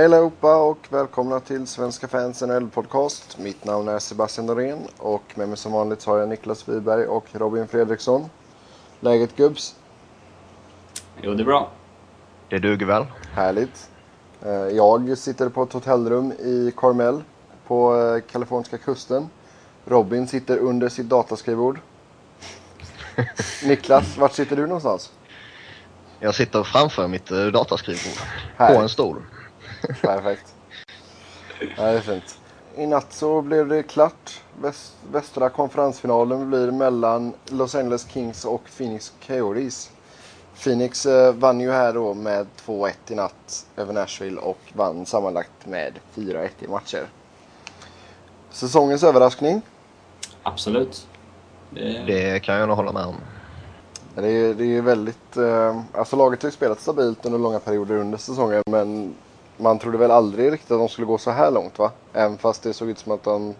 Hej 0.00 0.04
allihopa 0.06 0.56
och 0.56 0.78
välkomna 0.90 1.40
till 1.40 1.66
Svenska 1.66 2.08
fans 2.08 2.42
NHL 2.42 2.68
podcast. 2.68 3.38
Mitt 3.38 3.64
namn 3.64 3.88
är 3.88 3.98
Sebastian 3.98 4.46
Norén 4.46 4.78
och 4.98 5.22
med 5.34 5.48
mig 5.48 5.56
som 5.56 5.72
vanligt 5.72 6.04
har 6.04 6.18
jag 6.18 6.28
Niklas 6.28 6.68
Wiberg 6.68 7.06
och 7.06 7.24
Robin 7.32 7.68
Fredriksson. 7.68 8.30
Läget 9.00 9.36
gubbs? 9.36 9.76
Jo, 11.22 11.34
det 11.34 11.42
är 11.42 11.44
bra. 11.44 11.70
Det 12.48 12.58
duger 12.58 12.86
väl. 12.86 13.06
Härligt. 13.32 13.90
Eh, 14.42 14.50
Jag 14.52 15.18
sitter 15.18 15.48
på 15.48 15.62
ett 15.62 15.72
hotellrum 15.72 16.32
i 16.32 16.72
Carmel 16.76 17.22
på 17.66 17.96
eh, 17.96 18.32
kaliforniska 18.32 18.78
kusten. 18.78 19.28
Robin 19.84 20.28
sitter 20.28 20.58
under 20.58 20.88
sitt 20.88 21.08
dataskrivbord. 21.08 21.80
Niklas, 23.64 24.18
vart 24.18 24.32
sitter 24.32 24.56
du 24.56 24.62
någonstans? 24.62 25.12
Jag 26.20 26.34
sitter 26.34 26.62
framför 26.62 27.08
mitt 27.08 27.30
eh, 27.30 27.46
dataskrivbord. 27.46 28.26
Här. 28.56 28.74
På 28.74 28.80
en 28.82 28.88
stol. 28.88 29.22
Perfekt. 30.02 30.54
Ja, 31.76 31.82
det 31.82 31.98
är 31.98 32.00
fint. 32.00 32.38
I 32.76 32.86
natt 32.86 33.12
så 33.12 33.42
blev 33.42 33.68
det 33.68 33.82
klart. 33.82 34.40
Väst, 34.62 34.92
västra 35.12 35.48
konferensfinalen 35.48 36.48
blir 36.50 36.70
mellan 36.70 37.32
Los 37.46 37.74
Angeles 37.74 38.06
Kings 38.08 38.44
och 38.44 38.62
Phoenix 38.76 39.12
Coyotes. 39.26 39.90
Phoenix 40.64 41.06
eh, 41.06 41.34
vann 41.34 41.60
ju 41.60 41.70
här 41.70 41.92
då 41.92 42.14
med 42.14 42.46
2-1 42.66 42.92
i 43.08 43.14
natt 43.14 43.66
över 43.76 43.92
Nashville 43.92 44.40
och 44.40 44.58
vann 44.72 45.06
sammanlagt 45.06 45.66
med 45.66 45.92
4-1 46.14 46.48
i 46.58 46.68
matcher. 46.68 47.06
Säsongens 48.50 49.02
överraskning. 49.02 49.62
Absolut. 50.42 51.06
Det, 51.70 52.04
Det 52.06 52.40
kan 52.40 52.54
jag 52.54 52.68
nog 52.68 52.76
hålla 52.76 52.92
med 52.92 53.04
om. 53.04 53.14
Det 54.14 54.28
är, 54.28 54.54
det 54.54 54.76
är 54.76 54.82
väldigt... 54.82 55.36
Eh, 55.36 55.80
alltså 55.94 56.16
laget 56.16 56.42
har 56.42 56.48
ju 56.48 56.52
spelat 56.52 56.80
stabilt 56.80 57.26
under 57.26 57.38
långa 57.38 57.58
perioder 57.58 57.96
under 57.96 58.18
säsongen 58.18 58.62
men 58.66 59.14
man 59.60 59.78
trodde 59.78 59.98
väl 59.98 60.10
aldrig 60.10 60.52
riktigt 60.52 60.70
att 60.70 60.78
de 60.78 60.88
skulle 60.88 61.06
gå 61.06 61.18
så 61.18 61.30
här 61.30 61.50
långt 61.50 61.78
va? 61.78 61.90
Även 62.12 62.38
fast 62.38 62.62
det 62.62 62.72
såg 62.72 62.88
ut 62.88 62.98
som 62.98 63.12
att 63.12 63.24
de 63.24 63.54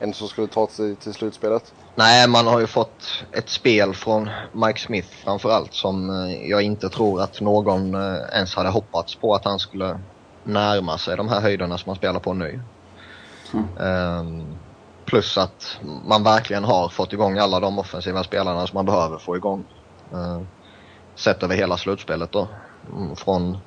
ändå 0.00 0.14
så 0.14 0.26
skulle 0.26 0.46
ta 0.46 0.66
sig 0.66 0.96
till 0.96 1.14
slutspelet. 1.14 1.74
Nej, 1.94 2.28
man 2.28 2.46
har 2.46 2.60
ju 2.60 2.66
fått 2.66 3.24
ett 3.32 3.48
spel 3.48 3.94
från 3.94 4.30
Mike 4.52 4.80
Smith 4.80 5.08
framförallt 5.08 5.74
som 5.74 6.10
eh, 6.10 6.50
jag 6.50 6.62
inte 6.62 6.88
tror 6.88 7.22
att 7.22 7.40
någon 7.40 7.94
eh, 7.94 8.16
ens 8.32 8.54
hade 8.54 8.68
hoppats 8.68 9.14
på 9.14 9.34
att 9.34 9.44
han 9.44 9.58
skulle 9.58 9.98
närma 10.44 10.98
sig 10.98 11.16
de 11.16 11.28
här 11.28 11.40
höjderna 11.40 11.78
som 11.78 11.90
han 11.90 11.96
spelar 11.96 12.20
på 12.20 12.34
nu. 12.34 12.60
Mm. 13.52 13.66
Ehm, 13.80 14.56
plus 15.04 15.38
att 15.38 15.78
man 16.04 16.22
verkligen 16.22 16.64
har 16.64 16.88
fått 16.88 17.12
igång 17.12 17.38
alla 17.38 17.60
de 17.60 17.78
offensiva 17.78 18.24
spelarna 18.24 18.66
som 18.66 18.76
man 18.76 18.86
behöver 18.86 19.18
få 19.18 19.36
igång. 19.36 19.64
Uh, 20.14 20.42
sett 21.14 21.42
över 21.42 21.56
hela 21.56 21.76
slutspelet 21.76 22.32
då. 22.32 22.48
Mm, 22.92 23.16
Från 23.16 23.58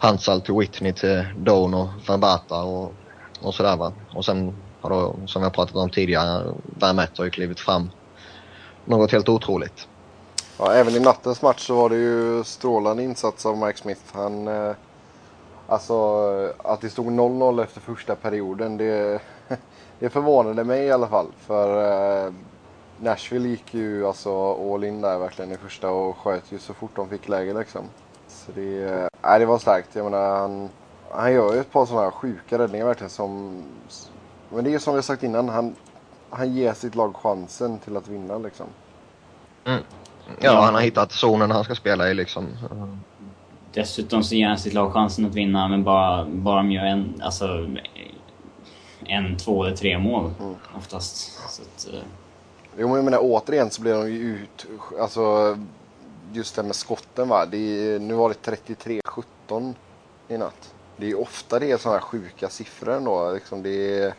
Hansal 0.00 0.40
till 0.40 0.54
Whitney 0.54 0.92
till 0.92 1.24
Doan 1.36 1.74
och 1.74 1.88
Verbata 2.08 2.62
och, 2.62 2.92
och 3.40 3.54
sådär 3.54 3.76
va. 3.76 3.92
Och 4.14 4.24
sen 4.24 4.56
har 4.80 4.90
då, 4.90 5.14
som 5.26 5.42
vi 5.42 5.46
har 5.46 5.50
pratat 5.50 5.76
om 5.76 5.90
tidigare, 5.90 6.54
Vermette 6.62 7.12
har 7.16 7.24
ju 7.24 7.30
klivit 7.30 7.60
fram 7.60 7.90
något 8.84 9.12
helt 9.12 9.28
otroligt. 9.28 9.88
Ja, 10.58 10.72
även 10.72 10.96
i 10.96 11.00
nattens 11.00 11.42
match 11.42 11.66
så 11.66 11.74
var 11.74 11.88
det 11.88 11.96
ju 11.96 12.44
strålande 12.44 13.02
insats 13.02 13.46
av 13.46 13.58
Mike 13.58 13.78
Smith. 13.78 14.00
Han, 14.12 14.48
eh, 14.48 14.72
alltså 15.66 15.94
att 16.58 16.80
det 16.80 16.90
stod 16.90 17.06
0-0 17.06 17.62
efter 17.62 17.80
första 17.80 18.14
perioden 18.14 18.76
det, 18.76 19.20
det 19.98 20.10
förvånade 20.10 20.64
mig 20.64 20.84
i 20.84 20.90
alla 20.90 21.08
fall. 21.08 21.26
För 21.46 22.26
eh, 22.26 22.32
Nashville 23.00 23.48
gick 23.48 23.74
ju 23.74 24.06
alltså 24.06 24.52
all 24.74 24.84
in 24.84 25.00
där 25.00 25.18
verkligen 25.18 25.52
i 25.52 25.56
första 25.56 25.90
och 25.90 26.16
sköt 26.16 26.52
ju 26.52 26.58
så 26.58 26.74
fort 26.74 26.96
de 26.96 27.08
fick 27.08 27.28
läge 27.28 27.54
liksom. 27.54 27.84
Så 28.54 28.60
det, 28.60 29.08
nej, 29.22 29.38
det 29.38 29.46
var 29.46 29.58
starkt. 29.58 29.88
Jag 29.94 30.04
menar, 30.04 30.38
han, 30.38 30.68
han 31.10 31.32
gör 31.32 31.54
ju 31.54 31.60
ett 31.60 31.72
par 31.72 31.86
sådana 31.86 32.04
här 32.04 32.10
sjuka 32.10 32.58
räddningar 32.58 32.86
verkligen 32.86 33.10
som... 33.10 33.62
Men 34.48 34.64
det 34.64 34.74
är 34.74 34.78
som 34.78 34.94
vi 34.94 34.98
har 34.98 35.02
sagt 35.02 35.22
innan, 35.22 35.48
han, 35.48 35.74
han 36.30 36.54
ger 36.54 36.72
sitt 36.72 36.94
lag 36.94 37.16
chansen 37.16 37.78
till 37.78 37.96
att 37.96 38.08
vinna 38.08 38.38
liksom. 38.38 38.66
Ja, 39.64 39.78
Ja. 40.40 40.60
han 40.60 40.74
har 40.74 40.80
hittat 40.80 41.12
zonen 41.12 41.50
han 41.50 41.64
ska 41.64 41.74
spela 41.74 42.10
i 42.10 42.14
liksom. 42.14 42.46
dessutom 43.74 44.22
så 44.22 44.34
ger 44.34 44.48
han 44.48 44.58
sitt 44.58 44.74
lag 44.74 44.92
chansen 44.92 45.26
att 45.26 45.34
vinna, 45.34 45.68
men 45.68 45.84
bara, 45.84 46.24
bara 46.24 46.56
de 46.56 46.72
gör 46.72 46.84
en, 46.84 47.22
alltså, 47.22 47.66
en, 49.06 49.36
två 49.36 49.64
eller 49.64 49.76
tre 49.76 49.98
mål 49.98 50.30
Mm. 50.40 50.54
oftast. 50.76 51.16
Så 51.50 51.62
att, 51.62 51.94
eh, 51.94 52.00
Jo 52.78 52.86
men 52.88 52.96
jag 52.96 53.04
menar 53.04 53.18
återigen 53.22 53.70
så 53.70 53.82
blir 53.82 53.94
de 53.94 54.10
ju 54.12 54.18
ut, 54.18 54.66
alltså 55.00 55.56
just 56.32 56.56
det 56.56 56.62
med 56.62 56.76
skotten 56.76 57.28
va. 57.28 57.46
Det 57.46 57.56
är, 57.56 57.98
nu 57.98 58.14
var 58.14 58.28
det 58.28 58.56
33-17 59.52 59.74
i 60.28 60.38
natt. 60.38 60.74
Det 60.96 61.04
är 61.04 61.08
ju 61.08 61.14
ofta 61.14 61.58
det 61.58 61.70
är 61.70 61.76
sådana 61.76 61.98
här 61.98 62.06
sjuka 62.06 62.48
siffror 62.48 62.92
ändå. 62.92 63.32
Liksom 63.32 63.62
det 63.62 63.98
är, 63.98 64.14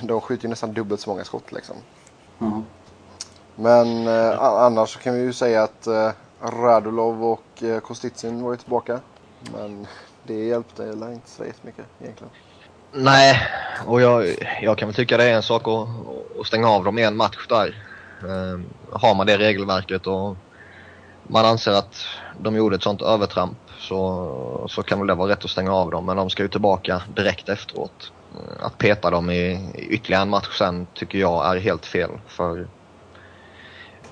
de 0.00 0.20
skjuter 0.20 0.44
ju 0.44 0.48
nästan 0.48 0.72
dubbelt 0.72 1.00
så 1.00 1.10
många 1.10 1.24
skott 1.24 1.52
liksom. 1.52 1.76
ja. 2.38 2.62
Men 3.56 4.06
eh, 4.06 4.42
annars 4.42 4.92
så 4.92 4.98
kan 4.98 5.14
vi 5.14 5.20
ju 5.20 5.32
säga 5.32 5.62
att 5.62 5.86
eh, 5.86 6.10
Radulov 6.40 7.24
och 7.24 7.62
eh, 7.62 7.80
Kostitsin 7.80 8.42
var 8.42 8.50
ju 8.50 8.56
tillbaka. 8.56 9.00
Men 9.52 9.86
det 10.22 10.44
hjälpte 10.44 10.84
eller 10.84 11.12
inte 11.12 11.30
så 11.30 11.44
jättemycket 11.44 11.84
egentligen. 12.00 12.32
Nej, 12.92 13.40
och 13.86 14.00
jag, 14.00 14.26
jag 14.62 14.78
kan 14.78 14.88
väl 14.88 14.94
tycka 14.94 15.16
det 15.16 15.24
är 15.24 15.34
en 15.34 15.42
sak 15.42 15.68
att, 15.68 15.88
att 16.40 16.46
stänga 16.46 16.68
av 16.68 16.84
dem 16.84 16.98
i 16.98 17.02
en 17.02 17.16
match 17.16 17.46
där. 17.48 17.84
Eh, 18.22 18.60
har 18.92 19.14
man 19.14 19.26
det 19.26 19.38
regelverket 19.38 20.06
och 20.06 20.36
man 21.28 21.44
anser 21.44 21.72
att 21.72 21.96
de 22.40 22.56
gjorde 22.56 22.76
ett 22.76 22.82
sånt 22.82 23.02
övertramp 23.02 23.58
så, 23.78 24.66
så 24.70 24.82
kan 24.82 24.98
väl 24.98 25.08
det 25.08 25.14
vara 25.14 25.30
rätt 25.30 25.44
att 25.44 25.50
stänga 25.50 25.74
av 25.74 25.90
dem. 25.90 26.06
Men 26.06 26.16
de 26.16 26.30
ska 26.30 26.42
ju 26.42 26.48
tillbaka 26.48 27.02
direkt 27.16 27.48
efteråt. 27.48 28.12
Eh, 28.34 28.66
att 28.66 28.78
peta 28.78 29.10
dem 29.10 29.30
i, 29.30 29.70
i 29.74 29.86
ytterligare 29.88 30.22
en 30.22 30.30
match 30.30 30.58
sen 30.58 30.86
tycker 30.94 31.18
jag 31.18 31.46
är 31.46 31.60
helt 31.60 31.86
fel. 31.86 32.10
För 32.26 32.68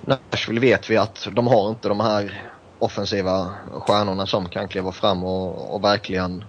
Nashville 0.01 0.61
vet 0.61 0.91
vi 0.91 0.97
att 0.97 1.29
de 1.33 1.47
har 1.47 1.71
inte 1.71 1.89
de 1.89 2.01
här 2.01 2.53
offensiva 2.79 3.55
stjärnorna 3.73 4.27
som 4.27 4.49
kan 4.49 4.69
kliva 4.69 4.93
fram 4.93 5.25
och, 5.25 5.75
och 5.75 5.85
verkligen 5.85 6.45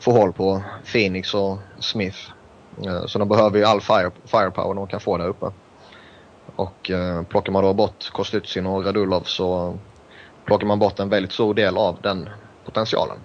få 0.00 0.12
håll 0.12 0.32
på 0.32 0.62
Phoenix 0.92 1.34
och 1.34 1.58
Smith. 1.78 2.18
Eh, 2.86 3.06
så 3.06 3.18
de 3.18 3.28
behöver 3.28 3.58
ju 3.58 3.64
all 3.64 3.80
fire, 3.80 4.10
firepower 4.24 4.74
de 4.74 4.86
kan 4.86 5.00
få 5.00 5.18
där 5.18 5.28
uppe. 5.28 5.46
Och 6.60 6.90
eh, 6.90 7.22
plockar 7.22 7.52
man 7.52 7.64
då 7.64 7.74
bort 7.74 8.10
Kostutsin 8.12 8.66
och 8.66 8.84
Radulov 8.84 9.22
så 9.22 9.78
plockar 10.44 10.66
man 10.66 10.78
bort 10.78 10.98
en 10.98 11.08
väldigt 11.08 11.32
stor 11.32 11.54
del 11.54 11.76
av 11.76 11.98
den 12.02 12.28
potentialen. 12.64 13.16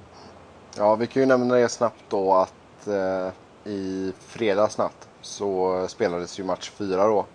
Ja, 0.78 0.96
vi 0.96 1.07
kan 1.07 1.22
ju 1.22 1.25
nämna 1.25 1.56
det 1.56 1.69
snabbt 1.69 2.03
då 2.09 2.34
att 2.34 2.88
eh, 2.88 3.72
i 3.72 4.13
fredags 4.19 4.78
natt 4.78 5.07
så 5.22 5.85
spelades 5.88 6.40
ju 6.40 6.44
match 6.44 6.69
fyra 6.69 7.07
då. 7.07 7.25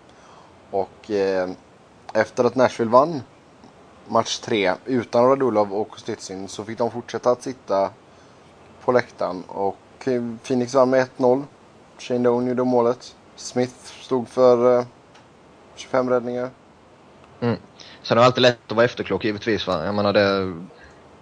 Och 0.71 1.11
eh, 1.11 1.49
efter 2.13 2.43
att 2.43 2.55
Nashville 2.55 2.91
vann 2.91 3.21
match 4.07 4.39
tre 4.39 4.73
utan 4.85 5.29
Radulov 5.29 5.73
och 5.73 5.89
Kostitsin 5.89 6.47
så 6.47 6.63
fick 6.63 6.77
de 6.77 6.91
fortsätta 6.91 7.31
att 7.31 7.43
sitta 7.43 7.89
på 8.85 8.91
läktaren. 8.91 9.43
Och 9.47 10.07
eh, 10.07 10.23
Phoenix 10.43 10.73
vann 10.73 10.89
med 10.89 11.07
1-0. 11.17 11.43
Shane 11.97 12.19
Doan 12.19 12.47
gjorde 12.47 12.63
målet. 12.63 13.15
Smith 13.35 13.75
stod 14.01 14.27
för 14.27 14.79
eh, 14.79 14.85
25 15.81 16.09
räddningar. 16.09 16.49
Sen 18.03 18.17
är 18.17 18.21
det 18.21 18.25
alltid 18.25 18.41
lätt 18.41 18.57
att 18.67 18.75
vara 18.75 18.85
efterklok 18.85 19.25
givetvis. 19.25 19.67
Va? 19.67 19.85
Jag 19.85 19.95
menar 19.95 20.13
det, 20.13 20.53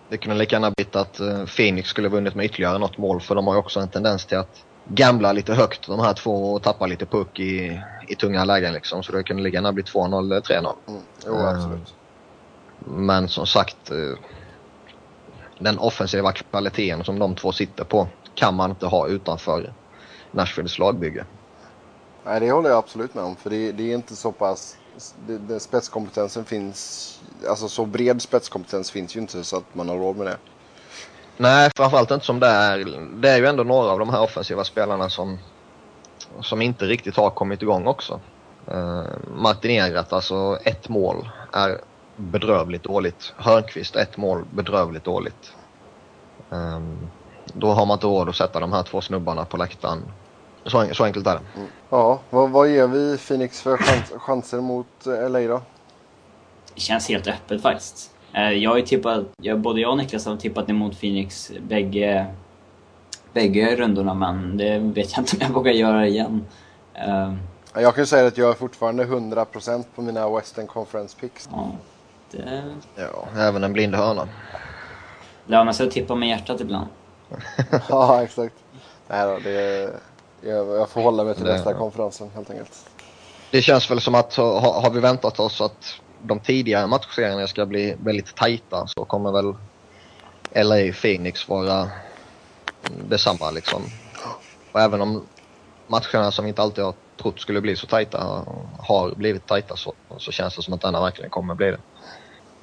det 0.10 0.18
kunde 0.18 0.38
lika 0.38 0.56
gärna 0.56 0.72
blivit 0.72 0.96
att 0.96 1.20
eh, 1.20 1.46
Phoenix 1.46 1.90
skulle 1.90 2.10
vunnit 2.10 2.36
med 2.36 2.46
ytterligare 2.46 2.78
något 2.78 2.98
mål 2.98 3.22
för 3.22 3.36
de 3.36 3.48
har 3.48 3.54
ju 3.54 3.60
också 3.60 3.80
en 3.80 3.90
tendens 3.90 4.26
till 4.26 4.38
att 4.38 4.64
gambla 4.88 5.32
lite 5.32 5.54
högt 5.54 5.88
de 5.88 6.00
här 6.00 6.14
två 6.14 6.54
och 6.54 6.64
tappa 6.64 6.86
lite 6.86 7.06
puck 7.06 7.40
i, 7.40 7.82
i 8.08 8.16
tunga 8.16 8.46
lägen 8.46 8.74
liksom. 8.74 9.04
Så 9.04 9.12
det 9.12 9.24
kunde 9.24 9.44
lika 9.44 9.56
gärna 9.56 9.74
bli 9.74 9.84
2-0 9.84 10.20
eller 10.20 10.42
3-0. 10.42 10.74
Mm. 10.88 11.02
Jo, 11.26 11.36
Eh, 11.36 11.50
absolut. 11.50 11.94
Men 12.86 13.28
som 13.28 13.46
sagt, 13.46 13.92
eh, 13.92 14.20
den 15.60 15.80
offensiva 15.80 16.32
kvaliteten 16.32 17.04
som 17.04 17.20
de 17.20 17.36
två 17.36 17.52
sitter 17.52 17.84
på 17.84 18.08
kan 18.36 18.56
man 18.56 18.70
inte 18.70 18.86
ha 18.86 19.08
utanför 19.08 19.74
Nashvilles 20.32 20.80
lagbygge. 20.80 21.26
Nej, 22.30 22.40
det 22.40 22.52
håller 22.52 22.70
jag 22.70 22.78
absolut 22.78 23.14
med 23.14 23.24
om. 23.24 23.36
För 23.36 23.50
det, 23.50 23.72
det 23.72 23.92
är 23.92 23.96
inte 23.96 24.16
så 24.16 24.32
pass... 24.32 24.78
Det, 25.28 25.38
det, 25.38 25.60
spetskompetensen 25.60 26.46
finns... 26.46 27.22
Alltså 27.50 27.68
så 27.68 27.86
bred 27.86 28.22
spetskompetens 28.22 28.92
finns 28.92 29.16
ju 29.16 29.20
inte 29.20 29.44
så 29.44 29.58
att 29.58 29.76
man 29.76 29.90
har 29.90 29.98
råd 29.98 30.18
med 30.18 30.28
det. 30.28 30.38
Nej, 31.38 31.72
framförallt 31.76 32.12
inte 32.12 32.26
som 32.26 32.40
det 32.40 32.48
är. 32.48 32.78
Det 33.22 33.30
är 33.30 33.38
ju 33.38 33.46
ändå 33.46 33.64
några 33.64 33.92
av 33.92 34.00
de 34.00 34.10
här 34.10 34.22
offensiva 34.22 34.64
spelarna 34.64 35.10
som, 35.10 35.40
som 36.42 36.62
inte 36.62 36.86
riktigt 36.86 37.16
har 37.16 37.30
kommit 37.30 37.62
igång 37.62 37.88
också. 37.88 38.20
Uh, 38.72 39.04
Martin 39.36 39.72
Erat, 39.72 40.14
alltså 40.14 40.60
ett 40.64 40.90
mål 40.90 41.30
är 41.54 41.82
bedrövligt 42.16 42.84
dåligt. 42.84 43.34
Hörnqvist, 43.38 43.96
ett 43.96 44.18
mål, 44.18 44.46
bedrövligt 44.52 45.04
dåligt. 45.04 45.54
Um, 46.50 47.10
då 47.46 47.72
har 47.72 47.86
man 47.86 47.96
inte 47.96 48.08
råd 48.08 48.30
att 48.30 48.36
sätta 48.36 48.60
de 48.60 48.74
här 48.74 48.84
två 48.84 49.02
snubbarna 49.02 49.46
på 49.46 49.58
läktaren. 49.58 50.04
Så, 50.66 50.88
så 50.94 51.04
enkelt 51.04 51.28
är 51.28 51.34
det. 51.34 51.42
Ja, 51.90 52.20
vad, 52.30 52.50
vad 52.50 52.70
ger 52.70 52.88
vi 52.88 53.18
Phoenix 53.18 53.62
för 53.62 53.78
chans, 53.78 54.12
chanser 54.18 54.62
mot 54.62 55.08
eh, 55.08 55.30
LA 55.30 55.40
då? 55.40 55.62
Det 56.76 56.82
känns 56.82 57.10
helt 57.10 57.28
öppet 57.28 57.62
faktiskt. 57.62 58.12
Eh, 58.34 58.50
Jag 58.52 58.72
har 58.72 58.82
tippat, 58.82 59.26
jag, 59.42 59.60
både 59.60 59.82
jag 59.82 59.92
och 59.92 59.98
Niklas 59.98 60.26
har 60.26 60.38
tippat 60.38 60.70
emot 60.70 61.00
Phoenix 61.00 61.52
bägge, 61.62 62.26
bägge 63.34 63.76
rundorna 63.76 64.14
men 64.14 64.58
det 64.58 64.80
vet 64.80 65.12
jag 65.12 65.22
inte 65.22 65.36
om 65.36 65.42
jag 65.42 65.50
vågar 65.50 65.72
göra 65.72 66.08
igen. 66.08 66.46
Uh, 67.08 67.34
jag 67.74 67.96
kan 67.96 68.02
ju 68.02 68.06
säga 68.06 68.28
att 68.28 68.38
jag 68.38 68.50
är 68.50 68.54
fortfarande 68.54 69.06
100% 69.06 69.84
på 69.96 70.02
mina 70.02 70.30
Western 70.30 70.68
Conference 70.68 71.18
picks. 71.20 71.50
Ja, 71.52 71.72
det... 72.32 72.64
ja, 72.96 73.28
även 73.38 73.64
en 73.64 73.74
blind 73.74 73.96
hörna. 73.96 74.28
Lönar 75.46 75.74
sig 75.74 75.88
att 75.88 75.94
tippa 75.94 76.16
med 76.16 76.30
hjärtat 76.30 76.62
ibland. 76.62 76.88
ja, 77.90 78.24
exakt. 78.24 78.56
Nej 79.08 79.26
då, 79.26 79.40
det, 79.44 79.94
jag, 80.42 80.68
jag 80.68 80.90
får 80.90 81.02
hålla 81.02 81.24
mig 81.24 81.36
till 81.36 81.44
nästa 81.44 81.74
konferensen 81.74 82.30
helt 82.36 82.50
enkelt. 82.50 82.90
Det 83.52 83.62
känns 83.62 83.92
väl 83.92 84.02
som 84.02 84.16
att 84.16 84.36
har, 84.36 84.82
har 84.82 84.90
vi 84.90 85.00
väntat 85.00 85.40
oss 85.40 85.62
att 85.62 86.02
de 86.22 86.40
tidigare 86.40 86.88
matchserierna 86.88 87.48
ska 87.48 87.66
bli 87.66 87.96
väldigt 88.04 88.36
tajta 88.36 88.88
så 88.88 89.06
kommer 89.06 89.32
väl 89.32 89.54
LA 90.66 90.94
Phoenix 91.02 91.50
vara 91.50 91.90
detsamma 93.10 93.52
liksom. 93.52 93.82
Och 94.72 94.82
även 94.82 95.02
om 95.02 95.28
matcherna 95.88 96.32
som 96.32 96.46
vi 96.46 96.50
inte 96.50 96.62
alltid 96.62 96.84
har 96.84 96.94
trott 97.22 97.40
skulle 97.40 97.62
bli 97.62 97.76
så 97.76 97.88
tajta 97.88 98.46
har 98.80 99.16
blivit 99.16 99.48
tajta 99.48 99.76
så, 99.76 99.94
så 100.18 100.32
känns 100.32 100.56
det 100.56 100.62
som 100.62 100.74
att 100.74 100.82
denna 100.82 101.02
verkligen 101.02 101.30
kommer 101.30 101.56
bli 101.56 101.72
det. 101.72 101.80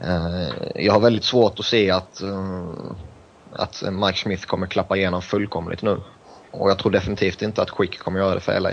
Eh, 0.00 0.84
jag 0.84 0.93
har 0.93 1.00
väldigt 1.00 1.25
svårt 1.25 1.58
att 1.58 1.64
se 1.64 1.90
att, 1.90 2.20
eh, 2.20 2.64
att 3.52 3.82
Mike 3.93 4.19
Smith 4.19 4.46
kommer 4.46 4.67
klappa 4.67 4.96
igenom 4.96 5.23
fullkomligt 5.23 5.82
nu. 5.82 6.00
Och 6.51 6.71
jag 6.71 6.79
tror 6.79 6.93
definitivt 6.93 7.43
inte 7.43 7.63
att 7.63 7.71
Quick 7.71 7.99
kommer 7.99 8.21
göra 8.21 8.35
det 8.35 8.41
för 8.41 8.61
LA. 8.61 8.71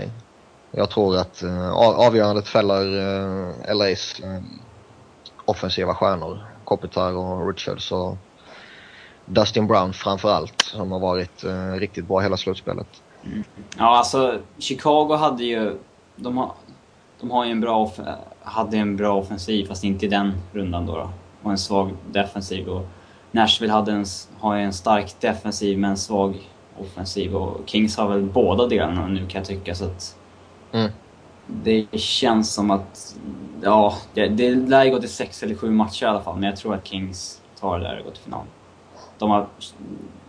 Jag 0.70 0.90
tror 0.90 1.16
att 1.16 1.42
uh, 1.42 1.72
avgörandet 1.76 2.48
fäller 2.48 2.98
eh, 2.98 3.48
uh, 3.70 3.76
LAs 3.76 4.20
uh, 4.24 4.36
eh, 4.36 4.42
offensiva 5.44 5.94
stjärnor. 5.94 6.46
Kopitar 6.64 7.12
och 7.12 7.48
Richards 7.48 7.92
och 7.92 8.16
Dustin 9.26 9.66
Brown 9.66 9.92
framförallt 9.92 10.62
som 10.62 10.92
har 10.92 11.00
varit 11.00 11.44
uh, 11.44 11.72
riktigt 11.72 12.08
bra 12.08 12.20
hela 12.20 12.36
slutspelet. 12.36 12.86
Mm. 13.24 13.44
Ja, 13.78 13.98
alltså 13.98 14.38
Chicago 14.58 15.16
hade 15.16 15.44
ju... 15.44 15.78
De 16.16 16.36
har, 16.36 16.52
de 17.20 17.30
har 17.30 17.44
ju 17.44 17.50
en 17.50 17.60
bra, 17.60 17.92
hade 18.42 18.76
en 18.76 18.96
bra 18.96 19.16
offensiv, 19.16 19.66
fast 19.66 19.84
inte 19.84 20.06
i 20.06 20.08
den 20.08 20.32
rundan 20.52 20.86
då. 20.86 20.96
då. 20.96 21.10
Och 21.42 21.50
en 21.50 21.58
svag 21.58 21.96
defensiv. 22.10 22.68
Och 22.68 22.86
Nashville 23.30 23.72
hade 23.72 23.92
en, 23.92 24.04
har 24.38 24.56
en 24.56 24.72
stark 24.72 25.20
defensiv 25.20 25.78
men 25.78 25.90
en 25.90 25.96
svag 25.96 26.48
offensiv. 26.80 27.36
Och 27.36 27.60
Kings 27.66 27.96
har 27.96 28.08
väl 28.08 28.22
båda 28.22 28.66
delarna 28.66 29.06
nu 29.06 29.26
kan 29.28 29.38
jag 29.38 29.44
tycka. 29.44 29.74
Så 29.74 29.84
att 29.84 30.16
mm. 30.72 30.90
Det 31.46 31.86
känns 31.92 32.52
som 32.52 32.70
att... 32.70 33.16
Ja, 33.62 33.94
det, 34.14 34.28
det 34.28 34.54
lär 34.54 34.90
gå 34.90 35.00
till 35.00 35.08
sex 35.08 35.42
eller 35.42 35.54
sju 35.54 35.70
matcher 35.70 36.04
i 36.04 36.08
alla 36.08 36.22
fall. 36.22 36.34
Men 36.34 36.44
jag 36.44 36.56
tror 36.56 36.74
att 36.74 36.86
Kings 36.86 37.40
tar 37.60 37.78
det 37.78 37.84
där 37.84 37.98
och 37.98 38.04
går 38.04 38.12
till 38.12 38.22
final. 38.22 38.44
De 39.18 39.30
har, 39.30 39.46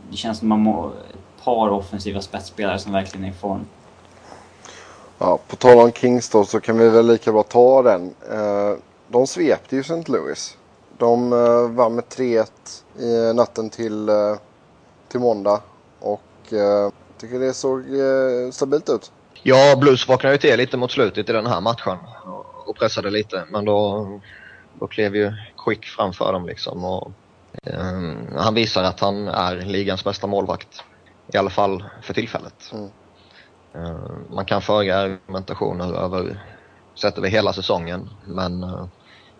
det 0.09 0.17
känns 0.17 0.39
som 0.39 0.51
att 0.51 0.59
man 0.59 0.59
må, 0.59 0.87
ett 0.87 1.43
par 1.43 1.69
offensiva 1.69 2.21
spetsspelare 2.21 2.79
som 2.79 2.91
verkligen 2.91 3.25
är 3.25 3.29
i 3.29 3.33
form. 3.33 3.65
Ja, 5.17 5.39
på 5.47 5.55
tal 5.55 5.79
om 5.79 5.91
Kings 5.91 6.29
då 6.29 6.45
så 6.45 6.59
kan 6.59 6.77
vi 6.77 6.89
väl 6.89 7.07
lika 7.07 7.31
bra 7.31 7.43
ta 7.43 7.81
den. 7.81 8.15
Eh, 8.31 8.77
de 9.07 9.27
svepte 9.27 9.75
ju 9.75 9.81
St. 9.81 10.11
Louis. 10.11 10.57
De 10.97 11.33
eh, 11.33 11.69
vann 11.69 11.95
med 11.95 12.03
3-1 12.03 12.45
i 12.99 13.33
natten 13.33 13.69
till, 13.69 14.09
eh, 14.09 14.35
till 15.07 15.19
måndag. 15.19 15.61
Och 16.51 16.53
jag 16.53 16.91
tycker 17.17 17.39
det 17.39 17.53
såg 17.53 17.83
stabilt 18.53 18.89
ut. 18.89 19.11
Ja, 19.43 19.75
Blues 19.75 20.07
vaknade 20.07 20.35
ju 20.35 20.39
till 20.39 20.57
lite 20.57 20.77
mot 20.77 20.91
slutet 20.91 21.29
i 21.29 21.33
den 21.33 21.47
här 21.47 21.61
matchen 21.61 21.97
och 22.65 22.75
pressade 22.75 23.09
lite. 23.09 23.43
Men 23.49 23.65
då, 23.65 24.07
då 24.79 24.87
klev 24.87 25.15
ju 25.15 25.33
Quick 25.65 25.85
framför 25.85 26.33
dem 26.33 26.45
liksom. 26.45 26.85
Och, 26.85 27.11
um, 27.63 28.27
han 28.35 28.53
visar 28.53 28.83
att 28.83 28.99
han 28.99 29.27
är 29.27 29.55
ligans 29.55 30.03
bästa 30.03 30.27
målvakt. 30.27 30.83
I 31.33 31.37
alla 31.37 31.49
fall 31.49 31.83
för 32.01 32.13
tillfället. 32.13 32.71
Mm. 32.73 32.89
Uh, 33.75 34.11
man 34.29 34.45
kan 34.45 34.61
föra 34.61 34.97
argumentationer 34.97 35.93
över, 35.93 36.43
sett 36.95 37.17
över 37.17 37.29
hela 37.29 37.53
säsongen. 37.53 38.09
Men 38.25 38.63
uh, 38.63 38.85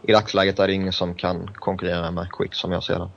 i 0.01 0.11
dagsläget 0.11 0.59
är 0.59 0.67
det 0.67 0.73
ingen 0.73 0.93
som 0.93 1.15
kan 1.15 1.49
konkurrera 1.55 2.11
med 2.11 2.31
Quick 2.31 2.53
som 2.53 2.71
jag 2.71 2.83
ser 2.83 2.99
det. 2.99 3.09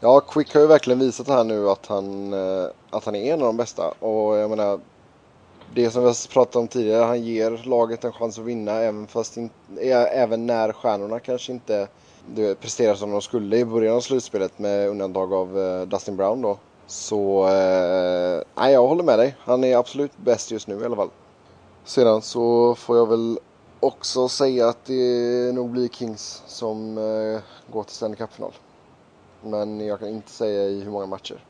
Ja, 0.00 0.20
Quick 0.20 0.54
har 0.54 0.60
ju 0.60 0.66
verkligen 0.66 0.98
visat 0.98 1.28
här 1.28 1.44
nu 1.44 1.70
att 1.70 1.86
han, 1.86 2.32
eh, 2.32 2.66
att 2.90 3.04
han 3.04 3.14
är 3.14 3.32
en 3.32 3.40
av 3.40 3.46
de 3.46 3.56
bästa. 3.56 3.88
Och 3.88 4.36
jag 4.36 4.50
menar, 4.50 4.80
det 5.74 5.90
som 5.90 6.02
vi 6.02 6.08
har 6.08 6.32
pratat 6.32 6.56
om 6.56 6.68
tidigare, 6.68 7.04
han 7.04 7.22
ger 7.22 7.60
laget 7.64 8.04
en 8.04 8.12
chans 8.12 8.38
att 8.38 8.44
vinna 8.44 8.72
även, 8.72 9.06
fast 9.06 9.36
in, 9.36 9.50
eh, 9.76 10.18
även 10.22 10.46
när 10.46 10.72
stjärnorna 10.72 11.20
kanske 11.20 11.52
inte 11.52 11.88
du, 12.34 12.54
presterar 12.54 12.94
som 12.94 13.10
de 13.10 13.22
skulle 13.22 13.56
i 13.56 13.64
början 13.64 13.96
av 13.96 14.00
slutspelet 14.00 14.58
med 14.58 14.88
undantag 14.88 15.32
av 15.32 15.58
uh, 15.58 15.82
Dustin 15.82 16.16
Brown 16.16 16.42
då. 16.42 16.58
Så, 16.86 17.44
uh, 17.44 18.42
nej 18.54 18.72
jag 18.72 18.86
håller 18.86 19.04
med 19.04 19.18
dig. 19.18 19.36
Han 19.40 19.64
är 19.64 19.76
absolut 19.76 20.12
bäst 20.16 20.50
just 20.50 20.68
nu 20.68 20.80
i 20.80 20.84
alla 20.84 20.96
fall. 20.96 21.10
Sedan 21.84 22.22
så 22.22 22.74
får 22.74 22.96
jag 22.96 23.08
väl 23.08 23.38
också 23.80 24.28
säga 24.28 24.68
att 24.68 24.84
det 24.84 25.54
nog 25.54 25.70
blir 25.70 25.88
Kings 25.88 26.42
som 26.46 26.98
uh, 26.98 27.40
går 27.72 27.82
till 27.82 27.94
Stanley 27.94 28.16
Cup-final. 28.16 28.52
Men 29.42 29.86
jag 29.86 29.98
kan 29.98 30.08
inte 30.08 30.30
säga 30.30 30.64
i 30.64 30.80
hur 30.80 30.90
många 30.90 31.06
matcher. 31.06 31.44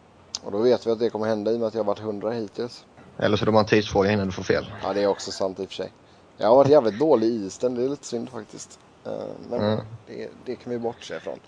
Och 0.44 0.52
då 0.52 0.58
vet 0.58 0.86
vi 0.86 0.90
att 0.90 0.98
det 0.98 1.10
kommer 1.10 1.26
hända 1.26 1.52
i 1.52 1.54
och 1.54 1.60
med 1.60 1.66
att 1.66 1.74
jag 1.74 1.80
har 1.80 1.86
varit 1.86 2.00
100 2.00 2.30
hittills. 2.30 2.84
Eller 3.18 3.36
så 3.36 3.44
är 3.44 3.46
det 3.46 3.52
bara 3.52 3.60
en 3.60 3.66
tidsfråga 3.66 4.12
innan 4.12 4.26
du 4.26 4.32
får 4.32 4.42
fel. 4.42 4.72
Ja, 4.82 4.92
det 4.92 5.02
är 5.02 5.06
också 5.06 5.30
sant 5.30 5.60
i 5.60 5.64
och 5.64 5.68
för 5.68 5.74
sig. 5.74 5.92
Jag 6.36 6.48
har 6.48 6.56
varit 6.56 6.70
jävligt 6.70 6.98
dålig 6.98 7.26
i 7.26 7.46
isen, 7.46 7.74
det 7.74 7.84
är 7.84 7.88
lite 7.88 8.06
synd 8.06 8.30
faktiskt. 8.30 8.78
Eh, 9.04 9.12
men 9.50 9.60
mm. 9.60 9.80
det, 10.06 10.28
det, 10.44 10.56
kan 10.56 10.72
vi 10.72 10.78
bortse 10.78 11.16
ifrån. 11.16 11.38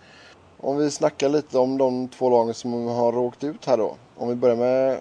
Om 0.57 0.77
vi 0.77 0.91
snackar 0.91 1.29
lite 1.29 1.59
om 1.59 1.79
de 1.79 2.09
två 2.09 2.31
lagen 2.31 2.55
som 2.55 2.87
har 2.87 3.19
åkt 3.19 3.45
ut 3.45 3.67
här 3.67 3.77
då. 3.77 3.97
Om 4.17 4.29
vi 4.29 4.35
börjar 4.35 4.57
med, 4.57 4.99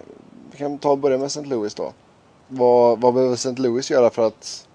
vi 0.50 0.58
kan 0.58 0.78
ta 0.78 0.90
och 0.90 0.98
börja 0.98 1.18
med 1.18 1.26
St. 1.26 1.44
Louis 1.44 1.74
då. 1.74 1.92
Vad, 2.48 3.00
vad 3.00 3.14
behöver 3.14 3.34
St. 3.34 3.62
Louis 3.62 3.90
göra 3.90 4.10
för 4.10 4.26
att 4.26 4.68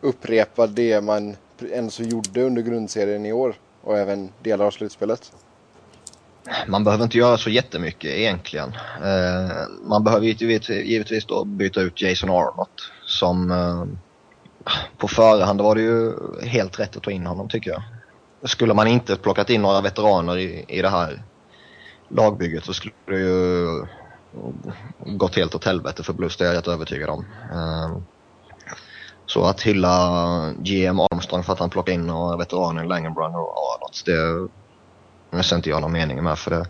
upprepa 0.00 0.66
det 0.66 1.00
man 1.00 1.36
ändå 1.72 1.90
så 1.90 2.02
gjorde 2.02 2.42
under 2.42 2.62
grundserien 2.62 3.26
i 3.26 3.32
år 3.32 3.54
och 3.82 3.98
även 3.98 4.32
delar 4.42 4.64
av 4.66 4.70
slutspelet? 4.70 5.32
Man 6.66 6.84
behöver 6.84 7.04
inte 7.04 7.18
göra 7.18 7.38
så 7.38 7.50
jättemycket 7.50 8.10
egentligen. 8.10 8.68
Eh, 9.04 9.56
man 9.82 10.04
behöver 10.04 10.26
givetvis 10.26 11.26
då 11.26 11.44
byta 11.44 11.80
ut 11.80 12.02
Jason 12.02 12.30
Arnott 12.30 12.92
som 13.06 13.50
eh, 13.50 13.84
på 14.98 15.08
förhand 15.08 15.60
var 15.60 15.74
det 15.74 15.80
ju 15.80 16.12
helt 16.42 16.80
rätt 16.80 16.96
att 16.96 17.02
ta 17.02 17.10
in 17.10 17.26
honom 17.26 17.48
tycker 17.48 17.70
jag. 17.70 17.82
Skulle 18.50 18.74
man 18.74 18.86
inte 18.86 19.16
plockat 19.16 19.50
in 19.50 19.62
några 19.62 19.80
veteraner 19.80 20.38
i, 20.38 20.64
i 20.68 20.82
det 20.82 20.88
här 20.88 21.22
lagbygget 22.08 22.64
så 22.64 22.72
skulle 22.72 22.94
det 23.06 23.18
ju 23.18 23.66
gått 24.98 25.36
helt 25.36 25.54
åt 25.54 25.64
helvete 25.64 26.02
för 26.02 26.12
Blues, 26.12 26.36
det 26.36 26.44
är 26.44 26.48
jag 26.48 26.56
rätt 26.56 26.68
övertygad 26.68 27.10
om. 27.10 27.24
Eh, 27.52 27.98
så 29.26 29.44
att 29.44 29.60
hylla 29.60 30.54
GM 30.58 31.00
Armstrong 31.00 31.44
för 31.44 31.52
att 31.52 31.58
han 31.58 31.70
plockade 31.70 31.94
in 31.94 32.06
några 32.06 32.36
veteraner, 32.36 32.84
Langenbrunner 32.84 33.38
och 33.38 33.74
Arnott, 33.74 34.02
det 34.06 34.48
det 35.30 35.42
ser 35.42 35.56
inte 35.56 35.70
jag 35.70 35.80
någon 35.80 35.92
mening 35.92 36.24
med 36.24 36.38
för 36.38 36.50
det, 36.50 36.66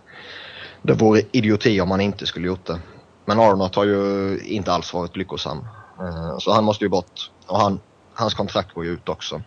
det 0.82 0.92
vore 0.92 1.22
idioti 1.32 1.80
om 1.80 1.88
man 1.88 2.00
inte 2.00 2.26
skulle 2.26 2.46
gjort 2.46 2.66
det. 2.66 2.80
Men 3.24 3.40
Arnott 3.40 3.74
har 3.74 3.84
ju 3.84 4.38
inte 4.44 4.72
alls 4.72 4.94
varit 4.94 5.16
lyckosam. 5.16 5.58
Eh, 6.00 6.38
så 6.38 6.52
han 6.52 6.64
måste 6.64 6.84
ju 6.84 6.88
bort. 6.88 7.30
Och 7.46 7.60
han, 7.60 7.80
hans 8.14 8.34
kontrakt 8.34 8.74
går 8.74 8.84
ju 8.84 8.90
ut 8.90 9.08
också. 9.08 9.42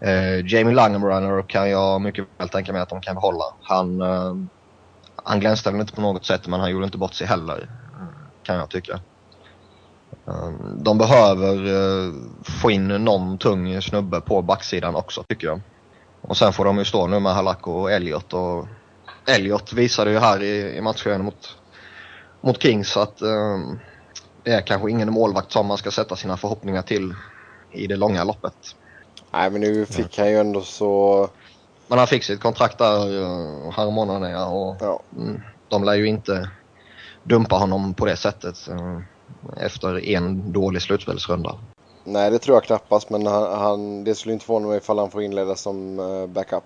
Eh, 0.00 0.46
Jamie 0.46 0.74
Langenbrunner 0.74 1.42
kan 1.42 1.70
jag 1.70 2.00
mycket 2.00 2.26
väl 2.38 2.48
tänka 2.48 2.72
mig 2.72 2.82
att 2.82 2.88
de 2.88 3.00
kan 3.00 3.14
behålla. 3.14 3.44
Han, 3.62 4.00
eh, 4.00 4.34
han 5.24 5.40
glänste 5.40 5.70
väl 5.70 5.80
inte 5.80 5.92
på 5.92 6.00
något 6.00 6.26
sätt 6.26 6.46
men 6.46 6.60
han 6.60 6.70
gjorde 6.70 6.84
inte 6.84 6.98
bort 6.98 7.14
sig 7.14 7.26
heller. 7.26 7.70
Kan 8.42 8.56
jag 8.56 8.70
tycka. 8.70 9.00
De 10.76 10.98
behöver 10.98 11.56
få 12.60 12.70
in 12.70 12.88
någon 12.88 13.38
tung 13.38 13.82
snubbe 13.82 14.20
på 14.20 14.42
backsidan 14.42 14.94
också 14.94 15.22
tycker 15.22 15.46
jag. 15.46 15.60
Och 16.28 16.36
sen 16.36 16.52
får 16.52 16.64
de 16.64 16.78
ju 16.78 16.84
stå 16.84 17.06
nu 17.06 17.20
med 17.20 17.34
Halak 17.34 17.66
och 17.66 17.92
Elliot 17.92 18.32
och 18.32 18.66
Elliot 19.26 19.72
visade 19.72 20.10
ju 20.10 20.18
här 20.18 20.42
i, 20.42 20.76
i 20.76 20.80
matchen 20.80 21.24
mot, 21.24 21.56
mot 22.40 22.62
Kings 22.62 22.96
att 22.96 23.22
um, 23.22 23.80
det 24.42 24.50
är 24.50 24.60
kanske 24.60 24.90
ingen 24.90 25.12
målvakt 25.12 25.52
som 25.52 25.66
man 25.66 25.78
ska 25.78 25.90
sätta 25.90 26.16
sina 26.16 26.36
förhoppningar 26.36 26.82
till 26.82 27.14
i 27.72 27.86
det 27.86 27.96
långa 27.96 28.24
loppet. 28.24 28.76
Nej 29.32 29.50
men 29.50 29.60
nu 29.60 29.86
fick 29.86 30.18
han 30.18 30.30
ju 30.30 30.38
ändå 30.38 30.60
så... 30.60 31.28
Men 31.88 31.98
han 31.98 32.06
fick 32.06 32.24
sitt 32.24 32.40
kontrakt 32.40 32.78
där 32.78 33.08
uh, 33.08 33.70
här 33.70 33.90
månaden 33.90 34.36
och 34.36 34.76
ja. 34.80 35.02
mm, 35.16 35.40
de 35.68 35.84
lär 35.84 35.94
ju 35.94 36.06
inte 36.06 36.50
dumpa 37.22 37.56
honom 37.56 37.94
på 37.94 38.06
det 38.06 38.16
sättet 38.16 38.68
uh, 38.70 39.00
efter 39.56 40.08
en 40.08 40.52
dålig 40.52 40.82
slutspelsrunda. 40.82 41.58
Nej, 42.04 42.30
det 42.30 42.38
tror 42.38 42.56
jag 42.56 42.64
knappast. 42.64 43.10
Men 43.10 43.26
han, 43.26 43.58
han, 43.58 44.04
det 44.04 44.14
skulle 44.14 44.32
inte 44.32 44.46
förvåna 44.46 44.68
mig 44.68 44.76
ifall 44.76 44.98
han 44.98 45.10
får 45.10 45.22
inleda 45.22 45.56
som 45.56 45.98
uh, 45.98 46.26
backup. 46.26 46.64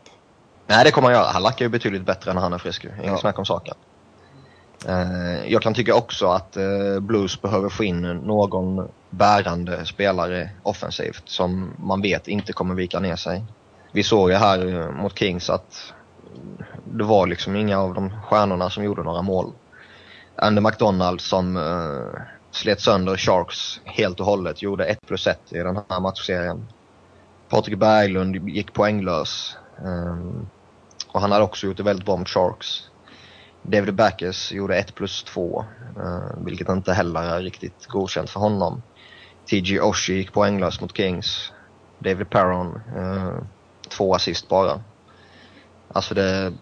Nej, 0.67 0.85
det 0.85 0.91
kommer 0.91 1.09
han 1.09 1.17
göra. 1.17 1.33
Han 1.33 1.43
lackar 1.43 1.65
ju 1.65 1.69
betydligt 1.69 2.07
bättre 2.07 2.35
när 2.35 2.41
han 2.41 2.53
är 2.53 2.59
frisk. 2.59 2.85
Inget 2.85 3.07
ja. 3.07 3.19
snack 3.19 3.39
om 3.39 3.45
saken. 3.45 3.75
Uh, 4.89 5.53
jag 5.53 5.63
kan 5.63 5.75
tycka 5.75 5.95
också 5.95 6.27
att 6.27 6.57
uh, 6.57 7.01
Blues 7.01 7.43
behöver 7.43 7.69
få 7.69 7.85
in 7.85 8.01
någon 8.03 8.89
bärande 9.11 9.87
spelare 9.87 10.51
offensivt 10.63 11.23
som 11.25 11.73
man 11.79 12.03
vet 12.03 12.29
inte 12.29 12.53
kommer 12.53 12.75
vika 12.75 13.01
ner 13.01 13.17
sig. 13.17 13.45
Vi 13.93 14.03
såg 14.03 14.31
ju 14.31 14.37
här 14.37 14.91
mot 14.93 15.19
Kings 15.19 15.51
att 15.51 15.93
det 16.85 17.05
var 17.05 17.27
liksom 17.27 17.57
inga 17.57 17.79
av 17.79 17.95
de 17.95 18.11
stjärnorna 18.23 18.71
som 18.71 18.85
gjorde 18.85 19.03
några 19.03 19.23
mål. 19.23 19.53
Andy 20.37 20.61
McDonald 20.61 21.21
som 21.21 21.57
slet 22.51 22.81
sönder 22.81 23.17
Sharks 23.17 23.81
helt 23.85 24.21
och 24.21 24.27
hållet, 24.27 24.63
gjorde 24.63 24.85
1 24.85 24.99
plus 25.07 25.27
1 25.27 25.53
i 25.53 25.59
den 25.59 25.81
här 25.89 26.01
matchserien. 26.01 26.67
Patrik 27.49 27.79
Berglund 27.79 28.49
gick 28.49 28.73
poänglös. 28.73 29.57
Um, 29.85 30.49
och 31.13 31.21
han 31.21 31.33
hade 31.33 31.45
också 31.45 31.67
gjort 31.67 31.77
det 31.77 31.83
väldigt 31.83 32.07
bra 32.07 32.17
mot 32.17 32.29
Sharks. 32.29 32.83
David 33.63 33.95
Backes 33.95 34.53
gjorde 34.53 34.77
1 34.77 34.95
plus 34.95 35.23
2, 35.23 35.65
uh, 35.97 36.05
ehm, 36.05 36.45
vilket 36.45 36.69
inte 36.69 36.93
heller 36.93 37.21
är 37.23 37.43
riktigt 37.43 37.87
godkänt 37.87 38.31
för 38.31 38.41
honom. 38.41 38.83
TG 39.51 39.81
Oshie 39.81 40.17
gick 40.17 40.33
poänglös 40.33 40.81
mot 40.81 40.97
Kings. 40.97 41.53
David 41.99 42.31
Perron, 42.31 42.81
uh, 42.97 43.39
två 43.89 44.15
assist 44.15 44.49
bara. 44.49 44.81
Alltså 45.93 46.15
det, 46.15 46.53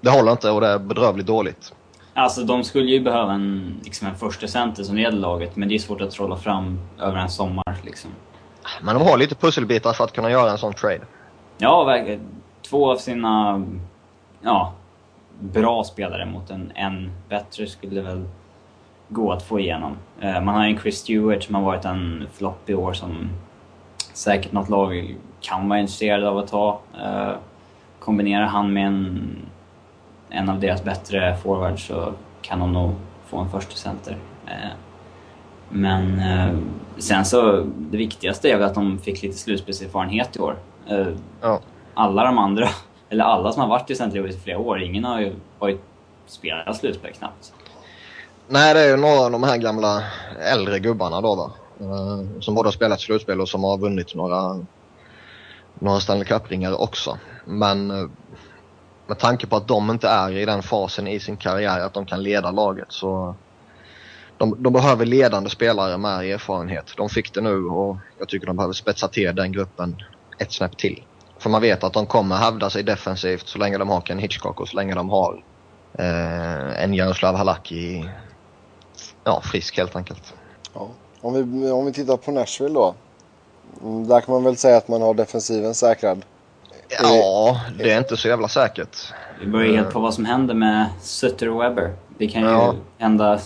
det 0.00 0.10
håller 0.10 0.32
inte 0.32 0.50
och 0.50 0.60
det 0.60 0.68
är 0.68 0.78
bedrövligt 0.78 1.26
dåligt. 1.26 1.72
Alltså 2.20 2.44
de 2.44 2.64
skulle 2.64 2.90
ju 2.90 3.00
behöva 3.00 3.32
en, 3.32 3.80
liksom 3.84 4.08
en 4.08 4.16
första 4.16 4.46
center 4.46 4.82
som 4.82 4.96
leder 4.96 5.18
laget, 5.18 5.56
men 5.56 5.68
det 5.68 5.74
är 5.74 5.78
svårt 5.78 6.00
att 6.00 6.10
trolla 6.10 6.36
fram 6.36 6.80
över 6.98 7.16
en 7.16 7.30
sommar. 7.30 7.76
Liksom. 7.82 8.10
Men 8.82 8.94
de 8.94 9.08
har 9.08 9.18
lite 9.18 9.34
pusselbitar 9.34 9.92
för 9.92 10.04
att 10.04 10.12
kunna 10.12 10.30
göra 10.30 10.50
en 10.50 10.58
sån 10.58 10.74
trade. 10.74 11.00
Ja, 11.58 11.84
verkligen. 11.84 12.20
Två 12.62 12.90
av 12.90 12.96
sina 12.96 13.64
ja, 14.42 14.72
bra 15.40 15.84
spelare 15.84 16.26
mot 16.26 16.50
en 16.50 16.72
än 16.74 17.10
bättre 17.28 17.66
skulle 17.66 18.00
väl 18.00 18.28
gå 19.08 19.32
att 19.32 19.42
få 19.42 19.60
igenom. 19.60 19.96
Eh, 20.20 20.40
man 20.40 20.54
har 20.54 20.64
en 20.64 20.78
Chris 20.78 20.98
Stewart 20.98 21.42
som 21.42 21.54
har 21.54 21.62
varit 21.62 21.84
en 21.84 22.26
flopp 22.32 22.70
i 22.70 22.74
år 22.74 22.92
som 22.92 23.30
säkert 24.12 24.52
något 24.52 24.68
lag 24.68 25.16
kan 25.40 25.68
vara 25.68 25.80
intresserade 25.80 26.28
av 26.28 26.38
att 26.38 26.48
ta. 26.48 26.80
Eh, 27.02 27.32
kombinerar 27.98 28.46
han 28.46 28.72
med 28.72 28.86
en, 28.86 29.36
en 30.30 30.48
av 30.48 30.60
deras 30.60 30.84
bättre 30.84 31.36
forwards 31.42 31.86
så 31.86 32.12
kan 32.42 32.58
de 32.58 32.72
nog 32.72 32.92
få 33.26 33.38
en 33.38 33.50
första 33.50 33.74
center. 33.74 34.16
Eh, 34.46 34.70
men 35.68 36.22
sen 36.98 37.24
så, 37.24 37.66
det 37.76 37.96
viktigaste 37.96 38.50
är 38.50 38.56
väl 38.56 38.66
att 38.66 38.74
de 38.74 38.98
fick 38.98 39.22
lite 39.22 39.38
slutspelserfarenhet 39.38 40.36
i 40.36 40.38
år. 40.38 40.56
Ja. 41.40 41.60
Alla 41.94 42.24
de 42.24 42.38
andra 42.38 42.68
eller 43.08 43.24
alla 43.24 43.52
som 43.52 43.62
har 43.62 43.68
varit 43.68 43.90
i 43.90 43.92
St. 43.92 44.10
Louis 44.18 44.36
i 44.36 44.38
flera 44.38 44.58
år, 44.58 44.82
ingen 44.82 45.04
har 45.04 45.20
ju 45.20 45.34
varit 45.58 45.80
spelat 46.26 46.76
slutspel 46.76 47.12
knappt. 47.12 47.52
Nej, 48.48 48.74
det 48.74 48.80
är 48.80 48.88
ju 48.88 48.96
några 48.96 49.20
av 49.20 49.30
de 49.30 49.42
här 49.42 49.56
gamla 49.56 50.02
äldre 50.40 50.78
gubbarna 50.78 51.20
då 51.20 51.34
va. 51.34 51.50
Som 52.40 52.54
både 52.54 52.66
har 52.66 52.72
spelat 52.72 53.00
slutspel 53.00 53.40
och 53.40 53.48
som 53.48 53.64
har 53.64 53.78
vunnit 53.78 54.14
några, 54.14 54.66
några 55.78 56.00
Stanley 56.00 56.24
Cup-ringar 56.24 56.80
också. 56.80 57.18
Men 57.44 58.10
med 59.10 59.18
tanke 59.18 59.46
på 59.46 59.56
att 59.56 59.68
de 59.68 59.90
inte 59.90 60.08
är 60.08 60.36
i 60.36 60.44
den 60.44 60.62
fasen 60.62 61.06
i 61.08 61.20
sin 61.20 61.36
karriär 61.36 61.80
att 61.80 61.94
de 61.94 62.06
kan 62.06 62.22
leda 62.22 62.50
laget 62.50 62.86
så 62.88 63.34
de, 64.38 64.62
de 64.62 64.72
behöver 64.72 65.06
ledande 65.06 65.50
spelare 65.50 65.98
med 65.98 66.24
erfarenhet. 66.24 66.84
De 66.96 67.08
fick 67.08 67.34
det 67.34 67.40
nu 67.40 67.64
och 67.64 67.96
jag 68.18 68.28
tycker 68.28 68.46
de 68.46 68.56
behöver 68.56 68.74
spetsa 68.74 69.08
till 69.08 69.34
den 69.34 69.52
gruppen 69.52 69.96
ett 70.38 70.52
snäpp 70.52 70.78
till. 70.78 71.04
För 71.38 71.50
man 71.50 71.60
vet 71.60 71.84
att 71.84 71.92
de 71.92 72.06
kommer 72.06 72.36
hävda 72.36 72.70
sig 72.70 72.82
defensivt 72.82 73.48
så 73.48 73.58
länge 73.58 73.78
de 73.78 73.88
har 73.88 74.00
Ken 74.00 74.18
Hitchcock 74.18 74.60
och 74.60 74.68
så 74.68 74.76
länge 74.76 74.94
de 74.94 75.10
har 75.10 75.44
eh, 75.92 76.82
en 76.82 76.94
Jaroslav 76.94 77.34
Halaki 77.36 78.04
ja, 79.24 79.40
frisk 79.44 79.76
helt 79.76 79.96
enkelt. 79.96 80.34
Ja. 80.74 80.88
Om, 81.20 81.34
vi, 81.34 81.70
om 81.70 81.86
vi 81.86 81.92
tittar 81.92 82.16
på 82.16 82.30
Nashville 82.30 82.74
då. 82.74 82.94
Där 84.06 84.20
kan 84.20 84.34
man 84.34 84.44
väl 84.44 84.56
säga 84.56 84.76
att 84.76 84.88
man 84.88 85.02
har 85.02 85.14
defensiven 85.14 85.74
säkrad. 85.74 86.24
Ja, 86.98 87.60
det 87.78 87.92
är 87.92 87.98
inte 87.98 88.16
så 88.16 88.28
jävla 88.28 88.48
säkert. 88.48 89.12
Det 89.40 89.46
beror 89.46 89.64
ju 89.64 89.76
helt 89.76 89.92
på 89.92 90.00
vad 90.00 90.14
som 90.14 90.24
händer 90.24 90.54
med 90.54 90.86
Sutter 91.00 91.48
och 91.48 91.62
Webber. 91.62 91.94
Det 92.18 92.28
kan 92.28 92.42
ju 92.42 92.48
ja. 92.48 92.74
hända... 92.98 93.40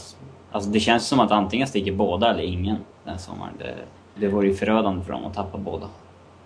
Alltså 0.53 0.71
det 0.71 0.81
känns 0.81 1.07
som 1.07 1.21
att 1.21 1.31
antingen 1.31 1.67
sticker 1.67 1.93
båda 1.93 2.31
eller 2.31 2.43
ingen 2.43 2.77
den 3.05 3.19
sommaren. 3.19 3.53
Det, 3.59 3.75
det 4.15 4.29
vore 4.29 4.47
ju 4.47 4.55
förödande 4.55 5.05
för 5.05 5.13
dem 5.13 5.25
att 5.25 5.35
tappa 5.35 5.59
båda. 5.59 5.87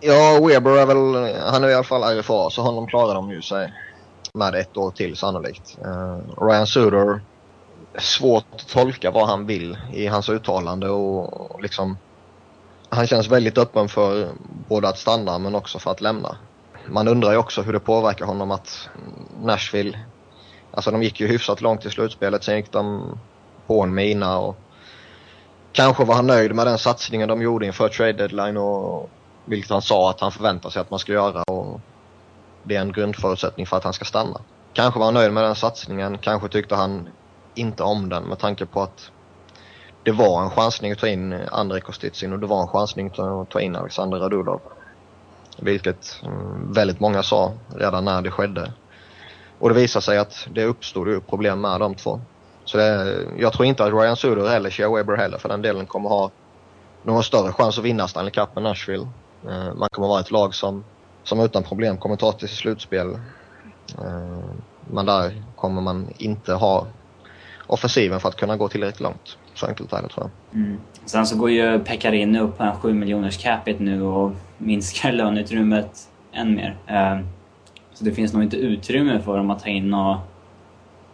Ja, 0.00 0.40
Weber 0.46 0.70
är 0.70 0.86
väl, 0.86 1.34
han 1.52 1.64
är 1.64 1.68
i 1.68 1.74
alla 1.74 1.84
fall 1.84 2.18
RFA 2.18 2.50
så 2.50 2.62
honom 2.62 2.86
klarar 2.86 3.14
de 3.14 3.30
ju 3.30 3.42
sig 3.42 3.72
med 4.34 4.54
ett 4.54 4.76
år 4.76 4.90
till 4.90 5.16
sannolikt. 5.16 5.78
Uh, 5.86 6.44
Ryan 6.44 6.66
Suder, 6.66 7.20
svårt 7.98 8.44
att 8.54 8.68
tolka 8.68 9.10
vad 9.10 9.28
han 9.28 9.46
vill 9.46 9.78
i 9.92 10.06
hans 10.06 10.28
uttalande 10.28 10.88
och, 10.88 11.50
och 11.50 11.62
liksom 11.62 11.96
han 12.88 13.06
känns 13.06 13.28
väldigt 13.28 13.58
öppen 13.58 13.88
för 13.88 14.28
både 14.68 14.88
att 14.88 14.98
stanna 14.98 15.38
men 15.38 15.54
också 15.54 15.78
för 15.78 15.90
att 15.90 16.00
lämna. 16.00 16.36
Man 16.90 17.08
undrar 17.08 17.30
ju 17.30 17.36
också 17.36 17.62
hur 17.62 17.72
det 17.72 17.80
påverkar 17.80 18.24
honom 18.24 18.50
att 18.50 18.88
Nashville, 19.42 19.98
alltså 20.72 20.90
de 20.90 21.02
gick 21.02 21.20
ju 21.20 21.26
hyfsat 21.26 21.60
långt 21.60 21.84
i 21.84 21.90
slutspelet, 21.90 22.44
sen 22.44 22.56
gick 22.56 22.72
de 22.72 23.18
på 23.66 23.82
en 23.82 23.94
mina 23.94 24.38
och 24.38 24.56
kanske 25.72 26.04
var 26.04 26.14
han 26.14 26.26
nöjd 26.26 26.54
med 26.54 26.66
den 26.66 26.78
satsningen 26.78 27.28
de 27.28 27.42
gjorde 27.42 27.66
inför 27.66 27.88
trade 27.88 28.12
deadline 28.12 28.56
och 28.56 29.10
vilket 29.44 29.70
han 29.70 29.82
sa 29.82 30.10
att 30.10 30.20
han 30.20 30.32
förväntar 30.32 30.70
sig 30.70 30.80
att 30.82 30.90
man 30.90 30.98
ska 30.98 31.12
göra 31.12 31.42
och 31.42 31.80
det 32.62 32.76
är 32.76 32.80
en 32.80 32.92
grundförutsättning 32.92 33.66
för 33.66 33.76
att 33.76 33.84
han 33.84 33.92
ska 33.92 34.04
stanna. 34.04 34.40
Kanske 34.72 34.98
var 34.98 35.06
han 35.06 35.14
nöjd 35.14 35.32
med 35.32 35.44
den 35.44 35.54
satsningen, 35.54 36.18
kanske 36.18 36.48
tyckte 36.48 36.74
han 36.74 37.08
inte 37.54 37.82
om 37.82 38.08
den 38.08 38.22
med 38.22 38.38
tanke 38.38 38.66
på 38.66 38.82
att 38.82 39.10
det 40.02 40.12
var 40.12 40.42
en 40.42 40.50
chansning 40.50 40.92
att 40.92 40.98
ta 40.98 41.08
in 41.08 41.40
Andrei 41.52 41.80
Kostitsin 41.80 42.32
och 42.32 42.38
det 42.38 42.46
var 42.46 42.62
en 42.62 42.68
chansning 42.68 43.06
att 43.06 43.50
ta 43.50 43.60
in 43.60 43.76
Alexander 43.76 44.18
Radulov. 44.18 44.60
Vilket 45.62 46.20
mm, 46.22 46.72
väldigt 46.72 47.00
många 47.00 47.22
sa 47.22 47.52
redan 47.76 48.04
när 48.04 48.22
det 48.22 48.30
skedde. 48.30 48.72
Och 49.58 49.68
det 49.68 49.74
visade 49.74 50.02
sig 50.04 50.18
att 50.18 50.48
det 50.54 50.64
uppstod 50.64 51.08
ju 51.08 51.20
problem 51.20 51.60
med 51.60 51.80
de 51.80 51.94
två. 51.94 52.20
Så 52.64 52.76
det, 52.76 53.18
jag 53.38 53.52
tror 53.52 53.66
inte 53.66 53.84
att 53.84 53.92
Ryan 53.92 54.16
Suder 54.16 54.56
eller 54.56 54.70
Shea 54.70 54.94
Weber 54.94 55.16
heller 55.16 55.38
för 55.38 55.48
den 55.48 55.62
delen 55.62 55.86
kommer 55.86 56.08
ha 56.08 56.30
någon 57.02 57.22
större 57.22 57.52
chans 57.52 57.78
att 57.78 57.84
vinna 57.84 58.08
Stanley 58.08 58.30
Cup 58.30 58.54
med 58.54 58.64
Nashville. 58.64 59.08
Eh, 59.48 59.74
man 59.74 59.88
kommer 59.90 60.08
vara 60.08 60.20
ett 60.20 60.30
lag 60.30 60.54
som, 60.54 60.84
som 61.22 61.40
utan 61.40 61.62
problem 61.62 61.96
kommer 61.96 62.16
ta 62.16 62.32
till 62.32 62.48
slutspel. 62.48 63.14
Eh, 63.98 64.44
men 64.90 65.06
där 65.06 65.42
kommer 65.56 65.82
man 65.82 66.08
inte 66.18 66.52
ha 66.52 66.86
offensiven 67.66 68.20
för 68.20 68.28
att 68.28 68.36
kunna 68.36 68.56
gå 68.56 68.68
tillräckligt 68.68 69.00
långt. 69.00 69.38
Så 69.54 69.66
enkelt 69.66 69.92
är 69.92 70.02
det 70.02 70.08
tror 70.08 70.30
jag. 70.50 70.60
Mm. 70.60 70.78
Sen 71.04 71.26
så 71.26 71.36
går 71.36 71.50
ju 71.50 71.78
Pekarinne 71.78 72.40
upp 72.40 72.58
på 72.58 72.62
en 72.62 72.76
7 72.76 72.92
miljoners 72.92 73.42
capita 73.42 73.82
nu 73.82 74.02
och 74.02 74.32
minskar 74.58 75.12
löneutrymmet 75.22 76.08
än 76.32 76.54
mer. 76.54 76.76
Eh, 76.86 77.18
så 77.92 78.04
det 78.04 78.12
finns 78.12 78.32
nog 78.32 78.42
inte 78.42 78.56
utrymme 78.56 79.20
för 79.20 79.36
dem 79.36 79.50
att 79.50 79.62
ta 79.62 79.68
in 79.68 79.94
och 79.94 80.16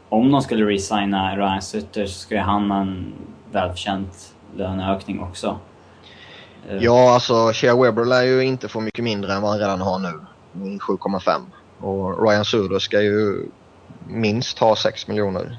om 0.08 0.30
de 0.30 0.42
skulle 0.42 0.66
resigna 0.66 1.36
Ryan 1.36 1.62
Sutter 1.62 2.06
så 2.06 2.34
ju 2.34 2.40
han 2.40 2.70
ha 2.70 2.80
en 2.80 3.12
välförtjänt 3.52 4.34
löneökning 4.56 5.20
också. 5.20 5.58
Eh. 6.68 6.76
Ja, 6.76 7.14
alltså 7.14 7.52
Shea 7.52 7.82
Weber 7.82 8.04
lär 8.04 8.22
ju 8.22 8.44
inte 8.44 8.68
få 8.68 8.80
mycket 8.80 9.04
mindre 9.04 9.32
än 9.32 9.42
vad 9.42 9.50
han 9.50 9.60
redan 9.60 9.80
har 9.80 9.98
nu. 9.98 10.20
7,5. 10.78 11.40
Och 11.80 12.28
Ryan 12.28 12.44
Suder 12.44 12.78
ska 12.78 13.02
ju 13.02 13.46
minst 14.06 14.58
ha 14.58 14.76
6 14.76 15.08
miljoner. 15.08 15.58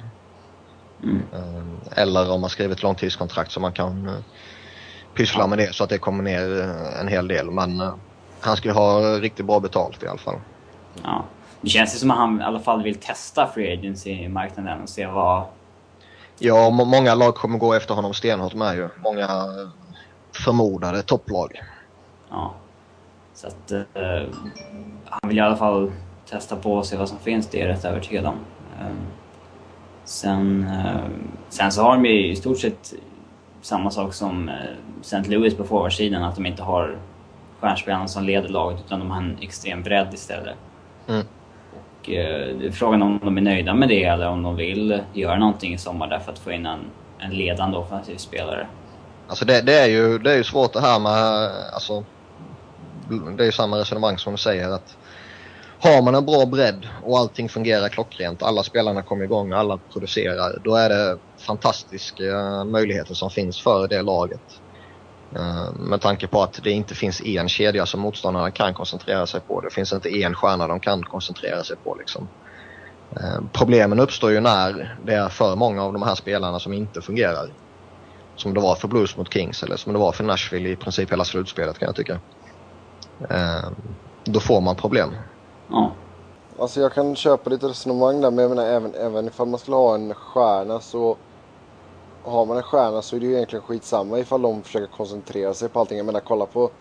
Mm. 1.04 1.22
Eh, 1.34 2.02
eller 2.02 2.32
om 2.32 2.42
man 2.42 2.50
skriver 2.50 2.76
ett 2.76 2.84
långtidskontrakt 2.84 3.52
så 3.52 3.60
man 3.60 3.74
kan 3.74 4.24
eh, 5.16 5.18
pyssla 5.18 5.42
ja. 5.42 5.48
med 5.48 5.58
det 5.58 5.76
så 5.76 5.84
att 5.84 5.90
det 5.90 5.98
kommer 5.98 6.24
ner 6.24 6.74
en 7.02 7.08
hel 7.08 7.28
del. 7.28 7.52
Men 7.52 7.84
han 8.40 8.58
ska 8.58 8.70
ju 8.70 8.74
ha 8.74 9.00
riktigt 9.00 9.46
bra 9.46 9.60
betalt 9.60 10.04
i 10.04 10.08
alla 10.08 10.18
fall. 10.18 10.40
Ja. 11.04 11.24
Det 11.62 11.70
känns 11.70 11.96
ju 11.96 12.00
som 12.00 12.12
att 12.12 12.18
han 12.18 12.42
i 12.42 12.44
alla 12.44 12.60
fall 12.60 12.84
vill 12.84 12.96
testa 12.96 13.48
free 13.48 13.74
agency-marknaden 13.74 14.82
och 14.82 14.90
se 14.90 15.08
vad... 15.08 15.44
Ja, 16.40 16.70
många 16.70 17.16
lag 17.16 17.36
kommer 17.36 17.58
gå 17.58 17.74
efter 17.74 17.94
honom 17.94 18.14
stenhårt 18.14 18.54
med 18.54 18.76
ju. 18.76 18.90
Många 19.04 19.28
förmodade 20.44 21.02
topplag. 21.02 21.62
Ja. 22.30 22.54
Så 23.34 23.48
att 23.48 23.72
eh, 23.72 23.82
han 25.06 25.30
vill 25.30 25.38
i 25.38 25.42
alla 25.42 25.58
fall 25.58 25.92
testa 26.30 26.56
på 26.56 26.74
och 26.74 26.86
se 26.86 26.98
vad 26.98 27.10
som 27.10 27.20
finns, 27.20 27.48
det 27.48 27.62
är 27.62 27.68
jag 27.68 27.76
rätt 27.76 27.86
övertygad 27.86 28.26
om. 28.26 28.36
Eh, 28.80 28.96
sen, 30.04 30.68
eh, 30.68 31.10
sen 31.50 31.72
så 31.72 31.82
har 31.82 31.96
de 31.96 32.06
ju 32.06 32.32
i 32.32 32.36
stort 32.36 32.60
sett 32.60 32.94
samma 33.66 33.92
sak 33.92 34.14
som 34.14 34.50
eh, 34.50 34.56
St. 35.02 35.22
Louis 35.30 35.58
på 35.58 35.64
forwardsidan, 35.64 36.24
att 36.24 36.36
de 36.36 36.46
inte 36.46 36.64
har 36.64 36.98
stjärnspelarna 37.60 38.08
som 38.08 38.24
leder 38.24 38.50
laget 38.50 38.80
utan 38.86 39.00
de 39.00 39.12
har 39.12 39.18
en 39.18 39.38
extrem 39.42 39.84
bredd 39.84 40.14
istället. 40.14 40.56
Mm. 41.08 41.26
Och, 41.74 42.10
eh, 42.10 42.72
frågan 42.72 43.02
om 43.02 43.20
de 43.24 43.38
är 43.38 43.42
nöjda 43.42 43.74
med 43.74 43.90
det 43.90 44.04
eller 44.04 44.30
om 44.30 44.44
de 44.44 44.56
vill 44.56 45.02
göra 45.14 45.38
någonting 45.38 45.74
i 45.74 45.78
sommar 45.78 46.08
därför 46.08 46.32
att 46.32 46.40
få 46.40 46.52
in 46.52 46.66
en, 46.66 46.80
en 47.20 47.32
ledande 47.32 47.78
offensiv 47.78 48.18
spelare. 48.18 48.68
Alltså 49.28 49.46
det, 49.46 49.62
det, 49.62 49.80
är 49.80 49.88
ju, 49.88 50.20
det 50.20 50.32
är 50.32 50.38
ju 50.38 50.44
svårt 50.44 50.74
det 50.74 50.82
här 50.82 51.00
med, 51.00 51.52
alltså, 51.74 52.04
det 53.38 53.44
är 53.44 53.46
ju 53.46 53.52
samma 53.52 53.78
resonemang 53.78 54.18
som 54.18 54.34
du 54.34 54.38
säger 54.38 54.70
att 54.70 54.98
har 55.80 56.02
man 56.02 56.16
en 56.16 56.26
bra 56.26 56.46
bredd 56.46 56.88
och 57.04 57.18
allting 57.18 57.50
fungerar 57.50 57.90
klockrent, 57.90 58.44
alla 58.44 58.64
spelarna 58.64 59.02
kommer 59.02 59.24
igång, 59.24 59.52
alla 59.52 59.80
producerar, 59.94 60.60
då 60.64 60.76
är 60.76 60.90
det 60.90 61.18
fantastiska 61.46 62.64
möjligheter 62.66 63.14
som 63.14 63.30
finns 63.30 63.62
för 63.62 63.88
det 63.88 64.02
laget. 64.02 64.62
Eh, 65.36 65.74
med 65.74 66.02
tanke 66.02 66.28
på 66.28 66.44
att 66.44 66.60
det 66.64 66.72
inte 66.72 66.96
finns 66.96 67.22
en 67.22 67.50
kedja 67.50 67.86
som 67.86 68.00
motståndarna 68.00 68.52
kan 68.52 68.74
koncentrera 68.74 69.28
sig 69.28 69.42
på. 69.42 69.62
Det 69.62 69.74
finns 69.74 69.94
inte 69.94 70.10
en 70.10 70.36
stjärna 70.36 70.68
de 70.68 70.80
kan 70.80 71.04
koncentrera 71.04 71.64
sig 71.64 71.78
på. 71.78 71.96
Liksom. 71.96 72.28
Eh, 73.12 73.42
problemen 73.54 74.00
uppstår 74.00 74.32
ju 74.32 74.40
när 74.40 74.98
det 75.06 75.14
är 75.14 75.30
för 75.30 75.56
många 75.56 75.84
av 75.84 75.94
de 75.94 76.02
här 76.02 76.16
spelarna 76.16 76.60
som 76.60 76.74
inte 76.74 77.02
fungerar. 77.02 77.50
Som 78.36 78.54
det 78.54 78.60
var 78.60 78.76
för 78.76 78.88
Blues 78.88 79.18
mot 79.18 79.34
Kings 79.34 79.64
eller 79.64 79.76
som 79.76 79.94
det 79.94 80.00
var 80.00 80.12
för 80.12 80.24
Nashville 80.24 80.70
i 80.70 80.76
princip 80.76 81.12
hela 81.12 81.24
slutspelet 81.24 81.80
kan 81.80 81.86
jag 81.86 81.96
tycka. 81.96 82.20
Eh, 83.30 83.70
då 84.24 84.40
får 84.40 84.62
man 84.62 84.76
problem. 84.76 85.16
Ja. 85.70 85.92
Alltså 86.60 86.82
jag 86.82 86.94
kan 86.94 87.16
köpa 87.16 87.50
lite 87.50 87.68
resonemang 87.68 88.22
där 88.22 88.32
men 88.32 88.44
jag 88.44 88.50
menar 88.50 88.66
även, 88.66 88.96
även 88.96 89.28
ifall 89.28 89.48
man 89.48 89.60
skulle 89.60 89.78
ha 89.78 89.96
en 89.96 90.14
stjärna 90.14 90.80
så 90.80 91.18
har 92.26 92.46
man 92.46 92.58
en 92.58 92.64
stjärna 92.64 93.02
så 93.02 93.16
är 93.16 93.20
det 93.20 93.26
ju 93.26 93.36
egentligen 93.36 93.66
skitsamma 93.66 94.20
ifall 94.20 94.42
de 94.42 94.64
försöker 94.64 94.88
koncentrera 94.88 95.54
sig 95.54 95.70
på 95.70 95.80
allting. 95.80 95.98
Jag 95.98 96.06
menar 96.06 96.20
kolla 96.20 96.46
på 96.46 96.72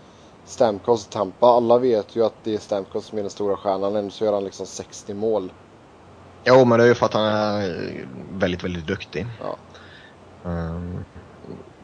Stamkos 0.44 1.06
och 1.06 1.12
Tampa. 1.12 1.46
Alla 1.46 1.78
vet 1.78 2.16
ju 2.16 2.24
att 2.24 2.34
det 2.44 2.54
är 2.54 2.58
Stamkos 2.58 3.06
som 3.06 3.18
är 3.18 3.22
den 3.22 3.30
stora 3.30 3.56
stjärnan. 3.56 3.96
Ändå 3.96 4.10
så 4.10 4.24
gör 4.24 4.32
han 4.32 4.44
liksom 4.44 4.66
60 4.66 5.14
mål. 5.14 5.52
Jo, 6.44 6.64
men 6.64 6.78
det 6.78 6.84
är 6.84 6.88
ju 6.88 6.94
för 6.94 7.06
att 7.06 7.14
han 7.14 7.24
är 7.24 8.08
väldigt, 8.32 8.64
väldigt 8.64 8.86
duktig. 8.86 9.26
Ja. 9.40 9.56
Um, 10.50 11.04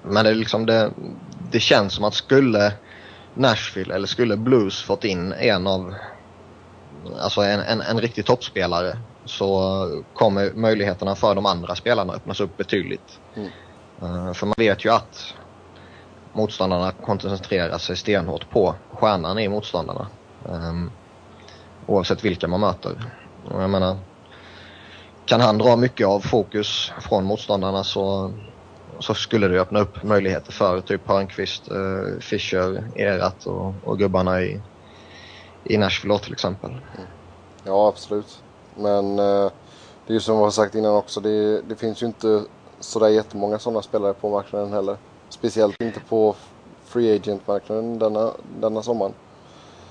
men 0.03 0.25
det 0.25 0.31
är 0.31 0.35
liksom 0.35 0.67
det, 0.67 0.91
det 1.51 1.61
känns 1.61 1.93
som 1.93 2.05
att 2.05 2.15
skulle 2.15 2.73
Nashville 3.35 3.95
eller 3.95 4.07
skulle 4.07 4.37
Blues 4.37 4.83
fått 4.83 5.05
in 5.05 5.33
en 5.33 5.67
av, 5.67 5.95
alltså 7.21 7.41
en, 7.41 7.61
en, 7.61 7.81
en 7.81 8.01
riktig 8.01 8.27
toppspelare 8.27 8.99
så 9.25 10.05
kommer 10.15 10.53
möjligheterna 10.53 11.15
för 11.15 11.35
de 11.35 11.47
andra 11.47 11.75
spelarna 11.75 12.13
öppnas 12.13 12.41
upp 12.41 12.57
betydligt. 12.57 13.21
Mm. 13.35 13.49
Uh, 14.03 14.33
för 14.33 14.47
man 14.47 14.55
vet 14.59 14.85
ju 14.85 14.93
att 14.93 15.35
motståndarna 16.33 16.93
koncentrerar 16.93 17.79
sig 17.79 17.97
stenhårt 17.97 18.51
på 18.51 18.75
stjärnan 18.93 19.39
i 19.39 19.49
motståndarna. 19.49 20.07
Um, 20.45 20.91
oavsett 21.87 22.25
vilka 22.25 22.49
man 22.49 22.61
möter. 22.61 23.13
Och 23.51 23.63
jag 23.63 23.71
menar, 23.71 23.99
kan 25.27 25.41
han 25.41 25.59
dra 25.59 25.77
mycket 25.77 26.07
av 26.07 26.21
fokus 26.21 26.93
från 27.01 27.25
motståndarna 27.25 27.85
så, 27.85 28.33
så 28.99 29.15
skulle 29.15 29.49
det 29.49 29.61
öppna 29.61 29.81
upp 29.81 30.03
möjligheter 30.03 30.53
för 30.53 30.81
typ 30.81 31.09
Hörnqvist, 31.09 31.71
uh, 31.71 32.21
Fischer, 32.21 32.85
Erat 32.95 33.47
och, 33.47 33.75
och 33.85 33.99
gubbarna 33.99 34.43
i, 34.43 34.61
i 35.65 35.79
Nashville 35.79 36.19
till 36.19 36.33
exempel. 36.33 36.71
Ja, 37.65 37.89
absolut. 37.89 38.43
Men 38.77 39.19
eh, 39.19 39.51
det 40.07 40.13
är 40.13 40.15
ju 40.15 40.21
som 40.21 40.35
jag 40.37 40.43
har 40.45 40.51
sagt 40.51 40.75
innan 40.75 40.95
också. 40.95 41.21
Det, 41.21 41.63
det 41.63 41.77
finns 41.77 42.03
ju 42.03 42.07
inte 42.07 42.43
sådär 42.81 43.09
jättemånga 43.09 43.59
sådana 43.59 43.83
spelare 43.83 44.15
på 44.15 44.31
marknaden 44.31 44.73
heller. 44.73 44.97
Speciellt 45.29 45.83
inte 45.83 46.01
på 46.01 46.35
free 46.85 47.17
agent-marknaden 47.17 47.99
denna, 47.99 48.31
denna 48.61 48.83
sommaren. 48.83 49.13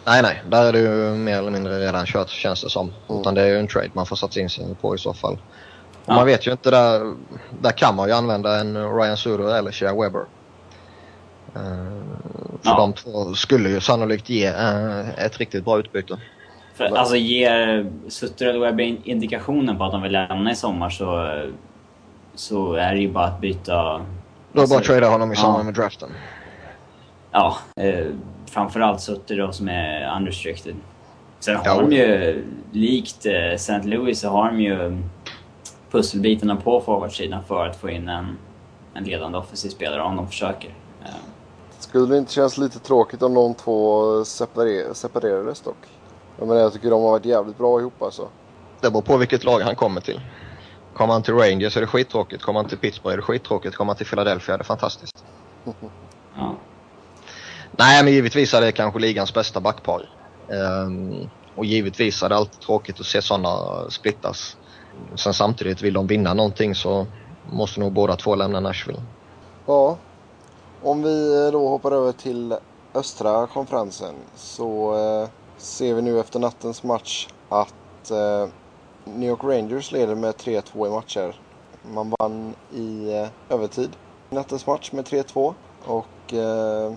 Nej, 0.05 0.21
nej. 0.21 0.43
Där 0.49 0.65
är 0.65 0.73
det 0.73 0.79
ju 0.79 1.15
mer 1.15 1.37
eller 1.37 1.51
mindre 1.51 1.79
redan 1.79 2.05
kört 2.05 2.29
känns 2.29 2.61
det 2.63 2.69
som. 2.69 2.93
Mm. 3.09 3.21
Utan 3.21 3.35
det 3.35 3.41
är 3.41 3.47
ju 3.47 3.59
en 3.59 3.67
trade 3.67 3.89
man 3.93 4.05
får 4.05 4.15
satsa 4.15 4.39
in 4.39 4.49
sig 4.49 4.75
på 4.81 4.95
i 4.95 4.97
så 4.97 5.13
fall. 5.13 5.33
Och 5.33 5.39
Ja. 6.05 6.13
man 6.15 6.25
vet 6.25 6.47
ju 6.47 6.51
inte 6.51 6.71
där. 6.71 7.13
Där 7.61 7.71
kan 7.71 7.95
man 7.95 8.07
ju 8.07 8.13
använda 8.13 8.59
en 8.59 8.95
Ryan 8.95 9.17
Suder 9.17 9.55
eller 9.57 9.71
Shea 9.71 9.93
Weber. 10.01 10.25
Eh, 11.55 11.61
för 12.61 12.69
Ja. 12.69 12.75
de 12.77 12.93
två 12.93 13.33
skulle 13.33 13.69
ju 13.69 13.81
sannolikt 13.81 14.29
ge 14.29 14.45
eh, 14.45 15.09
ett 15.25 15.37
riktigt 15.37 15.65
bra 15.65 15.79
utbyte. 15.79 16.17
För, 16.79 16.97
alltså 16.97 17.15
ger 17.15 17.91
Sutter 18.07 18.79
in- 18.81 19.01
indikationen 19.03 19.77
på 19.77 19.83
att 19.83 19.91
de 19.91 20.01
vill 20.01 20.11
lämna 20.11 20.51
i 20.51 20.55
sommar 20.55 20.89
så, 20.89 21.39
så 22.35 22.73
är 22.73 22.93
det 22.95 23.01
ju 23.01 23.11
bara 23.11 23.25
att 23.25 23.41
byta... 23.41 24.01
Då 24.53 24.61
Alltså, 24.61 24.75
bara 24.75 24.79
att 24.79 24.85
trada 24.85 25.09
honom 25.09 25.31
i 25.31 25.35
ja. 25.35 25.41
samband 25.41 25.65
med 25.65 25.73
draften. 25.73 26.09
Ja, 27.31 27.57
eh, 27.75 28.05
framförallt 28.49 29.01
Sutter 29.01 29.37
då 29.37 29.51
som 29.51 29.69
är 29.69 30.15
unrestricted. 30.15 30.75
Sen 31.39 31.55
har 31.55 31.63
Ja. 31.65 31.81
de 31.81 31.91
ju, 31.95 32.43
likt 32.71 33.25
eh, 33.25 33.33
St. 33.33 33.81
Louis, 33.83 34.19
så 34.19 34.29
har 34.29 34.51
de 34.51 34.61
ju 34.61 34.97
pusselbitarna 35.91 36.55
på 36.55 36.81
forwardsidan 36.81 37.43
för 37.47 37.65
att 37.67 37.75
få 37.75 37.89
in 37.89 38.09
en, 38.09 38.37
en 38.93 39.03
ledande 39.03 39.37
offensiv 39.37 39.69
spelare 39.69 40.01
om 40.01 40.15
de 40.15 40.27
försöker. 40.27 40.69
Eh, 41.05 41.09
Skulle 41.79 42.05
det 42.07 42.17
inte 42.17 42.33
kännas 42.33 42.57
lite 42.57 42.79
tråkigt 42.79 43.21
om 43.21 43.33
de 43.33 43.53
två 43.53 44.03
separer, 44.25 44.93
separerades 44.93 45.61
dock? 45.61 45.77
Jag 46.39 46.47
menar 46.47 46.61
jag 46.61 46.73
tycker 46.73 46.89
de 46.89 47.01
har 47.01 47.11
varit 47.11 47.25
jävligt 47.25 47.57
bra 47.57 47.79
ihop 47.79 48.01
alltså. 48.01 48.27
Det 48.81 48.89
beror 48.91 49.01
på 49.01 49.17
vilket 49.17 49.43
lag 49.43 49.59
han 49.59 49.75
kommer 49.75 50.01
till. 50.01 50.21
Kommer 50.93 51.13
han 51.13 51.23
till 51.23 51.33
Rangers 51.33 51.77
är 51.77 51.81
det 51.81 51.87
skittråkigt. 51.87 52.43
Kommer 52.43 52.59
han 52.59 52.69
till 52.69 52.77
Pittsburgh 52.77 53.13
är 53.13 53.17
det 53.17 53.23
skittråkigt. 53.23 53.75
Kommer 53.75 53.89
han 53.89 53.97
till 53.97 54.05
Philadelphia 54.05 54.53
är 54.53 54.57
det 54.57 54.63
fantastiskt. 54.63 55.23
ja. 56.37 56.55
Nej, 57.71 58.03
men 58.03 58.13
givetvis 58.13 58.53
är 58.53 58.61
det 58.61 58.71
kanske 58.71 58.99
ligans 58.99 59.33
bästa 59.33 59.59
backpar. 59.59 60.09
Ehm, 60.49 61.29
och 61.55 61.65
givetvis 61.65 62.23
är 62.23 62.29
det 62.29 62.35
alltid 62.35 62.59
tråkigt 62.59 62.99
att 62.99 63.05
se 63.05 63.21
sådana 63.21 63.89
splittas. 63.89 64.57
Sen 65.15 65.33
samtidigt, 65.33 65.81
vill 65.81 65.93
de 65.93 66.07
vinna 66.07 66.33
någonting 66.33 66.75
så 66.75 67.07
måste 67.51 67.79
nog 67.79 67.91
båda 67.91 68.15
två 68.15 68.35
lämna 68.35 68.59
Nashville. 68.59 69.01
Ja. 69.65 69.97
Om 70.83 71.03
vi 71.03 71.49
då 71.51 71.67
hoppar 71.67 71.91
över 71.91 72.11
till 72.11 72.55
östra 72.93 73.47
konferensen 73.47 74.15
så 74.35 74.95
eh, 74.97 75.29
ser 75.61 75.93
vi 75.93 76.01
nu 76.01 76.19
efter 76.19 76.39
nattens 76.39 76.83
match 76.83 77.27
att 77.49 78.11
eh, 78.11 78.49
New 79.05 79.29
York 79.29 79.43
Rangers 79.43 79.91
leder 79.91 80.15
med 80.15 80.35
3-2 80.35 80.87
i 80.87 80.89
matcher. 80.89 81.35
Man 81.93 82.13
vann 82.19 82.53
i 82.73 83.13
eh, 83.13 83.55
övertid 83.55 83.89
nattens 84.29 84.67
match 84.67 84.91
med 84.91 85.05
3-2 85.05 85.53
och 85.85 86.33
eh, 86.33 86.93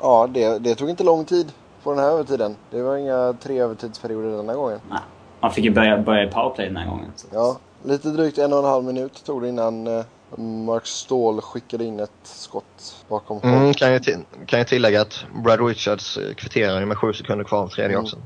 ja, 0.00 0.28
det, 0.30 0.58
det 0.58 0.74
tog 0.74 0.90
inte 0.90 1.04
lång 1.04 1.24
tid 1.24 1.52
på 1.82 1.90
den 1.90 1.98
här 1.98 2.10
övertiden. 2.10 2.56
Det 2.70 2.82
var 2.82 2.96
inga 2.96 3.34
tre 3.40 3.58
övertidsperioder 3.60 4.36
denna 4.36 4.54
gången. 4.54 4.80
Nej. 4.90 5.00
Man 5.40 5.50
fick 5.50 5.64
ju 5.64 5.70
börja, 5.70 5.98
börja 5.98 6.24
i 6.24 6.30
powerplay 6.30 6.66
den 6.66 6.76
här 6.76 6.90
gången. 6.90 7.12
Så. 7.16 7.26
Ja, 7.32 7.56
lite 7.82 8.08
drygt 8.08 8.38
en 8.38 8.52
och 8.52 8.58
en 8.58 8.64
halv 8.64 8.84
minut 8.84 9.24
tog 9.24 9.42
det 9.42 9.48
innan 9.48 9.86
eh, 9.86 10.04
Mark 10.36 10.86
Ståhl 10.86 11.40
skickade 11.40 11.84
in 11.84 12.00
ett 12.00 12.10
skott 12.22 13.04
bakom 13.08 13.40
håll. 13.40 13.50
Mm, 13.50 13.74
kan, 13.74 13.92
jag 13.92 14.02
till, 14.02 14.16
kan 14.46 14.58
jag 14.58 14.68
tillägga 14.68 15.00
att 15.00 15.24
Brad 15.44 15.66
Richards 15.66 16.16
eh, 16.16 16.34
kvitterar 16.34 16.84
med 16.84 16.96
sju 16.98 17.12
sekunder 17.12 17.44
kvar 17.44 17.58
av 17.62 17.68
tredje 17.68 17.96
Mm. 17.96 18.04
också. 18.04 18.16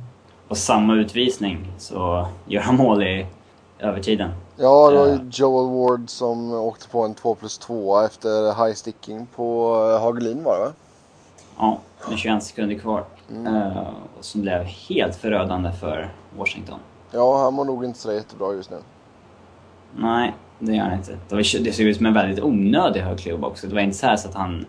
På 0.48 0.54
samma 0.54 0.94
utvisning 0.94 1.72
så 1.78 2.28
gör 2.46 2.60
han 2.60 2.76
mål 2.76 3.02
i 3.02 3.26
övertiden. 3.78 4.30
Ja, 4.56 4.90
det 4.90 4.98
var 4.98 5.06
Eh. 5.08 5.18
Joel 5.30 5.70
Ward 5.78 6.10
som 6.10 6.52
åkte 6.54 6.88
på 6.88 7.02
en 7.04 7.14
2 7.14 7.34
plus 7.34 7.58
2 7.58 8.00
efter 8.00 8.64
high 8.64 8.74
sticking 8.74 9.26
på 9.36 9.74
eh, 9.94 10.02
Hagelin 10.02 10.44
var 10.44 10.58
det 10.58 10.64
va? 10.64 10.72
Ja, 11.58 11.78
med 12.08 12.18
21 12.18 12.42
sekunder 12.42 12.78
kvar. 12.78 13.04
Mm. 13.30 13.56
Och 14.18 14.24
som 14.24 14.40
blev 14.42 14.62
helt 14.62 15.16
förödande 15.16 15.72
för 15.72 16.12
Washington. 16.38 16.78
Ja, 17.10 17.42
han 17.44 17.54
mår 17.54 17.64
nog 17.64 17.84
inte 17.84 17.98
så 17.98 18.12
jättebra 18.12 18.52
just 18.52 18.70
nu. 18.70 18.76
Nej, 19.96 20.34
det 20.58 20.74
gör 20.74 20.84
han 20.84 20.92
inte. 20.92 21.12
Det, 21.28 21.34
var, 21.34 21.64
det 21.64 21.72
såg 21.72 21.86
ut 21.86 21.96
som 21.96 22.06
en 22.06 22.14
väldigt 22.14 22.44
onödig 22.44 23.00
hög 23.00 23.18
klubba 23.18 23.46
också. 23.46 23.66
Det 23.66 23.74
var 23.74 23.82
inte 23.82 23.96
så, 23.96 24.06
här 24.06 24.16
så 24.16 24.28
att 24.28 24.34
han 24.34 24.66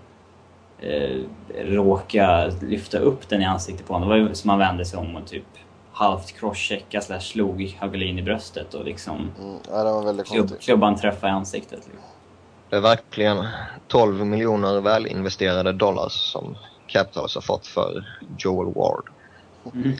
eh, 0.79 1.17
råkade 1.65 2.53
lyfta 2.61 2.97
upp 2.97 3.29
den 3.29 3.41
i 3.41 3.45
ansiktet 3.45 3.87
på 3.87 3.93
honom. 3.93 4.09
Det 4.09 4.15
var 4.15 4.29
ju 4.29 4.35
som 4.35 4.49
han 4.49 4.59
vände 4.59 4.85
sig 4.85 4.99
om 4.99 5.15
och 5.15 5.27
typ 5.27 5.45
halvt 5.93 6.31
crosschecka 6.31 7.01
slash 7.01 7.19
slog 7.19 7.77
Hagelin 7.79 8.19
i 8.19 8.21
bröstet 8.21 8.73
och 8.73 8.85
liksom 8.85 9.31
Mm. 9.41 9.57
Ja, 9.69 9.83
det 9.83 9.91
var 9.91 10.03
väldigt 10.03 10.27
klubb, 10.27 10.39
konstigt. 10.39 10.61
klubban 10.61 10.95
träffade 10.95 11.33
i 11.33 11.35
ansiktet. 11.35 11.79
Liksom. 11.79 12.09
Det 12.69 12.75
är 12.75 12.81
verkligen 12.81 13.45
12 13.87 14.25
miljoner 14.25 14.81
välinvesterade 14.81 15.71
dollars 15.71 16.11
som 16.11 16.57
Capitals 16.87 17.35
har 17.35 17.41
fått 17.41 17.67
för 17.67 18.05
Joel 18.37 18.73
Ward. 18.73 19.09
Mm. 19.73 19.93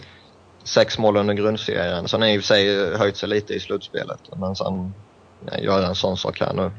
Sex 0.64 0.98
mål 0.98 1.18
under 1.18 1.34
grundserien. 1.34 2.08
Sen 2.08 2.22
har 2.22 2.30
i 2.30 2.38
och 2.38 2.42
för 2.42 2.48
sig 2.48 2.96
höjt 2.98 3.18
sig 3.18 3.30
lite 3.30 3.54
i 3.54 3.60
slutspelet. 3.60 4.20
Men 4.36 4.56
sen 4.56 4.94
ja, 5.52 5.60
gör 5.60 5.84
en 5.84 5.96
sån 5.96 6.18
sak 6.18 6.40
här 6.40 6.54
nu. 6.54 6.72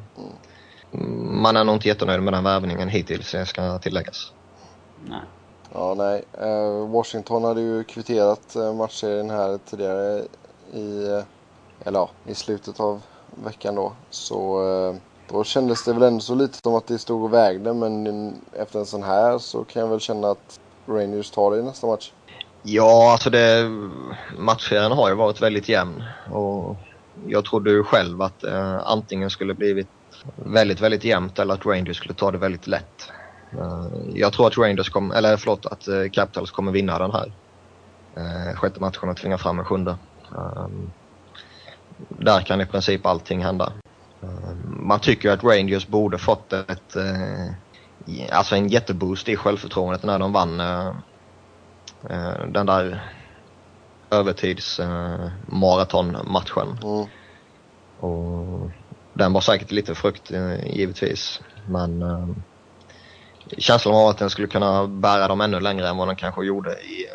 Man 1.42 1.56
är 1.56 1.64
nog 1.64 1.74
inte 1.74 1.88
jättenöjd 1.88 2.22
med 2.22 2.32
den 2.32 2.44
värvningen 2.44 2.88
hittills, 2.88 3.32
det 3.32 3.46
ska 3.46 3.78
tilläggas. 3.78 4.32
Nej. 5.04 5.20
Ja, 5.72 5.94
nej. 5.94 6.24
Eh, 6.40 6.88
Washington 6.88 7.44
hade 7.44 7.60
ju 7.60 7.84
kvitterat 7.84 8.56
eh, 8.56 8.74
matchserien 8.74 9.30
här 9.30 9.58
tidigare 9.70 10.22
i, 10.72 11.08
eh, 11.08 11.22
eller 11.84 11.98
ja, 11.98 12.10
i 12.26 12.34
slutet 12.34 12.80
av 12.80 13.02
veckan 13.44 13.74
då. 13.74 13.92
Så 14.10 14.60
då 15.28 15.44
kändes 15.44 15.84
det 15.84 15.92
väl 15.92 16.02
ändå 16.02 16.20
så 16.20 16.34
lite 16.34 16.58
som 16.62 16.74
att 16.74 16.86
det 16.86 16.98
stod 16.98 17.22
och 17.22 17.32
vägde. 17.32 17.74
Men 17.74 18.34
efter 18.52 18.78
en 18.78 18.86
sån 18.86 19.02
här 19.02 19.38
så 19.38 19.64
kan 19.64 19.82
jag 19.82 19.88
väl 19.88 20.00
känna 20.00 20.30
att 20.30 20.60
Rangers 20.86 21.30
tar 21.30 21.50
det 21.50 21.58
i 21.58 21.62
nästa 21.62 21.86
match. 21.86 22.12
Ja, 22.62 23.12
alltså 23.12 23.30
det, 23.30 23.70
matchserien 24.38 24.92
har 24.92 25.08
ju 25.08 25.14
varit 25.14 25.42
väldigt 25.42 25.68
jämn. 25.68 26.04
Och 26.32 26.76
jag 27.26 27.44
trodde 27.44 27.70
ju 27.70 27.84
själv 27.84 28.22
att 28.22 28.44
eh, 28.44 28.86
antingen 28.86 29.30
skulle 29.30 29.54
blivit 29.54 29.88
väldigt, 30.34 30.80
väldigt 30.80 31.04
jämnt 31.04 31.38
eller 31.38 31.54
att 31.54 31.66
Rangers 31.66 31.96
skulle 31.96 32.14
ta 32.14 32.30
det 32.30 32.38
väldigt 32.38 32.66
lätt. 32.66 33.12
Eh, 33.52 33.88
jag 34.14 34.32
tror 34.32 34.46
att 34.46 34.58
Rangers 34.58 34.90
kom, 34.90 35.10
eller 35.10 35.36
förlåt, 35.36 35.66
att 35.66 35.88
eh, 35.88 36.10
Capitals 36.12 36.50
kommer 36.50 36.72
vinna 36.72 36.98
den 36.98 37.12
här. 37.12 37.32
Eh, 38.16 38.56
sjätte 38.56 38.80
matchen 38.80 39.08
och 39.08 39.16
tvinga 39.16 39.38
fram 39.38 39.58
en 39.58 39.64
sjunde. 39.64 39.96
Ehm, 40.36 40.90
där 42.08 42.40
kan 42.40 42.60
i 42.60 42.66
princip 42.66 43.06
allting 43.06 43.44
hända. 43.44 43.72
Ehm, 44.22 44.78
man 44.80 45.00
tycker 45.00 45.28
ju 45.28 45.34
att 45.34 45.44
Rangers 45.44 45.86
borde 45.86 46.18
fått 46.18 46.52
ett, 46.52 46.96
eh, 46.96 48.36
alltså 48.38 48.56
en 48.56 48.68
jätteboost 48.68 49.28
i 49.28 49.36
självförtroendet 49.36 50.02
när 50.02 50.18
de 50.18 50.32
vann 50.32 50.60
eh, 50.60 50.88
eh 52.10 52.46
den 52.48 52.66
där 52.66 53.02
övertidsmaratonmatchen. 54.14 56.78
Mm. 56.82 57.06
Och 58.00 58.70
den 59.12 59.32
var 59.32 59.40
säkert 59.40 59.70
lite 59.70 59.94
frukt 59.94 60.30
eh, 60.30 60.76
givetvis. 60.76 61.40
Men 61.68 62.02
eh, 62.02 62.28
känslan 63.58 63.94
av 63.94 64.08
att 64.08 64.18
den 64.18 64.30
skulle 64.30 64.48
kunna 64.48 64.86
bära 64.86 65.28
dem 65.28 65.40
ännu 65.40 65.60
längre 65.60 65.88
än 65.88 65.96
vad 65.96 66.08
den 66.08 66.16
kanske 66.16 66.44
gjorde 66.44 66.70
i, 66.70 67.06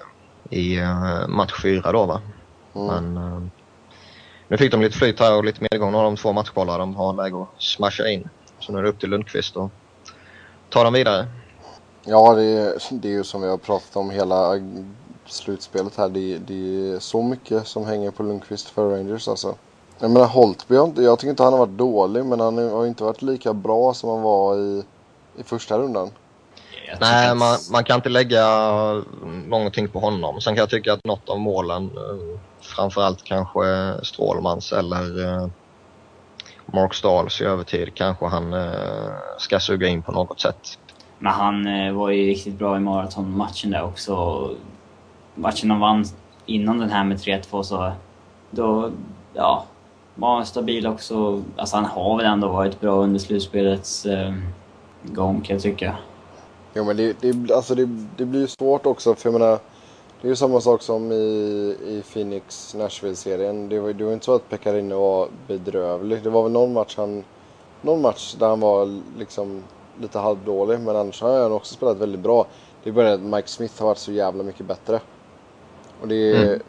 i 0.50 0.80
eh, 0.80 1.28
match 1.28 1.62
fyra 1.62 1.92
då 1.92 2.06
va. 2.06 2.22
Mm. 2.76 3.14
Men 3.14 3.52
nu 4.48 4.58
fick 4.58 4.72
de 4.72 4.82
lite 4.82 4.98
flyt 4.98 5.20
här 5.20 5.38
och 5.38 5.46
lite 5.46 5.68
medgång 5.72 5.96
av 5.96 6.04
de 6.04 6.16
två 6.16 6.34
matchbollar 6.34 6.80
de 6.80 6.96
har 6.96 7.14
läge 7.14 7.42
att 7.42 7.50
smasha 7.58 8.10
in. 8.10 8.30
Så 8.60 8.72
nu 8.72 8.80
är 8.80 8.84
det 8.84 8.90
upp 8.90 9.00
till 9.00 9.10
Lundqvist 9.10 9.56
och 9.56 9.72
ta 10.70 10.84
dem 10.84 10.94
vidare. 10.94 11.28
Ja, 12.04 12.34
det 12.34 12.44
är, 12.44 12.74
det 12.92 13.08
är 13.08 13.12
ju 13.12 13.24
som 13.24 13.42
vi 13.42 13.50
har 13.50 13.58
pratat 13.58 13.96
om 13.96 14.10
hela 14.10 14.56
slutspelet 15.32 15.98
här. 15.98 16.10
Det, 16.10 16.38
det 16.38 16.94
är 16.94 17.00
så 17.00 17.22
mycket 17.22 17.68
som 17.68 17.86
hänger 17.86 18.12
på 18.12 18.24
Lundqvist 18.24 18.70
för 18.70 18.90
Rangers 18.90 19.28
alltså. 19.28 19.56
Jag 20.00 20.12
menar 20.12 20.28
Holtby, 20.28 20.76
jag 20.76 21.20
tycker 21.20 21.30
inte 21.30 21.44
han 21.44 21.54
har 21.54 21.60
varit 21.60 21.78
dålig 21.78 22.26
men 22.26 22.40
han 22.40 22.58
har 22.58 22.86
inte 22.86 23.04
varit 23.04 23.22
lika 23.22 23.54
bra 23.54 23.94
som 23.94 24.10
han 24.10 24.22
var 24.22 24.58
i, 24.58 24.84
i 25.38 25.44
första 25.44 25.78
rundan. 25.78 26.12
Nej, 27.00 27.36
man, 27.36 27.58
man 27.72 27.84
kan 27.84 27.96
inte 27.96 28.10
lägga 28.10 28.44
någonting 29.48 29.90
på 29.90 30.00
honom. 30.00 30.42
Sen 30.42 30.56
kan 30.56 30.60
jag 30.60 30.70
tycka 30.70 30.94
att 30.94 31.06
något 31.06 31.30
av 31.30 31.40
målen, 31.40 31.84
eh, 31.84 32.40
framförallt 32.62 33.24
kanske 33.24 33.62
Strålmans 34.04 34.72
eller 34.72 35.26
eh, 35.26 35.48
Mark 36.66 36.94
Stahls 36.94 37.42
i 37.42 37.44
övertid, 37.44 37.94
kanske 37.94 38.26
han 38.26 38.54
eh, 38.54 39.12
ska 39.38 39.60
suga 39.60 39.88
in 39.88 40.02
på 40.02 40.12
något 40.12 40.42
sätt. 40.42 40.80
Men 41.20 41.34
han 41.34 41.64
var 41.96 42.10
ju 42.10 42.24
riktigt 42.24 42.54
bra 42.54 42.78
i 42.78 42.80
maratonmatchen 42.80 43.72
där 43.72 43.84
också. 43.84 44.50
Matchen 45.40 45.70
de 45.70 45.80
vann 45.80 46.06
innan 46.46 46.80
den 46.80 46.90
här 46.90 47.04
med 47.04 47.18
3-2 47.18 47.64
så 47.64 47.92
då, 48.52 48.92
ja, 49.34 49.66
var 50.16 50.36
han 50.36 50.46
stabil 50.46 50.88
också. 50.88 51.44
Alltså 51.58 51.76
han 51.76 51.86
har 51.86 52.18
väl 52.18 52.26
ändå 52.26 52.48
varit 52.48 52.80
bra 52.80 52.96
under 53.04 53.20
slutspelets 53.20 54.06
eh, 54.06 54.34
gång 55.04 55.42
kan 55.42 55.56
jag 55.56 55.64
tycka. 55.64 55.98
Jo 56.74 56.84
men 56.84 56.98
det, 56.98 57.22
det, 57.22 57.54
alltså 57.54 57.76
det, 57.76 57.90
det 58.18 58.26
blir 58.26 58.42
ju 58.42 58.48
svårt 58.48 58.86
också 58.86 59.16
för 59.16 59.30
jag 59.30 59.40
menar 59.40 59.60
Det 60.22 60.28
är 60.28 60.30
ju 60.30 60.36
samma 60.36 60.62
sak 60.62 60.82
som 60.82 61.12
i, 61.12 61.16
i 61.86 62.04
Phoenix 62.14 62.76
Nashville-serien. 62.76 63.70
Det 63.70 63.80
var 63.80 63.90
ju 63.90 64.14
inte 64.14 64.26
så 64.26 64.36
att 64.36 64.50
Pekarine 64.50 64.96
var 64.96 65.28
bedrövlig. 65.48 66.24
Det 66.24 66.30
var 66.30 66.44
väl 66.44 66.52
någon 66.52 66.74
match 66.74 66.94
han 66.98 67.24
Någon 67.82 68.02
match 68.02 68.36
där 68.40 68.50
han 68.50 68.60
var 68.60 69.02
liksom 69.18 69.64
lite 70.02 70.20
halvdålig 70.20 70.80
men 70.80 70.96
annars 70.96 71.22
har 71.22 71.42
han 71.42 71.52
också 71.52 71.74
spelat 71.74 71.98
väldigt 71.98 72.22
bra. 72.22 72.46
Det 72.84 72.90
är 72.90 72.94
bara 72.94 73.06
det 73.06 73.14
att 73.14 73.22
Mike 73.22 73.48
Smith 73.48 73.80
har 73.80 73.88
varit 73.88 73.98
så 73.98 74.12
jävla 74.12 74.44
mycket 74.44 74.66
bättre. 74.66 75.00
Och 76.02 76.08
det, 76.08 76.38
Mm. 76.38 76.60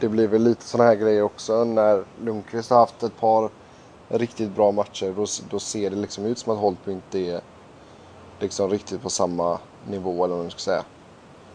det 0.00 0.08
blir 0.08 0.28
väl 0.28 0.42
lite 0.42 0.64
sådana 0.64 0.88
här 0.90 0.96
grejer 0.96 1.22
också 1.22 1.64
när 1.64 2.04
Lundqvist 2.24 2.70
har 2.70 2.78
haft 2.78 3.02
ett 3.02 3.20
par 3.20 3.50
riktigt 4.08 4.50
bra 4.50 4.72
matcher. 4.72 5.12
Då, 5.16 5.26
då 5.50 5.58
ser 5.58 5.90
det 5.90 5.96
liksom 5.96 6.24
ut 6.26 6.38
som 6.38 6.52
att 6.52 6.58
Holtby 6.58 6.92
inte 6.92 7.18
är 7.18 7.40
liksom 8.40 8.70
riktigt 8.70 9.02
på 9.02 9.10
samma 9.10 9.58
nivå 9.88 10.24
eller 10.24 10.34
vad 10.34 10.44
man 10.44 10.50
ska 10.50 10.60
säga. 10.60 10.84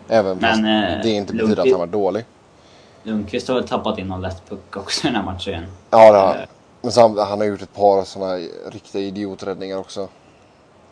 Även 0.08 0.38
Men, 0.38 0.50
fast 0.50 0.60
eh, 0.60 1.04
det 1.04 1.10
inte 1.10 1.34
betyder 1.34 1.62
att 1.64 1.70
han 1.72 1.80
var 1.80 1.88
dålig. 1.88 2.26
Lundqvist 3.04 3.48
har 3.48 3.56
väl 3.56 3.68
tappat 3.68 3.98
in 4.00 4.08
någon 4.08 4.22
lätt 4.22 4.50
puck 4.50 4.78
också 4.78 5.08
i 5.08 5.12
den 5.12 5.16
här 5.16 5.26
matchen. 5.34 5.64
Ja, 5.90 6.12
det 6.12 6.18
har, 6.18 6.36
Eh, 6.36 6.42
men 6.82 6.92
så 6.92 7.02
han, 7.02 7.18
han 7.18 7.40
har 7.40 7.46
gjort 7.46 7.62
ett 7.62 7.74
par 7.74 8.04
sådana 8.04 8.36
riktiga 8.72 9.02
idioträddningar 9.02 9.78
också. 9.78 10.08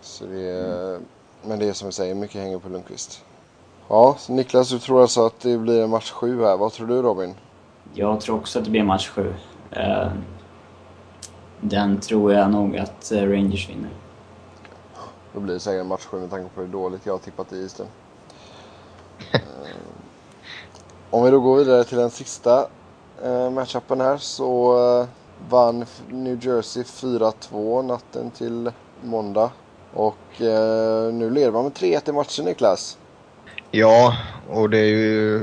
Så 0.01 0.25
det 0.25 0.41
är, 0.49 0.99
Men 1.45 1.59
det 1.59 1.65
är 1.69 1.73
som 1.73 1.85
vi 1.87 1.91
säger, 1.91 2.15
mycket 2.15 2.41
hänger 2.41 2.59
på 2.59 2.69
Lundqvist. 2.69 3.21
Ja, 3.87 4.17
Niklas 4.29 4.69
du 4.69 4.79
tror 4.79 5.01
alltså 5.01 5.25
att 5.25 5.39
det 5.39 5.57
blir 5.57 5.83
en 5.83 5.89
match 5.89 6.11
sju 6.11 6.43
här. 6.43 6.57
Vad 6.57 6.71
tror 6.73 6.87
du 6.87 7.01
Robin? 7.01 7.35
Jag 7.93 8.21
tror 8.21 8.35
också 8.37 8.59
att 8.59 8.65
det 8.65 8.71
blir 8.71 8.83
match 8.83 9.09
sju. 9.09 9.33
Eh, 9.71 10.07
Den 11.61 11.99
tror 11.99 12.33
jag 12.33 12.51
nog 12.51 12.77
att 12.77 13.11
eh, 13.11 13.21
Rangers 13.21 13.69
vinner. 13.69 13.89
Då 15.33 15.39
blir 15.39 15.53
det 15.53 15.59
säkert 15.59 15.81
en 15.81 15.87
match 15.87 16.05
sju 16.05 16.19
med 16.19 16.29
tanke 16.29 16.49
på 16.55 16.61
hur 16.61 16.67
dåligt 16.67 17.05
jag 17.05 17.13
har 17.13 17.17
tippat 17.19 17.53
i 17.53 17.57
isen. 17.57 17.87
Eh, 19.33 19.39
Om 21.09 21.23
vi 21.23 21.31
då 21.31 21.39
går 21.39 21.55
vidare 21.57 21.83
till 21.83 21.97
den 21.97 22.09
sista 22.09 22.67
matchupen 23.51 24.01
här 24.01 24.17
så 24.17 24.77
vann 25.49 25.85
New 26.09 26.45
Jersey 26.45 26.83
4-2 26.83 27.81
natten 27.83 28.31
till 28.31 28.71
måndag. 29.01 29.51
Och 29.93 30.15
nu 31.13 31.29
leder 31.29 31.51
man 31.51 31.63
med 31.63 31.73
3-1 31.73 32.09
i 32.09 32.11
matchen 32.11 32.45
Niklas. 32.45 32.97
Ja, 33.75 34.17
och 34.49 34.69
det 34.69 34.77
är 34.77 34.89
ju 34.89 35.41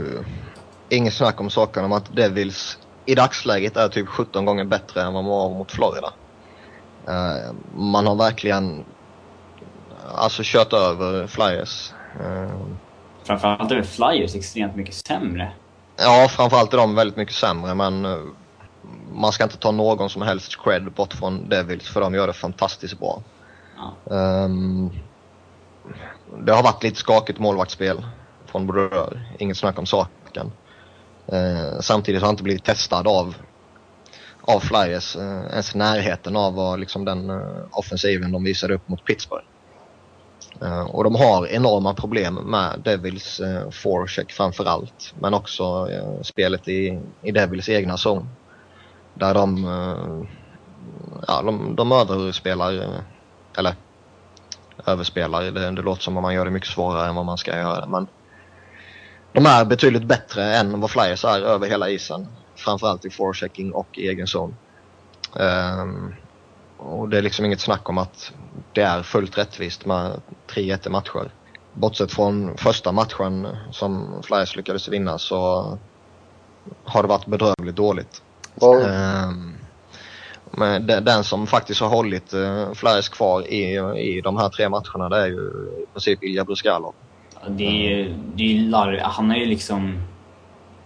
inget 0.88 1.14
snack 1.14 1.40
om 1.40 1.50
saken 1.50 1.84
om 1.84 1.92
att 1.92 2.16
Devils 2.16 2.78
i 3.06 3.14
dagsläget 3.14 3.76
är 3.76 3.88
typ 3.88 4.08
17 4.08 4.44
gånger 4.44 4.64
bättre 4.64 5.02
än 5.02 5.12
vad 5.12 5.24
man 5.24 5.32
var 5.32 5.48
mot 5.50 5.72
Florida. 5.72 6.12
Eh, 7.08 7.52
man 7.74 8.06
har 8.06 8.14
verkligen 8.14 8.84
alltså 10.14 10.42
kört 10.44 10.72
över 10.72 11.26
Flyers. 11.26 11.92
Eh, 12.20 12.50
Framförallt 13.24 13.72
är 13.72 13.82
Flyers 13.82 14.34
extremt 14.34 14.76
mycket 14.76 14.94
sämre. 14.94 15.52
ja, 15.96 16.28
framförallt 16.30 16.72
är 16.72 16.76
de 16.78 16.94
väldigt 16.94 17.16
mycket 17.16 17.34
sämre 17.34 17.74
men 17.74 18.04
eh, 18.04 18.18
man 19.12 19.32
ska 19.32 19.44
inte 19.44 19.56
ta 19.58 19.70
någon 19.70 20.10
som 20.10 20.22
helst 20.22 20.62
cred 20.64 20.92
bort 20.92 21.12
från 21.14 21.48
Devils 21.48 21.88
för 21.88 22.00
de 22.00 22.14
gör 22.14 22.26
det 22.26 22.32
fantastiskt 22.32 22.98
bra. 22.98 23.22
Ja. 23.76 24.16
Ehm, 24.16 24.90
det 26.44 26.52
har 26.52 26.62
varit 26.62 26.82
lite 26.82 26.96
skakigt 26.96 27.38
målvaktsspel 27.38 28.02
från 28.50 28.66
Brodeur. 28.66 29.34
Inget 29.38 29.56
snack 29.56 29.78
om 29.78 29.86
saken. 29.86 30.52
Eh, 31.26 31.80
samtidigt 31.80 32.20
har 32.20 32.26
han 32.26 32.34
inte 32.34 32.42
blivit 32.42 32.64
testad 32.64 33.08
av, 33.08 33.34
av 34.42 34.60
Flyers 34.60 35.16
eh, 35.16 35.46
ens 35.50 35.74
i 35.74 35.78
närheten 35.78 36.36
av 36.36 36.54
vad, 36.54 36.80
liksom, 36.80 37.04
den 37.04 37.30
eh, 37.30 37.62
offensiven 37.70 38.32
de 38.32 38.44
visade 38.44 38.74
upp 38.74 38.88
mot 38.88 39.04
Pittsburgh. 39.04 39.44
Eh, 40.62 40.82
och 40.82 41.04
de 41.04 41.14
har 41.14 41.46
enorma 41.46 41.94
problem 41.94 42.34
med 42.34 42.80
Devils 42.84 43.40
eh, 43.40 43.70
forecheck 43.70 44.32
framför 44.32 44.64
allt. 44.64 45.14
Men 45.20 45.34
också 45.34 45.88
eh, 45.90 46.22
spelet 46.22 46.68
i, 46.68 47.00
i 47.22 47.30
Devils 47.30 47.68
egna 47.68 47.96
zon. 47.96 48.28
Där 49.14 49.34
de, 49.34 49.64
eh, 49.64 50.28
ja, 51.26 51.42
de, 51.42 51.76
de 51.76 51.92
överspelar 51.92 52.74
eh, 52.74 53.00
eller 53.58 53.74
överspelar. 54.86 55.42
Det, 55.42 55.70
det 55.70 55.82
låter 55.82 56.02
som 56.02 56.16
om 56.16 56.22
man 56.22 56.34
gör 56.34 56.44
det 56.44 56.50
mycket 56.50 56.68
svårare 56.68 57.08
än 57.08 57.14
vad 57.14 57.26
man 57.26 57.38
ska 57.38 57.56
göra. 57.56 57.86
Men 57.86 58.06
de 59.32 59.46
är 59.46 59.64
betydligt 59.64 60.04
bättre 60.04 60.56
än 60.56 60.80
vad 60.80 60.90
Flyers 60.90 61.24
är 61.24 61.40
över 61.42 61.68
hela 61.68 61.88
isen. 61.88 62.26
Framförallt 62.56 63.04
i 63.04 63.10
forechecking 63.10 63.72
och 63.72 63.98
i 63.98 64.08
egen 64.08 64.26
zon. 64.26 64.56
Ehm, 65.40 66.14
och 66.78 67.08
det 67.08 67.18
är 67.18 67.22
liksom 67.22 67.44
inget 67.44 67.60
snack 67.60 67.88
om 67.88 67.98
att 67.98 68.32
det 68.72 68.82
är 68.82 69.02
fullt 69.02 69.38
rättvist 69.38 69.86
med 69.86 70.20
3-1 70.48 70.86
i 70.86 70.90
matcher. 70.90 71.30
Bortsett 71.72 72.12
från 72.12 72.56
första 72.56 72.92
matchen 72.92 73.48
som 73.72 74.22
Flyers 74.22 74.56
lyckades 74.56 74.88
vinna 74.88 75.18
så 75.18 75.78
har 76.84 77.02
det 77.02 77.08
varit 77.08 77.26
bedrövligt 77.26 77.76
dåligt. 77.76 78.22
Vad, 78.54 78.82
Ehm, 78.82 79.54
men 80.50 80.86
de- 80.86 81.00
den 81.00 81.24
som 81.24 81.46
faktiskt 81.46 81.80
har 81.80 81.88
hållit 81.88 82.34
uh, 82.34 82.72
Flyers 82.72 83.08
kvar 83.08 83.42
i, 83.52 83.78
i 84.16 84.20
de 84.20 84.36
här 84.36 84.48
tre 84.48 84.68
matcherna 84.68 85.08
det 85.08 85.16
är 85.22 85.26
ju 85.26 85.50
i 85.82 85.86
princip 85.92 86.22
Ilja 86.24 86.44
Bruskalov. 86.44 86.94
Det 87.48 87.64
är 87.64 87.88
ju, 87.88 88.14
det 88.34 88.42
är 88.42 88.48
ju 88.48 88.68
larv, 88.68 88.98
Han 89.02 89.30
har 89.30 89.36
ju 89.36 89.46
liksom 89.46 90.02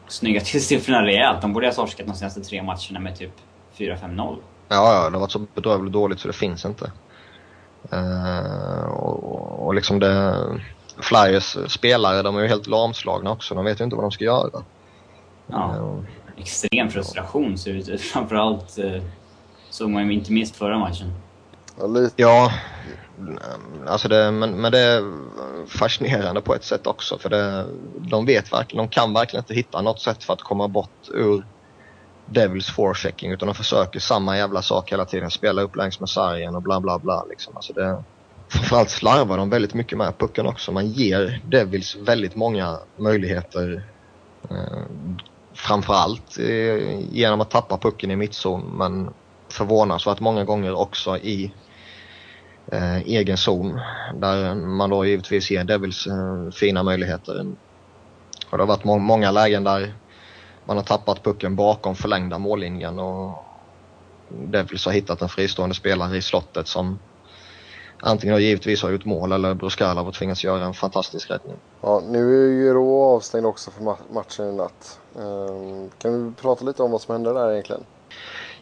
snyggat 0.08 0.44
till 0.44 0.64
siffrorna 0.66 1.02
rejält. 1.06 1.42
De 1.42 1.52
borde 1.52 1.66
ha 1.66 1.72
torskat 1.74 2.06
de 2.06 2.14
senaste 2.14 2.40
tre 2.40 2.62
matcherna 2.62 3.00
med 3.00 3.16
typ 3.16 3.32
4-5-0. 3.76 4.36
Ja, 4.68 4.94
ja, 4.94 5.10
det 5.10 5.16
har 5.16 5.20
varit 5.20 5.30
så 5.30 5.46
bedrövligt 5.54 5.92
dåligt 5.92 6.20
så 6.20 6.28
det 6.28 6.34
finns 6.34 6.64
inte. 6.64 6.92
Ehm, 7.90 8.90
och, 8.90 9.66
och 9.66 9.74
liksom 9.74 9.98
det... 9.98 10.44
Flyers 11.00 11.56
spelare, 11.72 12.22
de 12.22 12.36
är 12.36 12.40
ju 12.42 12.48
helt 12.48 12.66
lamslagna 12.66 13.30
också. 13.30 13.54
De 13.54 13.64
vet 13.64 13.80
ju 13.80 13.84
inte 13.84 13.96
vad 13.96 14.04
de 14.04 14.10
ska 14.10 14.24
göra. 14.24 14.62
Ja. 15.46 15.74
Ehm, 15.76 16.06
Extrem 16.36 16.90
frustration 16.90 17.58
ser 17.58 17.72
det 17.72 17.78
ut. 17.92 18.00
Framförallt 18.12 18.78
eh, 18.78 19.02
såg 19.70 19.90
man 19.90 20.06
ju 20.06 20.12
inte 20.12 20.32
minst 20.32 20.56
förra 20.56 20.78
matchen. 20.78 21.12
ja, 21.80 21.86
lite, 21.86 22.22
Ja, 22.22 22.52
Mm, 23.18 23.38
alltså 23.86 24.08
det, 24.08 24.30
men, 24.30 24.60
men 24.60 24.72
det 24.72 24.78
är 24.78 25.02
fascinerande 25.66 26.40
på 26.40 26.54
ett 26.54 26.64
sätt 26.64 26.86
också 26.86 27.18
för 27.18 27.30
det, 27.30 27.66
de 27.98 28.26
vet 28.26 28.52
verkligen, 28.52 28.86
de 28.86 28.90
kan 28.90 29.14
verkligen 29.14 29.42
inte 29.42 29.54
hitta 29.54 29.82
något 29.82 30.00
sätt 30.00 30.24
för 30.24 30.32
att 30.32 30.42
komma 30.42 30.68
bort 30.68 31.08
ur 31.14 31.46
Devils 32.26 32.70
forechecking 32.70 33.32
utan 33.32 33.46
de 33.46 33.54
försöker 33.54 34.00
samma 34.00 34.36
jävla 34.36 34.62
sak 34.62 34.92
hela 34.92 35.04
tiden, 35.04 35.30
spela 35.30 35.62
upp 35.62 35.76
längs 35.76 36.00
med 36.00 36.08
sargen 36.08 36.56
och 36.56 36.62
bla 36.62 36.80
bla 36.80 36.98
bla 36.98 37.24
liksom. 37.24 37.56
Alltså 37.56 37.72
det, 37.72 38.02
framförallt 38.48 38.90
slarvar 38.90 39.38
de 39.38 39.50
väldigt 39.50 39.74
mycket 39.74 39.98
med 39.98 40.18
pucken 40.18 40.46
också. 40.46 40.72
Man 40.72 40.86
ger 40.86 41.40
Devils 41.44 41.96
väldigt 41.96 42.36
många 42.36 42.78
möjligheter 42.96 43.88
eh, 44.50 44.82
framförallt 45.54 46.38
eh, 46.38 47.00
genom 47.12 47.40
att 47.40 47.50
tappa 47.50 47.78
pucken 47.78 48.10
i 48.10 48.16
mittzon 48.16 48.76
men 48.76 49.10
förvånansvärt 49.48 50.20
många 50.20 50.44
gånger 50.44 50.74
också 50.74 51.16
i 51.16 51.52
eh, 52.72 52.98
egen 52.98 53.36
zon. 53.36 53.80
Där 54.14 54.54
man 54.54 54.90
då 54.90 55.04
givetvis 55.04 55.50
ger 55.50 55.64
Devils 55.64 56.06
eh, 56.06 56.50
fina 56.50 56.82
möjligheter. 56.82 57.46
Och 58.50 58.58
det 58.58 58.62
har 58.62 58.68
varit 58.68 58.84
må- 58.84 58.98
många 58.98 59.30
lägen 59.30 59.64
där 59.64 59.94
man 60.64 60.76
har 60.76 60.84
tappat 60.84 61.22
pucken 61.22 61.56
bakom 61.56 61.94
förlängda 61.94 62.38
mållinjen 62.38 62.98
och 62.98 63.44
Devils 64.28 64.86
har 64.86 64.92
hittat 64.92 65.22
en 65.22 65.28
fristående 65.28 65.74
spelare 65.74 66.16
i 66.16 66.22
slottet 66.22 66.68
som 66.68 66.98
antingen 68.00 68.32
har 68.32 68.40
givetvis 68.40 68.82
har 68.82 68.90
gjort 68.90 69.04
mål 69.04 69.32
eller 69.32 69.54
Bruskalov 69.54 70.04
har 70.04 70.12
tvingats 70.12 70.44
göra 70.44 70.64
en 70.64 70.74
fantastisk 70.74 71.30
räddning. 71.30 71.56
Ja, 71.80 72.02
nu 72.08 72.46
är 72.46 72.52
ju 72.52 72.72
Rå 72.72 73.04
avstängd 73.04 73.46
också 73.46 73.70
för 73.70 73.82
ma 73.82 73.96
matchen 74.12 74.48
i 74.48 74.56
natt. 74.56 75.00
Um, 75.14 75.90
kan 75.98 76.28
vi 76.28 76.34
prata 76.34 76.64
lite 76.64 76.82
om 76.82 76.90
vad 76.90 77.00
som 77.00 77.12
hände 77.12 77.32
där 77.32 77.52
egentligen? 77.52 77.84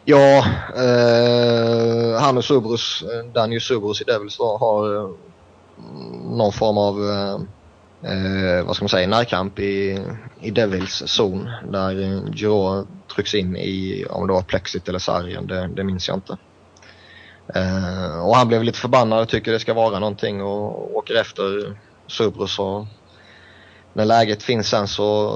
Ja, 0.05 0.45
eh, 0.75 2.21
han 2.21 2.37
och 2.37 2.45
Subrus, 2.45 3.03
eh, 3.03 3.25
Daniel 3.33 3.61
Subrus 3.61 4.01
i 4.01 4.03
Devils 4.03 4.37
då, 4.37 4.57
har 4.57 4.95
eh, 4.95 5.09
någon 6.23 6.53
form 6.53 6.77
av 6.77 7.09
eh, 7.09 7.33
eh, 8.11 8.65
vad 8.65 8.75
ska 8.75 8.83
man 8.83 8.89
säga, 8.89 9.07
närkamp 9.07 9.59
i, 9.59 10.05
i 10.41 10.51
Devils 10.51 11.03
zon 11.05 11.49
där 11.69 12.01
eh, 12.01 12.33
Giro 12.33 12.87
trycks 13.15 13.35
in 13.35 13.55
i, 13.55 14.05
om 14.09 14.27
det 14.27 14.33
var 14.33 14.41
plexit 14.41 14.89
eller 14.89 14.99
sargen, 14.99 15.47
det, 15.47 15.67
det 15.67 15.83
minns 15.83 16.07
jag 16.07 16.17
inte. 16.17 16.37
Eh, 17.55 18.25
och 18.27 18.35
han 18.35 18.47
blev 18.47 18.63
lite 18.63 18.79
förbannad 18.79 19.21
och 19.21 19.29
tycker 19.29 19.51
det 19.51 19.59
ska 19.59 19.73
vara 19.73 19.99
någonting 19.99 20.41
och 20.41 20.95
åker 20.95 21.15
efter 21.15 21.77
Subrus 22.07 22.59
och 22.59 22.85
när 23.93 24.05
läget 24.05 24.43
finns 24.43 24.67
sen 24.67 24.87
så 24.87 25.33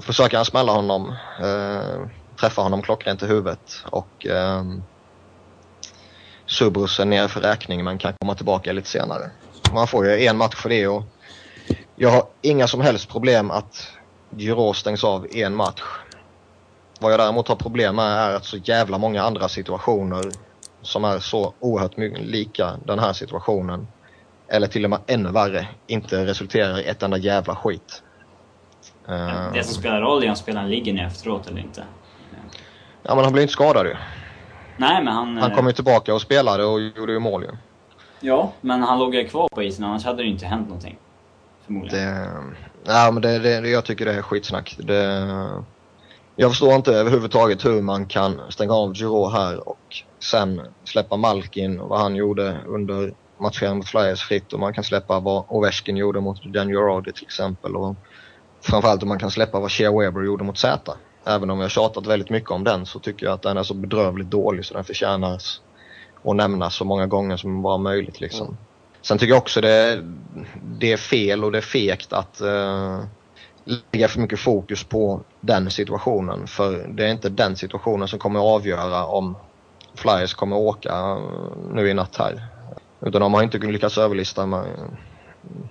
försöker 0.00 0.36
han 0.36 0.44
smälla 0.44 0.72
honom, 0.72 1.14
Eh, 1.40 2.06
träffa 2.40 2.62
honom 2.62 2.82
klockrent 2.82 3.22
i 3.22 3.26
huvudet 3.26 3.84
och 3.90 4.26
eh, 4.26 4.64
Subrus 6.46 7.00
är 7.00 7.04
nere 7.04 7.28
för 7.28 7.40
räkning 7.40 7.84
men 7.84 7.98
kan 7.98 8.12
komma 8.20 8.34
tillbaka 8.34 8.72
lite 8.72 8.88
senare. 8.88 9.30
Man 9.72 9.86
får 9.86 10.06
ju 10.06 10.26
en 10.26 10.36
match 10.36 10.54
för 10.54 10.68
det 10.68 10.86
och 10.86 11.02
jag 11.96 12.10
har 12.10 12.22
inga 12.42 12.66
som 12.66 12.80
helst 12.80 13.08
problem 13.08 13.50
att 13.50 13.88
Giro 14.36 14.72
stängs 14.72 15.04
av 15.04 15.26
en 15.34 15.56
match. 15.56 15.82
Vad 17.00 17.12
jag 17.12 17.20
däremot 17.20 17.48
har 17.48 17.56
problem 17.56 17.96
med 17.96 18.06
är 18.06 18.34
att 18.34 18.44
så 18.44 18.56
jävla 18.56 18.98
många 18.98 19.22
andra 19.22 19.48
situationer 19.48 20.30
som 20.82 21.04
är 21.04 21.18
så 21.18 21.54
oerhört 21.60 21.98
lika 22.18 22.72
den 22.84 22.98
här 22.98 23.12
situationen 23.12 23.86
eller 24.48 24.66
till 24.66 24.84
och 24.84 24.90
med 24.90 24.98
ännu 25.06 25.30
värre, 25.30 25.68
inte 25.86 26.26
resulterar 26.26 26.80
i 26.80 26.84
ett 26.84 27.02
enda 27.02 27.16
jävla 27.16 27.56
skit. 27.56 28.02
Det 29.52 29.64
som 29.64 29.74
spelar 29.74 30.00
roll 30.00 30.24
är 30.24 30.30
om 30.30 30.36
spelaren 30.36 30.70
ligger 30.70 30.92
ner 30.92 31.06
efteråt 31.06 31.46
eller 31.46 31.60
inte. 31.60 31.84
Ja 33.06 33.14
men 33.14 33.24
han 33.24 33.32
blev 33.32 33.42
inte 33.42 33.52
skadad 33.52 33.86
ju. 33.86 33.96
Nej 34.76 35.04
men 35.04 35.14
han... 35.14 35.36
Han 35.36 35.50
kom 35.50 35.66
ju 35.66 35.72
tillbaka 35.72 36.14
och 36.14 36.20
spelade 36.20 36.64
och 36.64 36.80
gjorde 36.80 37.12
ju 37.12 37.18
mål 37.18 37.42
ju. 37.42 37.50
Ja, 38.20 38.52
men 38.60 38.82
han 38.82 38.98
låg 38.98 39.14
ju 39.14 39.28
kvar 39.28 39.48
på 39.54 39.62
isen 39.62 39.84
annars 39.84 40.04
hade 40.04 40.16
det 40.16 40.22
ju 40.22 40.30
inte 40.30 40.46
hänt 40.46 40.68
någonting. 40.68 40.98
Förmodligen. 41.64 42.14
Det, 42.84 42.92
ja 42.92 43.10
men 43.10 43.22
det, 43.22 43.38
det, 43.38 43.68
jag 43.68 43.84
tycker 43.84 44.04
det 44.04 44.12
är 44.12 44.22
skitsnack. 44.22 44.76
Det, 44.78 45.28
jag 46.36 46.50
förstår 46.50 46.74
inte 46.74 46.92
överhuvudtaget 46.92 47.64
hur 47.64 47.82
man 47.82 48.06
kan 48.06 48.40
stänga 48.48 48.74
av 48.74 48.96
Giro 48.96 49.28
här 49.28 49.68
och 49.68 50.02
sen 50.22 50.60
släppa 50.84 51.16
Malkin 51.16 51.80
och 51.80 51.88
vad 51.88 52.00
han 52.00 52.16
gjorde 52.16 52.56
under 52.66 53.14
matchen 53.40 53.76
mot 53.76 53.88
Flyers 53.88 54.22
fritt 54.22 54.52
och 54.52 54.60
man 54.60 54.74
kan 54.74 54.84
släppa 54.84 55.20
vad 55.20 55.44
Ovechkin 55.48 55.96
gjorde 55.96 56.20
mot 56.20 56.44
Daniel 56.44 56.78
Roddy 56.78 57.12
till 57.12 57.24
exempel 57.24 57.76
och 57.76 57.96
framförallt 58.62 59.02
om 59.02 59.08
man 59.08 59.18
kan 59.18 59.30
släppa 59.30 59.60
vad 59.60 59.72
Shea 59.72 59.98
Weber 59.98 60.22
gjorde 60.22 60.44
mot 60.44 60.58
Z. 60.58 60.96
Även 61.26 61.50
om 61.50 61.60
jag 61.60 61.70
tjatat 61.70 62.06
väldigt 62.06 62.30
mycket 62.30 62.50
om 62.50 62.64
den 62.64 62.86
så 62.86 62.98
tycker 62.98 63.26
jag 63.26 63.32
att 63.32 63.42
den 63.42 63.56
är 63.56 63.62
så 63.62 63.74
bedrövligt 63.74 64.30
dålig 64.30 64.64
så 64.64 64.74
den 64.74 64.84
förtjänar 64.84 65.34
att 65.34 66.36
nämnas 66.36 66.74
så 66.74 66.84
många 66.84 67.06
gånger 67.06 67.36
som 67.36 67.62
bara 67.62 67.78
möjligt 67.78 68.20
liksom. 68.20 68.46
Mm. 68.46 68.58
Sen 69.02 69.18
tycker 69.18 69.32
jag 69.32 69.38
också 69.38 69.60
det, 69.60 70.04
det 70.62 70.92
är 70.92 70.96
fel 70.96 71.44
och 71.44 71.52
det 71.52 71.58
är 71.58 71.62
fegt 71.62 72.12
att 72.12 72.40
uh, 72.42 73.04
lägga 73.92 74.08
för 74.08 74.20
mycket 74.20 74.38
fokus 74.38 74.84
på 74.84 75.20
den 75.40 75.70
situationen 75.70 76.46
för 76.46 76.88
det 76.88 77.06
är 77.06 77.10
inte 77.10 77.28
den 77.28 77.56
situationen 77.56 78.08
som 78.08 78.18
kommer 78.18 78.40
att 78.40 78.60
avgöra 78.60 79.04
om 79.04 79.36
Flyers 79.94 80.34
kommer 80.34 80.56
att 80.56 80.62
åka 80.62 81.18
nu 81.72 81.90
i 81.90 81.94
natt 81.94 82.16
här. 82.16 82.46
Utan 83.00 83.20
de 83.20 83.34
har 83.34 83.42
inte 83.42 83.58
lyckats 83.58 83.98
överlista 83.98 84.46
med 84.46 84.66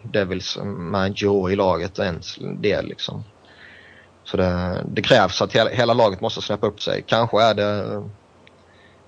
Devils 0.03 0.57
med 0.63 1.13
Joe 1.15 1.49
i 1.49 1.55
laget 1.55 1.99
ens 1.99 2.37
det 2.59 2.81
liksom. 2.81 3.23
Så 4.23 4.37
det, 4.37 4.83
det 4.87 5.01
krävs 5.01 5.41
att 5.41 5.53
hela, 5.53 5.69
hela, 5.69 5.93
laget 5.93 6.21
måste 6.21 6.41
snäppa 6.41 6.67
upp 6.67 6.81
sig. 6.81 7.03
Kanske 7.07 7.41
är 7.41 7.53
det 7.53 8.03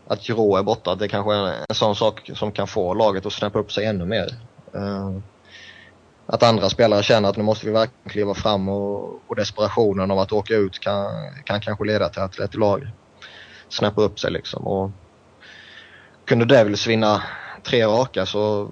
att 0.08 0.30
Giro 0.30 0.56
är 0.56 0.64
borta, 0.64 0.96
det 0.96 1.08
kanske 1.08 1.34
är 1.34 1.54
en 1.70 1.76
sån 1.76 1.96
sak 1.96 2.32
som 2.34 2.52
kan 2.52 2.68
få 2.68 2.94
laget 2.94 3.26
att 3.26 3.34
snäppa 3.34 3.60
upp 3.60 3.72
sig 3.72 3.86
ännu 3.86 4.06
mer. 4.06 4.28
Uh, 4.76 5.18
att 6.26 6.44
andra 6.44 6.70
spelare 6.70 7.04
känner 7.04 7.30
att 7.30 7.38
nu 7.38 7.44
måste 7.44 7.66
vi 7.66 7.72
verkligen 7.72 8.10
kliva 8.10 8.34
fram 8.34 8.70
och, 8.70 9.22
och 9.28 9.36
desperationen 9.36 10.12
av 10.12 10.20
att 10.20 10.32
åka 10.32 10.56
ut 10.56 10.80
kan, 10.80 11.06
kan 11.44 11.62
kanske 11.62 11.86
leda 11.86 12.10
till 12.10 12.22
att 12.22 12.40
ett 12.40 12.56
lag 12.56 12.88
snäpper 13.70 14.02
upp 14.02 14.20
sig 14.20 14.32
liksom. 14.32 14.68
Och 14.68 14.92
kunde 16.26 16.46
Devils 16.46 16.88
vinna 16.88 17.24
tre 17.64 17.86
raka 17.86 18.26
så 18.26 18.70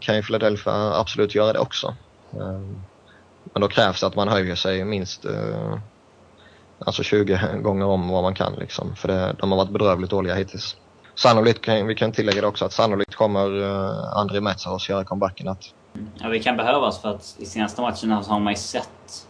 kan 0.00 0.16
ju 0.16 0.22
Philadelphia 0.22 0.94
absolut 1.00 1.34
göra 1.34 1.52
det 1.52 1.58
också. 1.58 1.94
Eh, 2.32 2.60
men 3.52 3.60
då 3.60 3.68
krävs 3.68 4.00
det 4.00 4.06
att 4.06 4.16
man 4.16 4.28
höjer 4.28 4.54
sig 4.54 4.84
minst 4.84 5.24
eh, 5.24 5.78
alltså 6.78 7.02
20 7.02 7.38
gånger 7.62 7.86
om 7.86 8.08
vad 8.08 8.22
man 8.22 8.34
kan 8.34 8.54
liksom. 8.54 8.96
För 8.96 9.08
det, 9.08 9.36
de 9.38 9.50
har 9.50 9.58
varit 9.58 9.70
bedrövligt 9.70 10.10
dåliga 10.10 10.34
hittills. 10.34 10.76
Sannolikt, 11.14 11.60
kan, 11.60 11.86
vi 11.86 11.94
kan 11.94 12.12
tillägga 12.12 12.40
det 12.40 12.46
också, 12.46 12.64
att 12.64 12.72
sannolikt 12.72 13.14
kommer 13.14 13.56
uh, 13.56 14.16
André 14.16 14.40
Metsaros 14.40 14.88
göra 14.88 15.04
comebacken 15.04 15.48
att 15.48 15.62
Ja, 16.18 16.28
det 16.28 16.38
kan 16.38 16.56
behövas 16.56 17.02
för 17.02 17.08
att 17.08 17.36
i 17.38 17.46
senaste 17.46 17.80
matcherna 17.80 18.22
så 18.22 18.30
har 18.30 18.40
man 18.40 18.52
ju 18.52 18.56
sett 18.56 19.26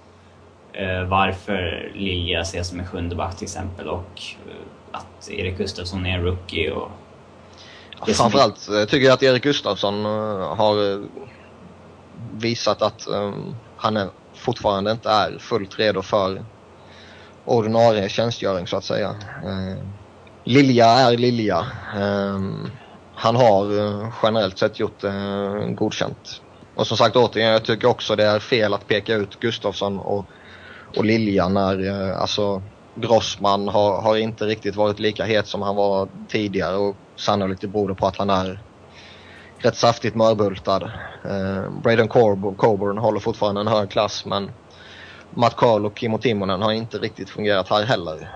uh, 0.81 1.09
varför 1.09 1.93
Lilja 1.95 2.41
ses 2.41 2.69
som 2.69 2.81
en 2.81 2.87
sjunde 2.87 3.17
back 3.17 3.37
till 3.37 3.45
exempel 3.45 3.89
och 3.89 4.23
uh, 4.47 4.53
att 4.93 5.31
Erik 5.31 5.59
Gustafsson 5.59 6.07
är 6.07 6.19
en 6.19 6.25
rookie 6.25 6.71
och 6.71 6.91
Ja, 8.07 8.15
framförallt 8.15 8.69
vi... 8.69 8.87
tycker 8.87 9.07
jag 9.07 9.15
att 9.15 9.23
Erik 9.23 9.43
Gustafsson 9.43 10.05
har 10.05 11.05
visat 12.33 12.83
att 12.83 13.09
um, 13.09 13.55
han 13.81 13.97
är, 13.97 14.09
fortfarande 14.35 14.91
inte 14.91 15.11
är 15.11 15.39
fullt 15.39 15.79
redo 15.79 16.03
för 16.03 16.45
ordinarie 17.45 18.09
tjänstgöring 18.09 18.67
så 18.67 18.77
att 18.77 18.85
säga. 18.85 19.09
Eh, 19.45 19.85
Lilja 20.45 20.87
är 20.87 21.17
Lilja. 21.17 21.67
Eh, 21.97 22.41
han 23.15 23.37
har 23.37 23.79
eh, 23.79 24.09
generellt 24.23 24.59
sett 24.59 24.81
gjort 24.81 25.05
uh, 25.05 25.67
godkänt. 25.67 26.43
Och 26.75 26.87
som 26.87 26.97
sagt 26.97 27.17
återigen, 27.17 27.51
jag 27.51 27.65
tycker 27.65 27.89
också 27.89 28.17
det 28.17 28.25
är 28.25 28.39
fel 28.39 28.75
att 28.75 28.89
peka 28.89 29.15
ut 29.15 29.41
Gustafsson 29.41 29.99
och, 29.99 30.25
och 30.97 31.05
Lilja 31.05 31.49
när 31.49 32.13
alltså 32.13 32.63
Grossman 32.95 33.69
har, 33.69 34.03
har 34.03 34.17
inte 34.17 34.45
riktigt 34.45 34.77
varit 34.77 34.99
lika 34.99 35.25
het 35.25 35.47
som 35.47 35.63
han 35.63 35.77
var 35.77 36.09
tidigare 36.29 36.77
och 36.77 36.97
sannolikt 37.17 37.61
det 37.61 37.69
beror 37.69 37.95
på 37.95 38.07
att 38.07 38.17
han 38.17 38.31
är 38.31 38.61
rätt 39.63 39.77
saftigt 39.77 40.15
mörbultad. 40.15 40.83
Eh, 41.25 41.71
Braden 41.83 42.09
Corb 42.09 42.57
Coburn 42.57 42.99
håller 42.99 43.21
fortfarande 43.21 43.61
en 43.61 43.67
hög 43.67 43.91
klass 43.91 44.25
men 44.25 44.51
Matt 45.31 45.57
Carl 45.57 45.87
och 45.87 45.99
Kimmo 45.99 46.19
Timonen 46.19 46.63
har 46.63 46.73
inte 46.73 46.99
riktigt 46.99 47.31
fungerat 47.31 47.69
här 47.69 47.85
heller. 47.85 48.29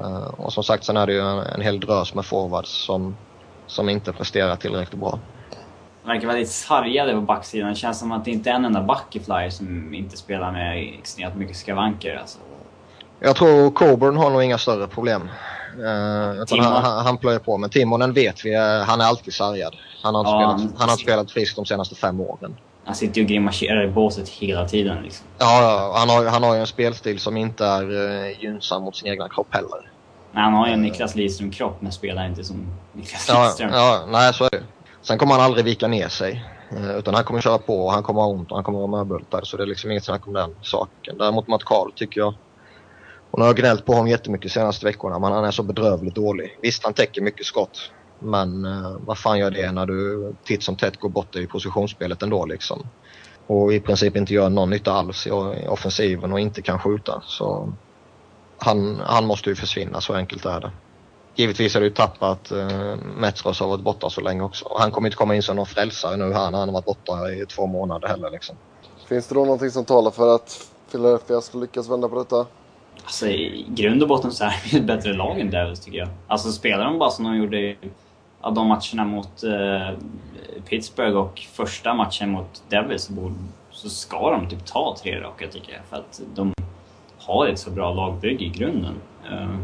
Eh, 0.00 0.26
och 0.26 0.52
som 0.52 0.64
sagt 0.64 0.84
sen 0.84 0.96
är 0.96 1.06
det 1.06 1.12
ju 1.12 1.20
en, 1.20 1.38
en 1.38 1.60
hel 1.60 1.80
drös 1.80 2.14
med 2.14 2.24
forwards 2.24 2.84
som, 2.84 3.16
som 3.66 3.88
inte 3.88 4.12
presterar 4.12 4.56
tillräckligt 4.56 5.00
bra. 5.00 5.18
De 6.02 6.08
verkar 6.08 6.26
väldigt 6.26 6.50
sargade 6.50 7.12
på 7.12 7.20
backsidan. 7.20 7.68
Det 7.68 7.74
känns 7.74 7.98
som 7.98 8.12
att 8.12 8.24
det 8.24 8.30
inte 8.30 8.50
är 8.50 8.54
en 8.54 8.64
enda 8.64 8.82
back 8.82 9.16
i 9.16 9.20
Flyers 9.20 9.52
som 9.52 9.94
inte 9.94 10.16
spelar 10.16 10.52
med 10.52 10.94
extremt 10.98 11.36
mycket 11.36 11.56
skavanker. 11.56 12.16
Alltså. 12.16 12.38
Jag 13.20 13.36
tror 13.36 13.70
Coburn 13.70 14.16
har 14.16 14.30
nog 14.30 14.42
inga 14.42 14.58
större 14.58 14.86
problem. 14.86 15.22
Uh, 15.78 16.62
han, 16.62 16.84
han, 16.84 17.06
han 17.06 17.18
plöjer 17.18 17.38
på. 17.38 17.58
Men 17.58 17.70
Timonen 17.70 18.12
vet 18.12 18.44
vi, 18.44 18.56
uh, 18.56 18.82
han 18.82 19.00
är 19.00 19.04
alltid 19.04 19.34
sargad. 19.34 19.76
Han 20.02 20.14
har, 20.14 20.20
inte 20.20 20.30
ja, 20.30 20.58
spelat, 20.58 20.80
han 20.80 20.88
har 20.88 20.94
inte 20.94 21.02
spelat 21.02 21.30
friskt 21.30 21.56
de 21.56 21.66
senaste 21.66 21.94
fem 21.94 22.20
åren. 22.20 22.56
Han 22.84 22.94
sitter 22.94 23.16
ju 23.16 23.22
och 23.22 23.28
grimaserar 23.28 23.84
i 23.84 23.88
båset 23.88 24.28
hela 24.28 24.68
tiden. 24.68 25.02
Liksom. 25.02 25.26
Ja, 25.38 25.92
han 25.96 26.08
har, 26.08 26.24
han 26.24 26.42
har 26.42 26.54
ju 26.54 26.60
en 26.60 26.66
spelstil 26.66 27.18
som 27.18 27.36
inte 27.36 27.66
är 27.66 27.90
uh, 27.90 28.42
gynnsam 28.42 28.82
mot 28.82 28.96
sin 28.96 29.08
egna 29.08 29.28
kropp 29.28 29.46
heller. 29.50 29.90
Nej, 30.32 30.44
han 30.44 30.52
har 30.52 30.66
ju 30.66 30.72
en 30.72 30.82
Niklas 30.82 31.14
Lidström-kropp 31.14 31.82
men 31.82 31.92
spelar 31.92 32.26
inte 32.26 32.44
som 32.44 32.66
Niklas 32.92 33.28
ja, 33.28 33.44
Lidström. 33.44 33.70
Ja, 33.72 34.04
nej 34.08 34.34
så 34.34 34.44
är 34.44 34.50
det. 34.50 34.62
Sen 35.02 35.18
kommer 35.18 35.34
han 35.34 35.42
aldrig 35.42 35.64
vika 35.64 35.88
ner 35.88 36.08
sig. 36.08 36.44
Utan 36.98 37.14
han 37.14 37.24
kommer 37.24 37.40
köra 37.40 37.58
på 37.58 37.84
och 37.84 37.92
han 37.92 38.02
kommer 38.02 38.20
ha 38.20 38.28
ont 38.28 38.50
och 38.50 38.56
han 38.56 38.64
kommer 38.64 38.78
vara 38.78 38.90
mörbultad. 38.90 39.40
Så 39.44 39.56
det 39.56 39.62
är 39.62 39.66
liksom 39.66 39.90
inget 39.90 40.04
snack 40.04 40.26
om 40.26 40.32
den 40.32 40.54
saken. 40.62 41.18
Däremot 41.18 41.48
Matt 41.48 41.64
Karl 41.64 41.92
tycker 41.96 42.20
jag 42.20 42.34
nu 43.36 43.44
har 43.44 43.54
gnällt 43.54 43.86
på 43.86 43.92
honom 43.92 44.08
jättemycket 44.08 44.42
de 44.42 44.50
senaste 44.50 44.86
veckorna 44.86 45.18
men 45.18 45.32
han 45.32 45.44
är 45.44 45.50
så 45.50 45.62
bedrövligt 45.62 46.14
dålig. 46.14 46.58
Visst 46.62 46.84
han 46.84 46.92
täcker 46.92 47.22
mycket 47.22 47.46
skott. 47.46 47.90
Men 48.22 48.64
uh, 48.64 48.96
vad 49.06 49.18
fan 49.18 49.38
gör 49.38 49.50
det 49.50 49.72
när 49.72 49.86
du 49.86 50.32
titt 50.44 50.62
som 50.62 50.76
tätt 50.76 51.00
går 51.00 51.08
bort 51.08 51.36
i 51.36 51.46
positionsspelet 51.46 52.22
ändå 52.22 52.46
liksom. 52.46 52.86
Och 53.46 53.72
i 53.72 53.80
princip 53.80 54.16
inte 54.16 54.34
gör 54.34 54.50
någon 54.50 54.70
nytta 54.70 54.92
alls 54.92 55.26
i, 55.26 55.30
offensiven 55.68 56.32
och 56.32 56.40
inte 56.40 56.62
kan 56.62 56.78
skjuta. 56.78 57.22
Så 57.26 57.72
han, 58.58 59.00
han 59.04 59.26
måste 59.26 59.50
ju 59.50 59.56
försvinna, 59.56 60.00
så 60.00 60.14
enkelt 60.14 60.44
är 60.44 60.60
det. 60.60 60.70
Givetvis 61.34 61.76
är 61.76 61.80
det 61.80 61.86
ju 61.86 61.92
tapp 61.92 62.22
att 62.22 62.52
uh, 62.52 62.96
Metros 63.16 63.60
har 63.60 63.68
varit 63.68 63.84
borta 63.84 64.10
så 64.10 64.20
länge 64.20 64.42
också. 64.42 64.76
Han 64.78 64.90
kommer 64.90 65.08
inte 65.08 65.16
komma 65.16 65.34
in 65.34 65.42
som 65.42 65.56
någon 65.56 65.66
frälsare 65.66 66.16
nu 66.16 66.32
här 66.32 66.50
när 66.50 66.58
han 66.58 66.68
har 66.68 66.72
varit 66.72 66.84
borta 66.84 67.32
i 67.32 67.46
två 67.46 67.66
månader 67.66 68.08
heller 68.08 68.30
liksom. 68.30 68.56
Finns 69.08 69.26
det 69.26 69.34
då 69.34 69.44
någonting 69.44 69.70
som 69.70 69.84
talar 69.84 70.10
för 70.10 70.34
att 70.34 70.68
Philadelphia 70.90 71.40
ska 71.40 71.58
lyckas 71.58 71.88
vända 71.88 72.08
på 72.08 72.18
detta? 72.18 72.46
Alltså 73.04 73.26
i 73.26 73.66
grund 73.68 74.02
och 74.02 74.08
botten 74.08 74.32
så 74.32 74.44
är 74.44 74.54
det 74.70 74.76
ett 74.76 74.84
bättre 74.84 75.12
lag 75.12 75.40
än 75.40 75.50
Devils 75.50 75.80
tycker 75.80 75.98
jag. 75.98 76.08
Alltså 76.26 76.52
spelar 76.52 76.84
de 76.84 76.98
bara 76.98 77.10
som 77.10 77.24
de 77.24 77.36
gjorde 77.36 77.58
i 77.58 77.76
ja, 78.42 78.50
de 78.50 78.68
matcherna 78.68 79.04
mot 79.04 79.42
eh, 79.42 79.98
Pittsburgh 80.68 81.16
och 81.16 81.38
första 81.52 81.94
matchen 81.94 82.30
mot 82.30 82.62
Devils 82.68 83.02
så, 83.02 83.32
så 83.70 83.88
ska 83.88 84.30
de 84.30 84.48
typ 84.48 84.66
ta 84.66 84.96
tre 85.02 85.20
raka 85.20 85.46
tycker 85.48 85.72
jag. 85.72 85.82
För 85.90 85.96
att 85.96 86.20
de 86.34 86.54
har 87.18 87.46
ett 87.46 87.58
så 87.58 87.70
bra 87.70 87.94
lagbygge 87.94 88.44
i 88.44 88.48
grunden. 88.48 88.94
Uh. 89.32 89.56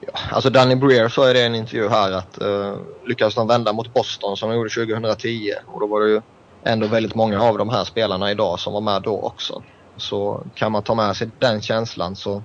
Ja, 0.00 0.12
alltså 0.30 0.50
Danny 0.50 0.74
Breer 0.74 1.08
sa 1.08 1.28
ju 1.28 1.32
det 1.32 1.40
i 1.40 1.46
en 1.46 1.54
intervju 1.54 1.88
här 1.88 2.12
att 2.12 2.38
uh, 2.42 2.74
lyckades 3.06 3.34
de 3.34 3.48
vända 3.48 3.72
mot 3.72 3.94
Boston 3.94 4.36
som 4.36 4.48
de 4.50 4.56
gjorde 4.56 4.70
2010 4.70 5.52
och 5.66 5.80
då 5.80 5.86
var 5.86 6.00
det 6.00 6.08
ju 6.08 6.20
ändå 6.64 6.86
väldigt 6.86 7.14
många 7.14 7.42
av 7.42 7.58
de 7.58 7.68
här 7.68 7.84
spelarna 7.84 8.30
idag 8.30 8.58
som 8.58 8.72
var 8.72 8.80
med 8.80 9.02
då 9.02 9.20
också. 9.20 9.62
Så 9.96 10.44
kan 10.54 10.72
man 10.72 10.82
ta 10.82 10.94
med 10.94 11.16
sig 11.16 11.30
den 11.38 11.62
känslan 11.62 12.16
så, 12.16 12.42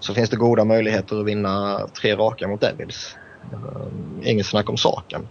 så 0.00 0.14
finns 0.14 0.30
det 0.30 0.36
goda 0.36 0.64
möjligheter 0.64 1.20
att 1.20 1.26
vinna 1.26 1.80
tre 2.00 2.16
raka 2.16 2.48
mot 2.48 2.60
Devils. 2.60 3.16
Uh, 3.52 4.30
inget 4.30 4.46
snack 4.46 4.68
om 4.70 4.76
saken. 4.76 5.28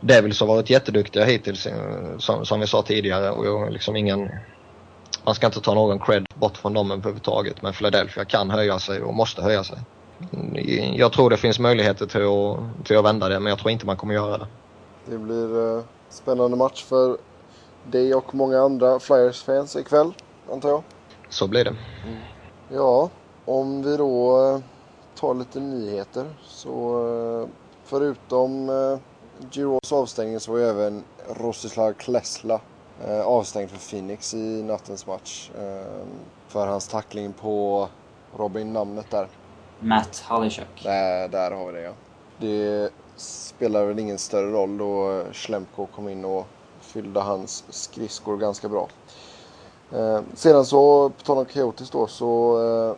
Devils 0.00 0.40
har 0.40 0.46
varit 0.46 0.70
jätteduktiga 0.70 1.24
hittills 1.24 1.66
uh, 1.66 2.18
som, 2.18 2.46
som 2.46 2.60
vi 2.60 2.66
sa 2.66 2.82
tidigare 2.82 3.30
och 3.30 3.72
liksom 3.72 3.96
ingen, 3.96 4.30
man 5.24 5.34
ska 5.34 5.46
inte 5.46 5.60
ta 5.60 5.74
någon 5.74 5.98
cred 5.98 6.26
bort 6.34 6.56
från 6.56 6.74
dem 6.74 6.90
överhuvudtaget 6.90 7.62
men 7.62 7.72
Philadelphia 7.72 8.24
kan 8.24 8.50
höja 8.50 8.78
sig 8.78 9.02
och 9.02 9.14
måste 9.14 9.42
höja 9.42 9.64
sig. 9.64 9.78
Jag 10.94 11.12
tror 11.12 11.30
det 11.30 11.36
finns 11.36 11.58
möjligheter 11.58 12.06
till 12.06 12.22
att, 12.22 12.86
till 12.86 12.98
att 12.98 13.04
vända 13.04 13.28
det 13.28 13.40
men 13.40 13.50
jag 13.50 13.58
tror 13.58 13.70
inte 13.70 13.86
man 13.86 13.96
kommer 13.96 14.14
göra 14.14 14.38
det. 14.38 14.46
Det 15.06 15.18
blir 15.18 15.56
uh, 15.56 15.82
spännande 16.08 16.56
match 16.56 16.84
för 16.84 17.16
dig 17.84 18.14
och 18.14 18.34
många 18.34 18.60
andra 18.60 18.98
Flyers-fans 19.00 19.76
ikväll 19.76 20.12
antar 20.52 20.68
jag. 20.68 20.82
Så 21.28 21.48
blir 21.48 21.64
det. 21.64 21.70
Mm. 22.06 22.18
Ja, 22.68 23.10
om 23.44 23.82
vi 23.82 23.96
då 23.96 24.60
tar 25.22 25.34
lite 25.34 25.60
nyheter 25.60 26.26
så 26.42 27.06
uh, 27.06 27.48
förutom 27.84 28.68
uh, 28.68 28.98
Giroux 29.50 29.92
avstängning 29.92 30.40
så 30.40 30.52
var 30.52 30.58
ju 30.58 30.64
även 30.64 31.04
Rostislav 31.28 31.92
Klesla 31.92 32.60
avstängd 33.24 33.70
för 33.70 33.90
Phoenix 33.90 34.34
i 34.34 34.62
nattens 34.62 35.06
match. 35.06 35.50
För 36.48 36.66
hans 36.66 36.88
tackling 36.88 37.32
på 37.32 37.88
Robin, 38.36 38.72
namnet 38.72 39.10
där. 39.10 39.28
Matt 39.80 40.24
Halishak. 40.26 40.82
Där, 40.82 41.28
där 41.28 41.50
har 41.50 41.66
vi 41.66 41.72
det 41.72 41.82
ja. 41.82 41.92
Det 42.38 42.90
spelar 43.16 43.84
väl 43.84 43.98
ingen 43.98 44.18
större 44.18 44.50
roll 44.50 44.78
då 44.78 45.24
Schlemko 45.32 45.86
kom 45.86 46.08
in 46.08 46.24
och 46.24 46.46
fyllde 46.80 47.20
hans 47.20 47.64
skridskor 47.68 48.36
ganska 48.36 48.68
bra. 48.68 48.88
Eh, 49.92 50.20
sedan 50.34 50.64
så, 50.64 51.08
på 51.08 51.22
tal 51.22 51.38
om 51.38 51.44
Coyotes 51.44 51.90
då, 51.90 52.06
så 52.06 52.60
eh, 52.62 52.96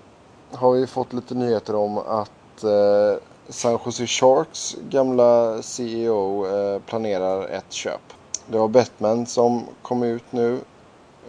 har 0.54 0.72
vi 0.72 0.86
fått 0.86 1.12
lite 1.12 1.34
nyheter 1.34 1.76
om 1.76 1.98
att 1.98 2.64
eh, 2.64 3.22
San 3.48 3.78
Jose 3.84 4.06
Sharks 4.06 4.76
gamla 4.88 5.62
CEO 5.62 6.46
eh, 6.46 6.80
planerar 6.80 7.48
ett 7.48 7.72
köp. 7.72 8.00
Det 8.46 8.58
var 8.58 8.68
Batman 8.68 9.26
som 9.26 9.64
kom 9.82 10.02
ut 10.02 10.24
nu 10.30 10.58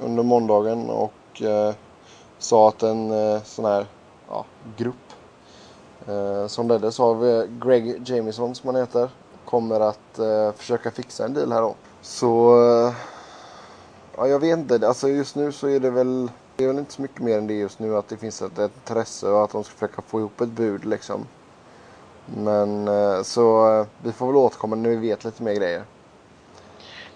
under 0.02 0.24
måndagen 0.24 0.90
och 0.90 1.42
eh, 1.42 1.74
sa 2.40 2.70
att 2.70 2.84
en 2.84 3.12
eh, 3.12 3.42
sån 3.44 3.66
här 3.66 3.86
ja, 4.30 4.46
grupp 4.78 4.96
Eh, 6.08 6.48
som 6.48 6.68
leddes 6.68 7.00
av 7.00 7.26
eh, 7.26 7.44
Greg 7.66 8.10
Jamison 8.10 8.56
som 8.56 8.68
han 8.68 8.76
heter. 8.76 9.10
Kommer 9.46 9.80
att 9.80 10.20
eh, 10.20 10.52
försöka 10.52 10.92
fixa 10.92 11.26
en 11.26 11.34
deal 11.34 11.52
här 11.52 11.62
då. 11.62 11.76
Så... 12.02 12.62
Eh, 12.64 12.94
ja, 14.18 14.28
jag 14.28 14.40
vet 14.40 14.60
inte. 14.60 14.88
Alltså 14.88 15.10
just 15.10 15.36
nu 15.36 15.52
så 15.52 15.68
är 15.68 15.80
det 15.80 15.90
väl... 15.90 16.30
Det 16.56 16.64
är 16.64 16.68
väl 16.68 16.80
inte 16.80 16.94
så 16.94 17.02
mycket 17.02 17.20
mer 17.22 17.38
än 17.38 17.48
det 17.48 17.54
just 17.54 17.80
nu. 17.80 17.98
Att 17.98 18.08
det 18.08 18.18
finns 18.18 18.42
ett, 18.42 18.60
ett 18.60 18.76
intresse 18.76 19.28
och 19.28 19.44
att 19.44 19.52
de 19.52 19.64
ska 19.64 19.74
försöka 19.74 20.02
få 20.02 20.20
ihop 20.20 20.42
ett 20.42 20.50
bud 20.50 20.86
liksom. 20.86 21.28
Men 22.26 22.88
eh, 22.88 23.22
så 23.24 23.80
eh, 23.80 23.88
vi 24.04 24.12
får 24.12 24.28
väl 24.28 24.36
återkomma 24.36 24.76
när 24.76 24.90
vi 24.90 24.96
vet 24.96 25.24
lite 25.24 25.44
mer 25.44 25.54
grejer. 25.54 25.84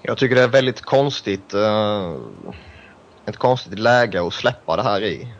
Jag 0.01 0.17
tycker 0.17 0.35
det 0.35 0.41
är 0.41 0.47
väldigt 0.47 0.81
konstigt. 0.81 1.53
Eh, 1.53 2.15
ett 3.25 3.37
konstigt 3.37 3.79
läge 3.79 4.27
att 4.27 4.33
släppa 4.33 4.75
det 4.75 4.83
här 4.83 5.03
i. 5.03 5.33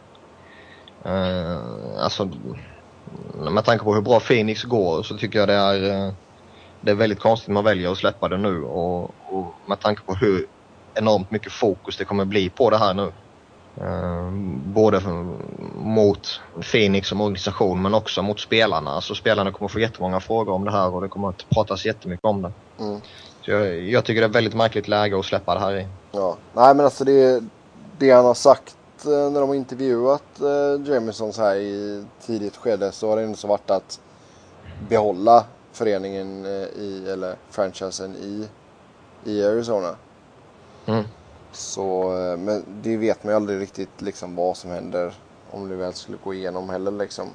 alltså 1.99 2.31
med 3.51 3.65
tanke 3.65 3.83
på 3.83 3.93
hur 3.95 4.01
bra 4.01 4.19
Phoenix 4.19 4.63
går 4.63 5.03
så 5.03 5.17
tycker 5.17 5.39
jag 5.39 5.47
det 5.47 5.53
är, 5.53 6.13
det 6.81 6.91
är 6.91 6.95
väldigt 6.95 7.19
konstigt 7.19 7.49
att 7.49 7.53
man 7.53 7.63
väljer 7.63 7.91
att 7.91 7.97
släppa 7.97 8.27
det 8.27 8.37
nu 8.37 8.63
och, 8.63 9.03
och 9.03 9.53
med 9.67 9.79
tanke 9.79 10.01
på 10.03 10.13
hur 10.13 10.45
enormt 10.93 11.31
mycket 11.31 11.51
fokus 11.51 11.97
det 11.97 12.05
kommer 12.05 12.25
bli 12.25 12.49
på 12.49 12.69
det 12.69 12.77
här 12.77 12.93
nu. 12.93 13.11
Uh, 13.81 14.31
både 14.65 15.01
mot 15.75 16.41
Phoenix 16.71 17.07
som 17.07 17.21
organisation 17.21 17.81
men 17.81 17.93
också 17.93 18.21
mot 18.21 18.39
spelarna. 18.39 18.91
Alltså 18.91 19.15
spelarna 19.15 19.51
kommer 19.51 19.69
få 19.69 19.79
jättemånga 19.79 20.19
frågor 20.19 20.53
om 20.53 20.65
det 20.65 20.71
här 20.71 20.95
och 20.95 21.01
det 21.01 21.07
kommer 21.07 21.29
att 21.29 21.49
pratas 21.49 21.85
jättemycket 21.85 22.25
om 22.25 22.41
det. 22.41 22.51
Mm. 22.79 23.01
Så 23.41 23.51
jag, 23.51 23.81
jag, 23.81 24.05
tycker 24.05 24.21
det 24.21 24.25
är 24.25 24.29
ett 24.29 24.35
väldigt 24.35 24.55
märkligt 24.55 24.87
läge 24.87 25.19
att 25.19 25.25
släppa 25.25 25.53
det 25.53 25.59
här 25.59 25.77
i. 25.77 25.87
Ja, 26.11 26.37
nej 26.53 26.75
men 26.75 26.85
alltså 26.85 27.03
det, 27.03 27.43
det 27.97 28.11
han 28.11 28.25
har 28.25 28.33
sagt 28.33 28.75
Eh, 29.05 29.31
när 29.31 29.39
de 29.39 29.49
har 29.49 29.55
intervjuat 29.55 30.41
eh, 30.41 30.91
Jamison 30.91 31.33
så 31.33 31.41
här 31.41 31.55
i 31.55 32.05
tidigt 32.25 32.57
skede 32.57 32.91
så 32.91 33.09
har 33.09 33.17
det 33.17 33.23
ändå 33.23 33.37
så 33.37 33.47
varit 33.47 33.69
att 33.69 33.99
behålla 34.89 35.45
föreningen 35.71 36.45
eh, 36.45 36.51
i, 36.51 37.09
eller 37.09 37.35
franchisen 37.49 38.15
i, 38.15 38.47
i 39.23 39.45
Arizona. 39.45 39.95
Mm. 40.85 41.03
Så, 41.51 42.17
eh, 42.17 42.37
men 42.37 42.65
det 42.81 42.97
vet 42.97 43.23
man 43.23 43.31
ju 43.31 43.35
aldrig 43.35 43.61
riktigt 43.61 44.01
liksom 44.01 44.35
vad 44.35 44.57
som 44.57 44.71
händer 44.71 45.13
om 45.51 45.69
det 45.69 45.75
väl 45.75 45.93
skulle 45.93 46.17
gå 46.23 46.33
igenom 46.33 46.69
heller 46.69 46.91
liksom. 46.91 47.27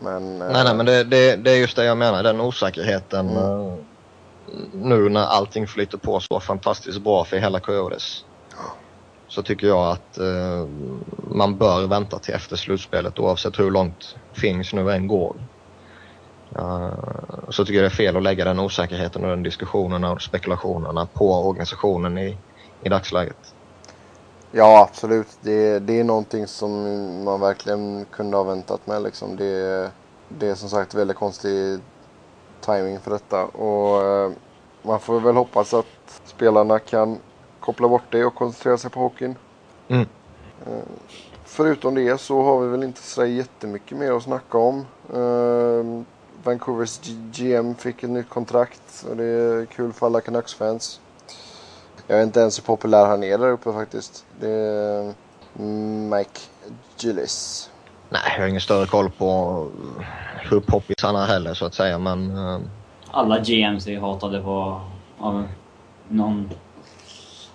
Men, 0.00 0.38
nej, 0.38 0.64
nej, 0.64 0.74
men 0.74 0.86
det, 0.86 1.04
det, 1.04 1.36
det 1.36 1.50
är 1.50 1.56
just 1.56 1.76
det 1.76 1.84
jag 1.84 1.98
menar, 1.98 2.22
den 2.22 2.40
osäkerheten. 2.40 3.28
Mm. 3.28 3.84
Nu 4.72 5.08
när 5.08 5.24
allting 5.24 5.66
flyter 5.66 5.98
på 5.98 6.20
så 6.20 6.40
fantastiskt 6.40 7.00
bra 7.00 7.24
för 7.24 7.36
hela 7.36 7.60
Coyotes 7.60 8.24
så 9.28 9.42
tycker 9.42 9.66
jag 9.66 9.90
att 9.90 10.18
eh, 10.18 10.66
man 11.30 11.58
bör 11.58 11.86
vänta 11.86 12.18
till 12.18 12.34
efter 12.34 12.56
slutspelet 12.56 13.18
oavsett 13.18 13.58
hur 13.58 13.70
långt 13.70 14.16
Phoenix 14.34 14.72
nu 14.72 14.92
än 14.92 15.06
går. 15.08 15.36
Uh, 16.58 16.92
så 17.48 17.64
tycker 17.64 17.82
jag 17.82 17.84
det 17.84 17.94
är 17.94 17.96
fel 17.96 18.16
att 18.16 18.22
lägga 18.22 18.44
den 18.44 18.58
osäkerheten 18.58 19.24
och 19.24 19.30
den 19.30 19.42
diskussionen 19.42 20.04
och 20.04 20.22
spekulationerna 20.22 21.06
på 21.06 21.48
organisationen 21.48 22.18
i, 22.18 22.36
i 22.82 22.88
dagsläget. 22.88 23.54
Ja, 24.52 24.86
absolut. 24.90 25.38
Det, 25.40 25.78
det 25.78 26.00
är 26.00 26.04
någonting 26.04 26.46
som 26.46 26.70
man 27.24 27.40
verkligen 27.40 28.06
kunde 28.10 28.36
ha 28.36 28.44
väntat 28.44 28.86
med. 28.86 29.02
Liksom. 29.02 29.36
Det, 29.36 29.90
det 30.28 30.48
är 30.48 30.54
som 30.54 30.68
sagt 30.68 30.94
väldigt 30.94 31.16
konstig 31.16 31.80
timing 32.60 33.00
för 33.00 33.10
detta. 33.10 33.44
Och 33.44 34.02
uh, 34.02 34.32
man 34.82 35.00
får 35.00 35.20
väl 35.20 35.36
hoppas 35.36 35.74
att 35.74 35.86
spelarna 36.24 36.78
kan 36.78 37.18
koppla 37.60 37.88
bort 37.88 38.02
det 38.10 38.24
och 38.24 38.34
koncentrera 38.34 38.78
sig 38.78 38.90
på 38.90 39.00
hockeyn. 39.00 39.34
Mm. 39.88 40.06
Eh, 40.66 40.82
förutom 41.44 41.94
det 41.94 42.20
så 42.20 42.42
har 42.42 42.60
vi 42.60 42.68
väl 42.68 42.82
inte 42.82 43.02
så 43.02 43.26
jättemycket 43.26 43.98
mer 43.98 44.12
att 44.12 44.22
snacka 44.22 44.58
om. 44.58 44.86
Uh, 45.14 46.02
Vancouvers 46.42 47.00
GM 47.32 47.74
fick 47.74 48.02
ett 48.02 48.10
nytt 48.10 48.28
kontrakt 48.28 49.06
och 49.10 49.16
det 49.16 49.24
är 49.24 49.66
kul 49.66 49.92
för 49.92 50.06
alla 50.06 50.20
Canucks-fans. 50.20 51.00
Jag 52.10 52.16
vet 52.16 52.26
inte 52.26 52.40
ens 52.40 52.58
hur 52.58 52.62
populär 52.62 53.06
han 53.06 53.22
är 53.22 53.38
där 53.38 53.50
uppe 53.50 53.72
faktiskt. 53.72 54.24
Det 54.40 54.50
är 54.50 55.14
Mike 56.08 56.40
Gillis. 56.98 57.70
Nej, 58.08 58.20
jag 58.34 58.42
har 58.42 58.48
ingen 58.48 58.60
större 58.60 58.86
koll 58.86 59.10
på 59.10 59.66
hur 60.50 60.60
poppis 60.60 60.96
han 61.02 61.16
är 61.16 61.26
heller 61.26 61.54
så 61.54 61.66
att 61.66 61.74
säga 61.74 61.98
men... 61.98 62.30
Uh... 62.30 62.60
Alla 63.10 63.38
GMs 63.38 63.86
är 63.86 64.00
hatade 64.00 64.42
på, 64.42 64.80
av 65.18 65.48
någon 66.08 66.50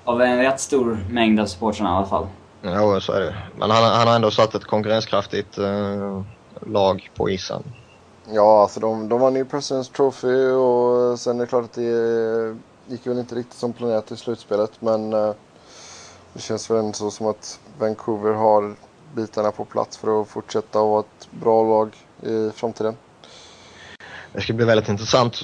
av 0.03 0.21
en 0.21 0.37
rätt 0.37 0.59
stor 0.59 1.05
mängd 1.09 1.39
av 1.39 1.45
supportrarna 1.45 1.89
i 1.89 1.93
alla 1.93 2.05
fall. 2.05 2.27
Ja, 2.61 2.99
så 2.99 3.11
är 3.11 3.19
det. 3.19 3.35
Men 3.57 3.71
han, 3.71 3.83
han 3.83 4.07
har 4.07 4.15
ändå 4.15 4.31
satt 4.31 4.55
ett 4.55 4.65
konkurrenskraftigt 4.65 5.57
eh, 5.57 6.21
lag 6.61 7.11
på 7.15 7.29
isen. 7.29 7.63
Ja, 8.31 8.61
alltså 8.61 8.79
de, 8.79 9.09
de 9.09 9.19
vann 9.19 9.35
ju 9.35 9.45
Presidents 9.45 9.89
Trophy 9.89 10.49
och 10.49 11.19
sen 11.19 11.37
är 11.37 11.41
det 11.41 11.47
klart 11.47 11.65
att 11.65 11.73
det 11.73 12.57
gick 12.87 13.07
väl 13.07 13.19
inte 13.19 13.35
riktigt 13.35 13.59
som 13.59 13.73
planerat 13.73 14.11
i 14.11 14.17
slutspelet. 14.17 14.71
Men 14.79 15.13
eh, 15.13 15.33
det 16.33 16.41
känns 16.41 16.69
väl 16.69 16.77
ändå 16.77 16.93
så 16.93 17.11
som 17.11 17.27
att 17.27 17.59
Vancouver 17.79 18.33
har 18.33 18.75
bitarna 19.15 19.51
på 19.51 19.65
plats 19.65 19.97
för 19.97 20.21
att 20.21 20.27
fortsätta 20.27 20.83
vara 20.83 20.99
ett 20.99 21.31
bra 21.31 21.63
lag 21.63 21.95
i 22.21 22.51
framtiden. 22.55 22.95
Det 24.33 24.41
ska 24.41 24.53
bli 24.53 24.65
väldigt 24.65 24.89
intressant 24.89 25.43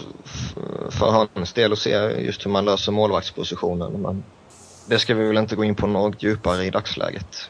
för 0.89 1.27
hans 1.33 1.53
del 1.53 1.73
att 1.73 1.79
se 1.79 1.89
just 2.21 2.45
hur 2.45 2.51
man 2.51 2.65
löser 2.65 2.91
målvaktspositionen. 2.91 4.01
Men 4.01 4.23
det 4.87 4.99
ska 4.99 5.15
vi 5.15 5.27
väl 5.27 5.37
inte 5.37 5.55
gå 5.55 5.63
in 5.63 5.75
på 5.75 5.87
något 5.87 6.23
djupare 6.23 6.65
i 6.65 6.69
dagsläget. 6.69 7.49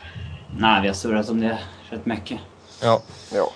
Nej, 0.57 0.81
vi 0.81 0.87
har 0.87 0.95
surrat 0.95 1.29
om 1.29 1.39
det 1.39 1.59
rätt 1.89 2.05
mycket. 2.05 2.39
Ja. 2.81 3.01
Ja. 3.33 3.49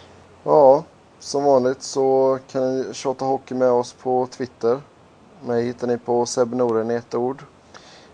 Ja, 0.43 0.83
som 1.19 1.43
vanligt 1.43 1.83
så 1.83 2.39
kan 2.51 2.77
ni 2.77 2.93
tjata 2.93 3.25
hockey 3.25 3.55
med 3.55 3.69
oss 3.69 3.93
på 3.93 4.27
Twitter. 4.31 4.81
Mig 5.45 5.63
hittar 5.63 5.87
ni 5.87 5.97
på 5.97 6.25
Seb 6.25 6.53
Noren 6.53 6.91
i 6.91 6.93
ett 6.93 7.15
ord. 7.15 7.43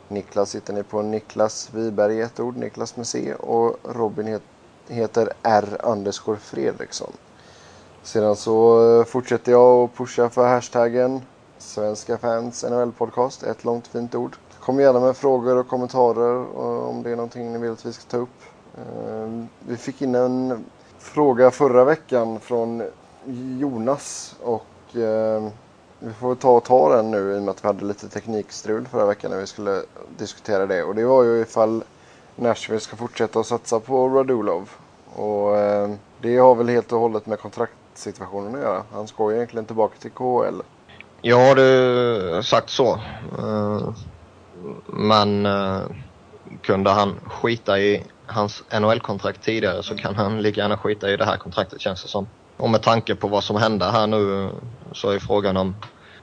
Niklas 0.08 0.56
hittar 0.56 0.74
ni 0.74 0.84
på 0.84 1.02
Niklas 1.02 1.70
Wiberg 1.74 2.18
i 2.18 2.22
ett 2.22 2.40
ord, 2.40 2.58
Niklas 2.58 2.96
med 2.96 3.08
C. 3.08 3.34
Och 3.34 3.76
Robin 3.84 4.40
heter 4.88 5.34
R 5.44 5.78
underscore 5.84 6.38
Fredriksson. 6.38 7.12
Sedan 8.04 8.36
så 8.36 8.90
eh, 9.00 9.06
fortsätter 9.06 9.52
jag 9.52 9.84
att 9.84 9.96
pusha 9.96 10.30
för 10.30 10.48
hashtaggen 10.48 11.22
Svenska 11.58 12.18
fans 12.18 12.66
NHL 12.70 12.92
podcast, 12.92 13.44
ett 13.44 13.64
långt 13.64 13.88
fint 13.88 14.16
ord. 14.16 14.36
Kom 14.60 14.80
gärna 14.80 15.00
med 15.00 15.18
frågor 15.18 15.58
och 15.58 15.68
kommentarer 15.68 16.36
eh, 16.36 16.90
om 16.90 17.04
det 17.04 17.12
är 17.12 17.16
någonting 17.16 17.52
ni 17.52 17.60
vill 17.60 17.72
att 17.72 17.86
vi 17.86 17.94
ska 17.94 18.10
ta 18.10 18.18
upp. 18.18 18.40
Eh, 18.78 19.46
vi 19.60 19.78
fick 19.78 20.02
in 20.02 20.16
en 20.16 20.66
fråga 21.00 21.52
förra 21.52 21.84
veckan 21.84 22.40
från 22.40 22.84
Jonas 23.60 24.36
och 24.44 24.66
vi 26.00 26.14
får 26.14 26.36
ta 26.36 26.50
och 26.50 26.64
ta 26.64 26.96
den 26.96 27.12
nu 27.12 27.34
i 27.34 27.38
och 27.38 27.42
med 27.42 27.52
att 27.52 27.64
vi 27.64 27.68
hade 27.68 27.86
lite 27.86 28.10
teknikstrul 28.10 28.88
förra 28.88 29.06
veckan 29.06 29.32
när 29.32 29.38
vi 29.38 29.48
skulle 29.48 29.82
diskutera 30.18 30.66
det. 30.66 30.84
Och 30.84 30.96
det 30.96 31.06
var 31.06 31.24
ju 31.24 31.42
ifall 31.42 31.84
Nashville 32.36 32.80
ska 32.80 32.96
fortsätta 32.96 33.40
att 33.40 33.46
satsa 33.46 33.80
på 33.80 34.10
Radulov. 34.10 34.70
Och 35.16 35.58
eh, 35.58 35.90
det 36.22 36.38
har 36.38 36.56
väl 36.56 36.70
helt 36.70 36.92
och 36.92 37.00
hållet 37.00 37.26
med 37.26 37.40
kontraktsituationen 37.40 38.56
att 38.56 38.62
göra. 38.62 38.84
Han 38.92 39.08
ska 39.08 39.32
ju 39.32 39.38
egentligen 39.38 39.66
tillbaka 39.66 39.96
till 40.00 40.12
KHL. 40.12 40.62
Ja, 41.22 41.56
du 41.56 42.42
sagt 42.44 42.70
så. 42.70 43.00
Uh, 43.40 43.94
men 44.86 45.46
uh, 45.46 45.82
kunde 46.62 46.90
han 46.90 47.16
skita 47.26 47.80
i 47.80 48.04
hans 48.26 48.64
NHL-kontrakt 48.80 49.44
tidigare 49.44 49.84
så 49.84 49.96
kan 49.96 50.16
han 50.16 50.42
lika 50.42 50.62
gärna 50.62 50.78
skita 50.78 51.12
i 51.12 51.18
det 51.18 51.26
här 51.26 51.38
kontraktet 51.38 51.82
känns 51.82 52.04
det 52.04 52.10
som. 52.10 52.28
Och 52.60 52.70
med 52.70 52.82
tanke 52.82 53.16
på 53.16 53.28
vad 53.28 53.44
som 53.44 53.56
hände 53.56 53.86
här 53.86 54.08
nu 54.08 54.50
så 54.92 55.10
är 55.10 55.20
frågan 55.20 55.58
om, 55.58 55.76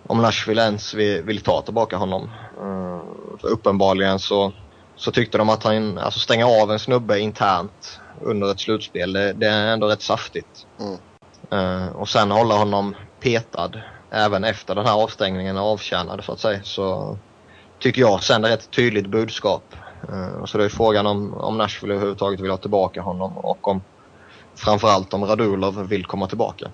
om 0.06 0.22
Nashville 0.22 0.62
ens 0.62 0.94
vill, 0.94 1.22
vill 1.22 1.40
ta 1.40 1.62
tillbaka 1.62 1.96
honom. 1.96 2.30
Uh, 2.60 3.00
för 3.40 3.48
uppenbarligen 3.48 4.18
så, 4.18 4.52
så 4.96 5.10
tyckte 5.10 5.38
de 5.38 5.48
att 5.48 5.62
han, 5.62 5.98
alltså 5.98 6.20
stänga 6.20 6.46
av 6.46 6.72
en 6.72 6.78
snubbe 6.78 7.20
internt 7.20 8.00
under 8.20 8.50
ett 8.50 8.60
slutspel, 8.60 9.12
det, 9.12 9.32
det 9.32 9.46
är 9.46 9.72
ändå 9.72 9.86
rätt 9.86 10.02
saftigt. 10.02 10.66
Mm. 10.80 10.98
Uh, 11.52 11.96
och 11.96 12.08
sen 12.08 12.30
hålla 12.30 12.54
honom 12.54 12.94
petad 13.20 13.70
även 14.10 14.44
efter 14.44 14.74
den 14.74 14.86
här 14.86 15.02
avstängningen 15.02 15.56
är 15.56 15.60
avtjänad 15.60 16.24
så 16.24 16.32
att 16.32 16.40
säga. 16.40 16.60
Så 16.62 17.18
tycker 17.78 18.00
jag 18.00 18.22
sänder 18.22 18.50
ett 18.50 18.70
tydligt 18.70 19.06
budskap. 19.06 19.74
Uh, 20.08 20.44
så 20.44 20.58
det 20.58 20.64
är 20.64 20.68
frågan 20.68 21.06
om, 21.06 21.34
om 21.34 21.58
Nashville 21.58 21.94
överhuvudtaget 21.94 22.40
vill 22.40 22.50
ha 22.50 22.58
tillbaka 22.58 23.00
honom 23.00 23.38
och 23.38 23.68
om 23.68 23.80
framförallt 24.56 25.14
om 25.14 25.24
Radulov 25.24 25.88
vill 25.88 26.04
komma 26.04 26.26
tillbaka. 26.26 26.70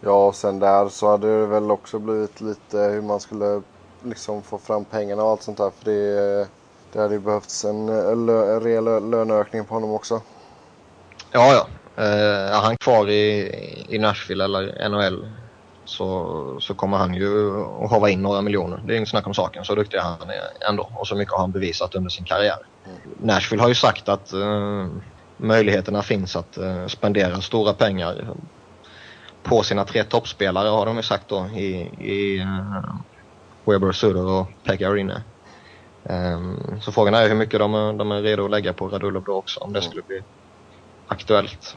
Ja, 0.00 0.26
och 0.26 0.34
sen 0.34 0.58
där 0.58 0.88
så 0.88 1.10
hade 1.10 1.40
det 1.40 1.46
väl 1.46 1.70
också 1.70 1.98
blivit 1.98 2.40
lite 2.40 2.78
hur 2.78 3.02
man 3.02 3.20
skulle 3.20 3.62
liksom 4.04 4.42
få 4.42 4.58
fram 4.58 4.84
pengarna 4.84 5.22
och 5.22 5.30
allt 5.30 5.42
sånt 5.42 5.58
där. 5.58 5.70
För 5.78 5.90
det, 5.90 6.48
det 6.92 7.00
hade 7.00 7.14
ju 7.14 7.20
behövts 7.20 7.64
en, 7.64 7.88
en 7.88 8.60
rejäl 8.60 9.10
löneökning 9.10 9.64
på 9.64 9.74
honom 9.74 9.90
också. 9.90 10.20
Ja, 11.32 11.52
ja. 11.52 11.66
Eh, 12.02 12.54
är 12.56 12.60
han 12.60 12.76
kvar 12.76 13.08
i, 13.08 13.54
i 13.88 13.98
Nashville 13.98 14.44
eller 14.44 14.88
NHL 14.88 15.28
så, 15.84 16.56
så 16.60 16.74
kommer 16.74 16.96
han 16.96 17.14
ju 17.14 17.60
att 17.84 17.90
hava 17.90 18.10
in 18.10 18.22
några 18.22 18.42
miljoner. 18.42 18.82
Det 18.86 18.92
är 18.92 18.96
inget 18.96 19.08
snack 19.08 19.26
om 19.26 19.34
saken. 19.34 19.64
Så 19.64 19.74
duktig 19.74 19.98
är 19.98 20.02
han 20.02 20.18
ändå 20.68 20.90
och 20.94 21.06
så 21.06 21.14
mycket 21.14 21.32
har 21.32 21.40
han 21.40 21.50
bevisat 21.50 21.94
under 21.94 22.10
sin 22.10 22.24
karriär. 22.24 22.58
Mm. 22.86 22.98
Nashville 23.20 23.62
har 23.62 23.68
ju 23.68 23.74
sagt 23.74 24.08
att 24.08 24.34
uh, 24.34 24.86
möjligheterna 25.42 26.02
finns 26.02 26.36
att 26.36 26.56
eh, 26.56 26.86
spendera 26.86 27.40
stora 27.40 27.72
pengar 27.72 28.34
på 29.42 29.62
sina 29.62 29.84
tre 29.84 30.04
toppspelare 30.04 30.68
har 30.68 30.86
de 30.86 30.96
ju 30.96 31.02
sagt 31.02 31.28
då 31.28 31.46
i, 31.46 31.90
i 31.98 32.40
uh, 32.40 32.94
Weber, 33.64 33.92
Suder 33.92 34.26
och 34.26 34.46
Pekka 34.64 34.88
Arena. 34.88 35.22
Um, 36.02 36.14
ehm, 36.14 36.80
så 36.80 36.92
frågan 36.92 37.14
är 37.14 37.28
hur 37.28 37.34
mycket 37.34 37.60
de, 37.60 37.74
eh, 37.74 37.92
de 37.92 38.12
är 38.12 38.22
redo 38.22 38.44
att 38.44 38.50
lägga 38.50 38.72
på 38.72 38.88
Radulov 38.88 39.24
då 39.24 39.32
också 39.32 39.60
om 39.60 39.72
det 39.72 39.82
skulle 39.82 40.02
bli 40.02 40.22
aktuellt. 41.06 41.76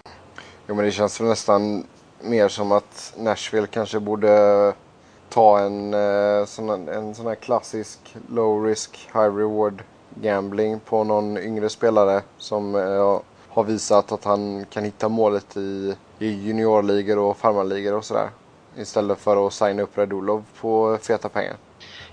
Jo 0.67 0.75
men 0.75 0.85
det 0.85 0.91
känns 0.91 1.21
väl 1.21 1.27
nästan 1.27 1.87
mer 2.21 2.47
som 2.47 2.71
att 2.71 3.13
Nashville 3.17 3.67
kanske 3.67 3.99
borde 3.99 4.73
ta 5.29 5.59
en, 5.59 5.95
sån, 6.47 6.89
en 6.89 7.15
sån 7.15 7.27
här 7.27 7.35
klassisk 7.35 8.15
low 8.29 8.65
risk 8.65 9.09
high 9.13 9.35
reward 9.35 9.83
gambling 10.15 10.79
på 10.79 11.03
någon 11.03 11.37
yngre 11.37 11.69
spelare 11.69 12.21
som 12.37 12.75
har 13.53 13.63
visat 13.63 14.11
att 14.11 14.23
han 14.23 14.65
kan 14.65 14.83
hitta 14.83 15.09
målet 15.09 15.57
i, 15.57 15.95
i 16.19 16.27
juniorligor 16.27 17.17
och 17.17 17.37
farmarligor 17.37 17.93
och 17.93 18.05
sådär. 18.05 18.29
Istället 18.77 19.19
för 19.19 19.47
att 19.47 19.53
signa 19.53 19.81
upp 19.81 19.97
Radulov 19.97 20.43
på 20.61 20.97
feta 21.01 21.29
pengar. 21.29 21.55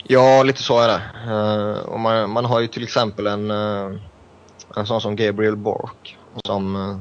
Ja, 0.03 0.43
lite 0.43 0.63
så 0.63 0.81
är 0.81 0.89
det. 0.89 1.03
Uh, 1.33 1.79
och 1.89 2.01
man, 2.01 2.31
man 2.31 2.45
har 2.45 2.61
ju 2.61 2.67
till 2.67 2.83
exempel 2.83 3.27
en, 3.27 3.51
uh, 3.51 3.97
en 4.77 4.87
sån 4.87 5.01
som 5.01 5.17
Gabriel 5.17 5.57
Bork 5.57 6.19
som 6.45 6.77
uh, 6.77 6.97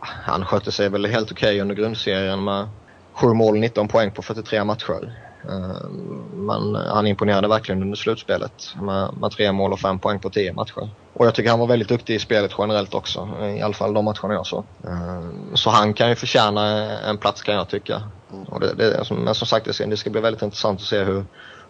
han 0.00 0.44
skötte 0.44 0.72
sig 0.72 0.88
väl 0.88 1.06
helt 1.06 1.32
okej 1.32 1.48
okay 1.48 1.60
under 1.60 1.74
grundserien 1.74 2.44
med 2.44 2.68
7 3.12 3.26
mål, 3.26 3.58
19 3.58 3.88
poäng 3.88 4.10
på 4.10 4.22
43 4.22 4.64
matcher. 4.64 5.12
Eh, 5.48 5.88
men 6.32 6.74
han 6.74 7.06
imponerade 7.06 7.48
verkligen 7.48 7.82
under 7.82 7.96
slutspelet 7.96 8.74
med, 8.80 9.10
med 9.20 9.30
tre 9.30 9.52
mål 9.52 9.72
och 9.72 9.80
fem 9.80 9.98
poäng 9.98 10.18
på 10.18 10.30
tio 10.30 10.52
matcher. 10.52 10.90
Och 11.12 11.26
jag 11.26 11.34
tycker 11.34 11.50
han 11.50 11.58
var 11.58 11.66
väldigt 11.66 11.88
duktig 11.88 12.14
i 12.14 12.18
spelet 12.18 12.52
generellt 12.58 12.94
också, 12.94 13.28
i 13.56 13.62
alla 13.62 13.74
fall 13.74 13.94
de 13.94 14.04
matcherna 14.04 14.34
jag 14.34 14.46
såg. 14.46 14.64
Eh, 14.84 15.22
så 15.54 15.70
han 15.70 15.94
kan 15.94 16.08
ju 16.08 16.14
förtjäna 16.14 16.90
en 17.00 17.18
plats 17.18 17.42
kan 17.42 17.54
jag 17.54 17.68
tycka. 17.68 18.02
Och 18.48 18.60
det, 18.60 18.74
det, 18.74 19.10
men 19.10 19.34
som 19.34 19.46
sagt, 19.46 19.64
det 19.64 19.96
ska 19.96 20.10
bli 20.10 20.20
väldigt 20.20 20.42
intressant 20.42 20.80
att 20.80 20.86
se 20.86 21.04
hur, 21.04 21.24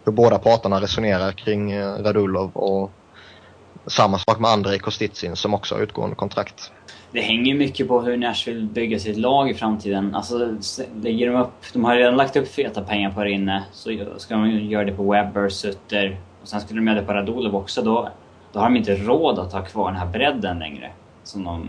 hur 0.04 0.12
båda 0.12 0.38
parterna 0.38 0.80
resonerar 0.80 1.32
kring 1.32 1.72
eh, 1.72 2.02
Radulov 2.02 2.50
och 2.56 2.90
samma 3.86 4.18
sak 4.18 4.38
med 4.38 4.50
Andrei 4.50 4.78
Kostitsin 4.78 5.36
som 5.36 5.54
också 5.54 5.74
har 5.74 5.82
utgående 5.82 6.16
kontrakt 6.16 6.72
det 7.12 7.20
hänger 7.20 7.54
mycket 7.54 7.88
på 7.88 8.00
hur 8.00 8.16
Nashville 8.16 8.66
bygger 8.66 8.98
sitt 8.98 9.16
lag 9.16 9.50
i 9.50 9.54
framtiden. 9.54 10.14
Alltså, 10.14 10.56
lägger 11.02 11.32
de 11.32 11.40
upp... 11.40 11.52
De 11.72 11.84
har 11.84 11.96
redan 11.96 12.16
lagt 12.16 12.36
upp 12.36 12.48
feta 12.48 12.82
pengar 12.82 13.10
på 13.10 13.24
det 13.24 13.30
inne. 13.30 13.64
Så 13.72 13.98
ska 14.16 14.36
de 14.36 14.50
göra 14.50 14.84
det 14.84 14.92
på 14.92 15.10
Webber, 15.10 15.48
Sutter 15.48 16.16
och 16.42 16.48
sen 16.48 16.60
skulle 16.60 16.80
de 16.80 16.86
göra 16.86 17.00
det 17.00 17.06
på 17.06 17.12
Radulov 17.12 17.56
också. 17.56 17.82
Då, 17.82 18.08
då 18.52 18.60
har 18.60 18.66
de 18.66 18.76
inte 18.76 18.94
råd 18.96 19.38
att 19.38 19.52
ha 19.52 19.62
kvar 19.62 19.90
den 19.90 20.00
här 20.00 20.06
bredden 20.06 20.58
längre 20.58 20.90
som 21.24 21.44
de 21.44 21.68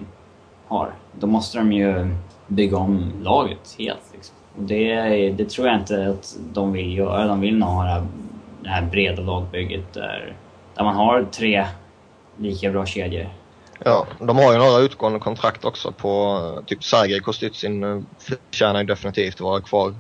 har. 0.67 0.91
Då 1.19 1.27
måste 1.27 1.57
de 1.57 1.73
ju 1.73 2.15
bygga 2.47 2.77
om 2.77 3.11
laget 3.21 3.75
helt. 3.79 4.09
Liksom. 4.13 4.35
Och 4.55 4.63
det, 4.63 5.29
det 5.29 5.49
tror 5.49 5.67
jag 5.67 5.77
inte 5.77 6.07
att 6.09 6.37
de 6.53 6.73
vill 6.73 6.97
göra. 6.97 7.27
De 7.27 7.41
vill 7.41 7.57
nog 7.57 7.69
ha 7.69 7.83
det 7.83 7.89
här, 7.89 8.03
det 8.63 8.69
här 8.69 8.81
breda 8.81 9.21
lagbygget 9.21 9.93
där, 9.93 10.33
där 10.75 10.83
man 10.83 10.95
har 10.95 11.23
tre 11.31 11.65
lika 12.37 12.71
bra 12.71 12.85
kedjor. 12.85 13.27
Ja, 13.86 14.07
de 14.19 14.38
har 14.38 14.51
ju 14.53 14.57
några 14.57 14.80
utgående 14.80 15.19
kontrakt 15.19 15.65
också 15.65 15.91
på 15.91 16.63
typ 16.67 16.84
Sergej 16.84 17.19
Kostitsin 17.19 17.84
eh, 17.84 18.01
förtjänar 18.19 18.80
ju 18.80 18.86
definitivt 18.86 19.39
vara 19.39 19.61
kvar. 19.61 19.95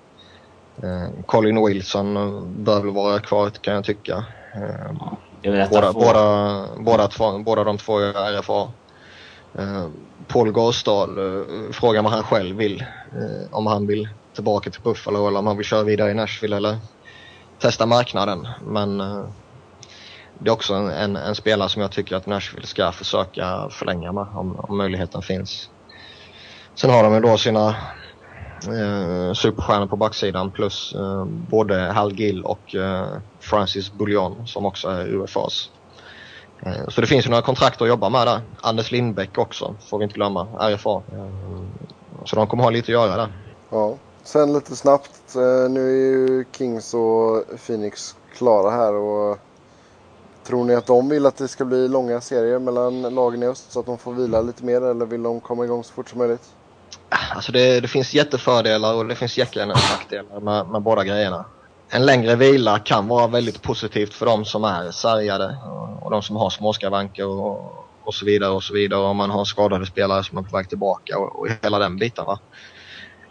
Eh, 0.83 1.23
Colin 1.25 1.65
Wilson 1.65 2.17
eh, 2.17 2.41
bör 2.41 2.81
väl 2.81 2.93
vara 2.93 3.19
kvar 3.19 3.49
kan 3.49 3.73
jag 3.73 3.83
tycka. 3.83 4.25
Eh, 4.55 5.67
båda, 5.69 5.93
båda, 5.93 6.65
båda, 6.77 7.07
två, 7.07 7.37
båda 7.37 7.63
de 7.63 7.77
två 7.77 7.99
är 7.99 8.39
RFA. 8.39 8.71
Eh, 9.57 9.87
Paul 10.27 10.51
Garsdal 10.51 11.17
eh, 11.17 11.71
frågar 11.71 12.01
vad 12.01 12.11
han 12.11 12.23
själv 12.23 12.55
vill. 12.55 12.81
Eh, 13.11 13.51
om 13.51 13.67
han 13.67 13.87
vill 13.87 14.09
tillbaka 14.35 14.69
till 14.69 14.81
Buffalo 14.81 15.27
eller 15.27 15.39
om 15.39 15.47
han 15.47 15.57
vill 15.57 15.65
köra 15.65 15.83
vidare 15.83 16.11
i 16.11 16.13
Nashville 16.13 16.57
eller 16.57 16.77
testa 17.59 17.85
marknaden. 17.85 18.47
Men 18.65 19.01
eh, 19.01 19.25
det 20.39 20.49
är 20.49 20.53
också 20.53 20.73
en, 20.73 20.89
en, 20.89 21.15
en, 21.15 21.35
spelare 21.35 21.69
som 21.69 21.81
jag 21.81 21.91
tycker 21.91 22.15
att 22.15 22.25
Nashville 22.25 22.67
ska 22.67 22.91
försöka 22.91 23.69
förlänga 23.71 24.11
med 24.11 24.27
om, 24.35 24.59
om 24.59 24.77
möjligheten 24.77 25.21
finns. 25.21 25.69
Sen 26.75 26.89
har 26.89 27.03
de 27.03 27.13
ju 27.13 27.19
då 27.19 27.37
sina 27.37 27.67
eh, 28.67 29.33
superstjärnor 29.33 29.87
på 29.87 29.95
backsidan 29.95 30.51
plus 30.51 30.93
eh, 30.95 31.25
både 31.25 31.75
Hal 31.79 32.13
Gill 32.13 32.43
och 32.43 32.75
eh, 32.75 33.07
Francis 33.39 33.93
Bullion 33.93 34.47
som 34.47 34.65
också 34.65 34.87
är 34.87 35.07
UFAs. 35.07 35.69
Eh, 36.59 36.87
så 36.87 37.01
det 37.01 37.07
finns 37.07 37.25
ju 37.25 37.29
några 37.29 37.41
kontrakt 37.41 37.81
att 37.81 37.87
jobba 37.87 38.09
med 38.09 38.27
där. 38.27 38.41
Anders 38.61 38.91
Lindbäck 38.91 39.37
också, 39.37 39.75
får 39.89 39.97
vi 39.97 40.03
inte 40.03 40.15
glömma, 40.15 40.47
RFA. 40.59 41.01
Eh, 41.11 41.29
så 42.25 42.35
de 42.35 42.47
kommer 42.47 42.63
ha 42.63 42.69
lite 42.69 42.85
att 42.85 43.07
göra 43.07 43.15
där. 43.15 43.33
Ja. 43.69 43.95
Sen 44.23 44.53
lite 44.53 44.75
snabbt, 44.75 45.35
eh, 45.35 45.71
nu 45.71 45.89
är 45.89 45.95
ju 45.95 46.45
Kings 46.57 46.93
och 46.93 47.43
Phoenix 47.65 48.15
klara 48.37 48.71
här 48.71 48.93
och 48.93 49.37
Tror 50.49 50.65
ni 50.65 50.75
att 50.75 50.85
de 50.85 51.09
vill 51.09 51.25
att 51.25 51.37
det 51.37 51.47
ska 51.47 51.65
bli 51.65 51.87
långa 51.87 52.21
serier 52.21 52.59
mellan 52.59 53.01
lagen 53.01 53.43
i 53.43 53.45
öst 53.45 53.71
så 53.71 53.79
att 53.79 53.85
de 53.85 53.97
får 53.97 54.13
vila 54.13 54.41
lite 54.41 54.65
mer 54.65 54.81
eller 54.81 55.05
vill 55.05 55.23
de 55.23 55.41
komma 55.41 55.65
igång 55.65 55.83
så 55.83 55.93
fort 55.93 56.09
som 56.09 56.19
möjligt? 56.19 56.41
Alltså 57.35 57.51
det, 57.51 57.79
det 57.79 57.87
finns 57.87 58.13
jättefördelar 58.13 58.93
och 58.93 59.07
det 59.07 59.15
finns 59.15 59.37
nackdelar 59.37 60.39
med, 60.39 60.67
med 60.67 60.81
båda 60.81 61.03
grejerna. 61.03 61.45
En 61.89 62.05
längre 62.05 62.35
vila 62.35 62.79
kan 62.79 63.07
vara 63.07 63.27
väldigt 63.27 63.61
positivt 63.61 64.13
för 64.13 64.25
de 64.25 64.45
som 64.45 64.63
är 64.63 64.91
sargade 64.91 65.57
och, 65.65 66.03
och 66.03 66.11
de 66.11 66.21
som 66.21 66.35
har 66.35 66.49
småskavanker 66.49 67.25
och, 67.25 67.87
och 68.03 68.13
så 68.13 68.25
vidare 68.25 68.51
och 68.51 68.63
så 68.63 68.73
vidare. 68.73 69.01
Om 69.01 69.17
man 69.17 69.29
har 69.29 69.45
skadade 69.45 69.85
spelare 69.85 70.23
som 70.23 70.37
är 70.37 70.41
på 70.41 70.57
väg 70.57 70.69
tillbaka 70.69 71.17
och, 71.17 71.39
och 71.39 71.47
hela 71.61 71.79
den 71.79 71.97
biten. 71.97 72.25
Va? 72.25 72.39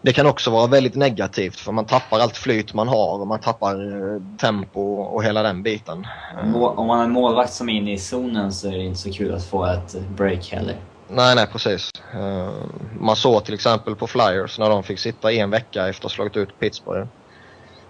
Det 0.09 0.13
kan 0.15 0.27
också 0.27 0.51
vara 0.51 0.67
väldigt 0.67 0.95
negativt 0.95 1.57
för 1.57 1.73
man 1.73 1.85
tappar 1.85 2.19
allt 2.19 2.37
flyt 2.37 2.75
man 2.75 2.89
har 2.89 3.21
och 3.21 3.27
man 3.27 3.41
tappar 3.41 3.75
eh, 3.75 4.23
tempo 4.41 4.81
och 4.81 5.25
hela 5.25 5.43
den 5.43 5.63
biten. 5.63 6.07
Om 6.55 6.87
man 6.87 7.01
är 7.01 7.09
målvakt 7.09 7.53
som 7.53 7.69
är 7.69 7.73
inne 7.73 7.93
i 7.93 7.99
zonen 7.99 8.53
så 8.53 8.69
är 8.69 8.73
det 8.73 8.85
inte 8.85 8.99
så 8.99 9.13
kul 9.13 9.35
att 9.35 9.45
få 9.45 9.65
ett 9.67 10.01
break 10.17 10.53
heller. 10.53 10.77
Nej, 11.09 11.35
nej 11.35 11.47
precis. 11.53 11.91
Uh, 12.15 12.53
man 13.01 13.17
såg 13.17 13.45
till 13.45 13.55
exempel 13.55 13.97
på 13.97 14.07
Flyers 14.07 14.59
när 14.59 14.71
de 14.71 14.83
fick 14.83 14.99
sitta 14.99 15.33
en 15.33 15.51
vecka 15.51 15.89
efter 15.89 16.01
att 16.01 16.13
ha 16.13 16.17
slagit 16.17 16.37
ut 16.37 16.61
Pittsburgh. 16.61 17.09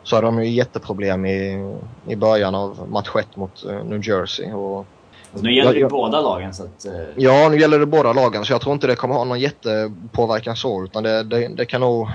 Så 0.02 0.16
hade 0.16 0.26
de 0.26 0.44
ju 0.44 0.50
jätteproblem 0.50 1.26
i, 1.26 1.72
i 2.08 2.16
början 2.16 2.54
av 2.54 2.88
match 2.90 3.10
1 3.18 3.36
mot 3.36 3.64
uh, 3.64 3.84
New 3.84 4.08
Jersey. 4.08 4.52
Och, 4.52 4.86
alltså, 5.32 5.44
nu 5.44 5.54
gäller 5.54 5.72
det 5.72 5.78
ju 5.78 5.88
båda 5.88 6.20
lagen 6.20 6.54
så 6.54 6.62
att... 6.62 6.86
Uh... 6.86 6.92
Ja, 7.16 7.48
nu 7.48 7.60
gäller 7.60 7.78
det 7.78 7.86
båda 7.86 8.12
lagen 8.12 8.44
så 8.44 8.52
jag 8.52 8.60
tror 8.60 8.74
inte 8.74 8.86
det 8.86 8.96
kommer 8.96 9.14
ha 9.14 9.24
någon 9.24 9.40
jättepåverkan 9.40 10.56
så 10.56 10.84
utan 10.84 11.02
det, 11.02 11.22
det, 11.22 11.48
det 11.48 11.64
kan 11.64 11.80
nog 11.80 12.08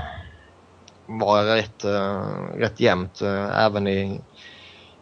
vara 1.05 1.55
rätt, 1.55 1.85
rätt 2.57 2.79
jämnt 2.79 3.21
även 3.57 3.87
i, 3.87 4.21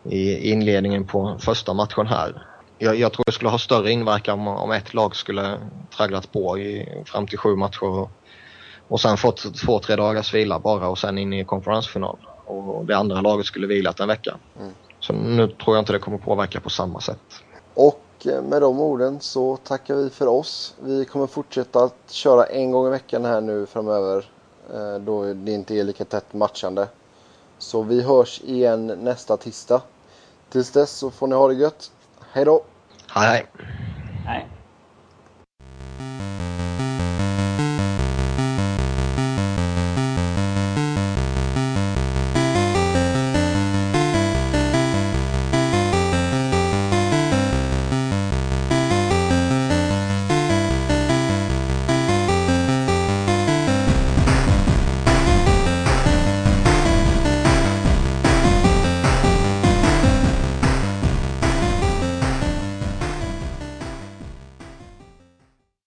i 0.03 0.49
inledningen 0.51 1.07
på 1.07 1.37
första 1.39 1.73
matchen 1.73 2.07
här 2.07 2.45
jag, 2.81 2.95
jag, 2.95 3.13
tror 3.13 3.23
det 3.25 3.31
skulle 3.31 3.49
ha 3.49 3.57
större 3.57 3.91
inverkan 3.91 4.39
om, 4.39 4.47
om 4.47 4.71
ett 4.71 4.93
lag 4.93 5.15
skulle 5.15 5.57
tragglat 5.97 6.31
på 6.31 6.57
i, 6.59 7.03
fram 7.05 7.27
till 7.27 7.37
sju 7.37 7.55
matcher 7.55 7.83
och, 7.83 8.11
och 8.87 9.01
sen 9.01 9.17
fått 9.17 9.55
två, 9.55 9.79
tre 9.79 9.95
dagars 9.95 10.33
vila 10.33 10.59
bara 10.59 10.87
och 10.87 10.97
sen 10.97 11.17
in 11.17 11.33
i 11.33 11.45
konferensfinal. 11.45 12.17
Och 12.45 12.85
det 12.85 12.97
andra 12.97 13.21
laget 13.21 13.45
skulle 13.45 13.67
vilat 13.67 13.99
en 13.99 14.07
vecka. 14.07 14.35
Mm. 14.59 14.71
Så 14.99 15.13
nu 15.13 15.47
tror 15.47 15.75
jag 15.75 15.81
inte 15.81 15.93
det 15.93 15.99
kommer 15.99 16.17
påverka 16.17 16.59
på 16.59 16.69
samma 16.69 16.99
sätt. 16.99 17.43
Och 17.73 18.01
eh, 18.25 18.41
med 18.41 18.61
de 18.61 18.79
orden 18.79 19.19
så 19.19 19.57
tackar 19.57 19.95
vi 19.95 20.09
för 20.09 20.27
oss. 20.27 20.75
Vi 20.79 21.05
kommer 21.05 21.27
fortsätta 21.27 21.83
att 21.83 22.11
köra 22.11 22.45
en 22.45 22.71
gång 22.71 22.87
i 22.87 22.89
veckan 22.89 23.25
här 23.25 23.41
nu 23.41 23.65
framöver. 23.65 24.29
Eh, 24.73 24.95
då 24.95 25.33
det 25.33 25.51
inte 25.51 25.75
är 25.75 25.83
lika 25.83 26.05
tätt 26.05 26.33
matchande. 26.33 26.87
Så 27.57 27.81
vi 27.81 28.01
hörs 28.01 28.41
igen 28.41 28.87
nästa 28.87 29.37
tisdag. 29.37 29.81
Tills 30.49 30.71
dess 30.71 30.91
så 30.91 31.11
får 31.11 31.27
ni 31.27 31.35
ha 31.35 31.47
det 31.47 31.53
gött. 31.53 31.91
Hej 32.31 32.45
då! 32.45 32.63
Hej 33.07 33.27
hej! 33.27 33.45
Hej! 34.25 34.47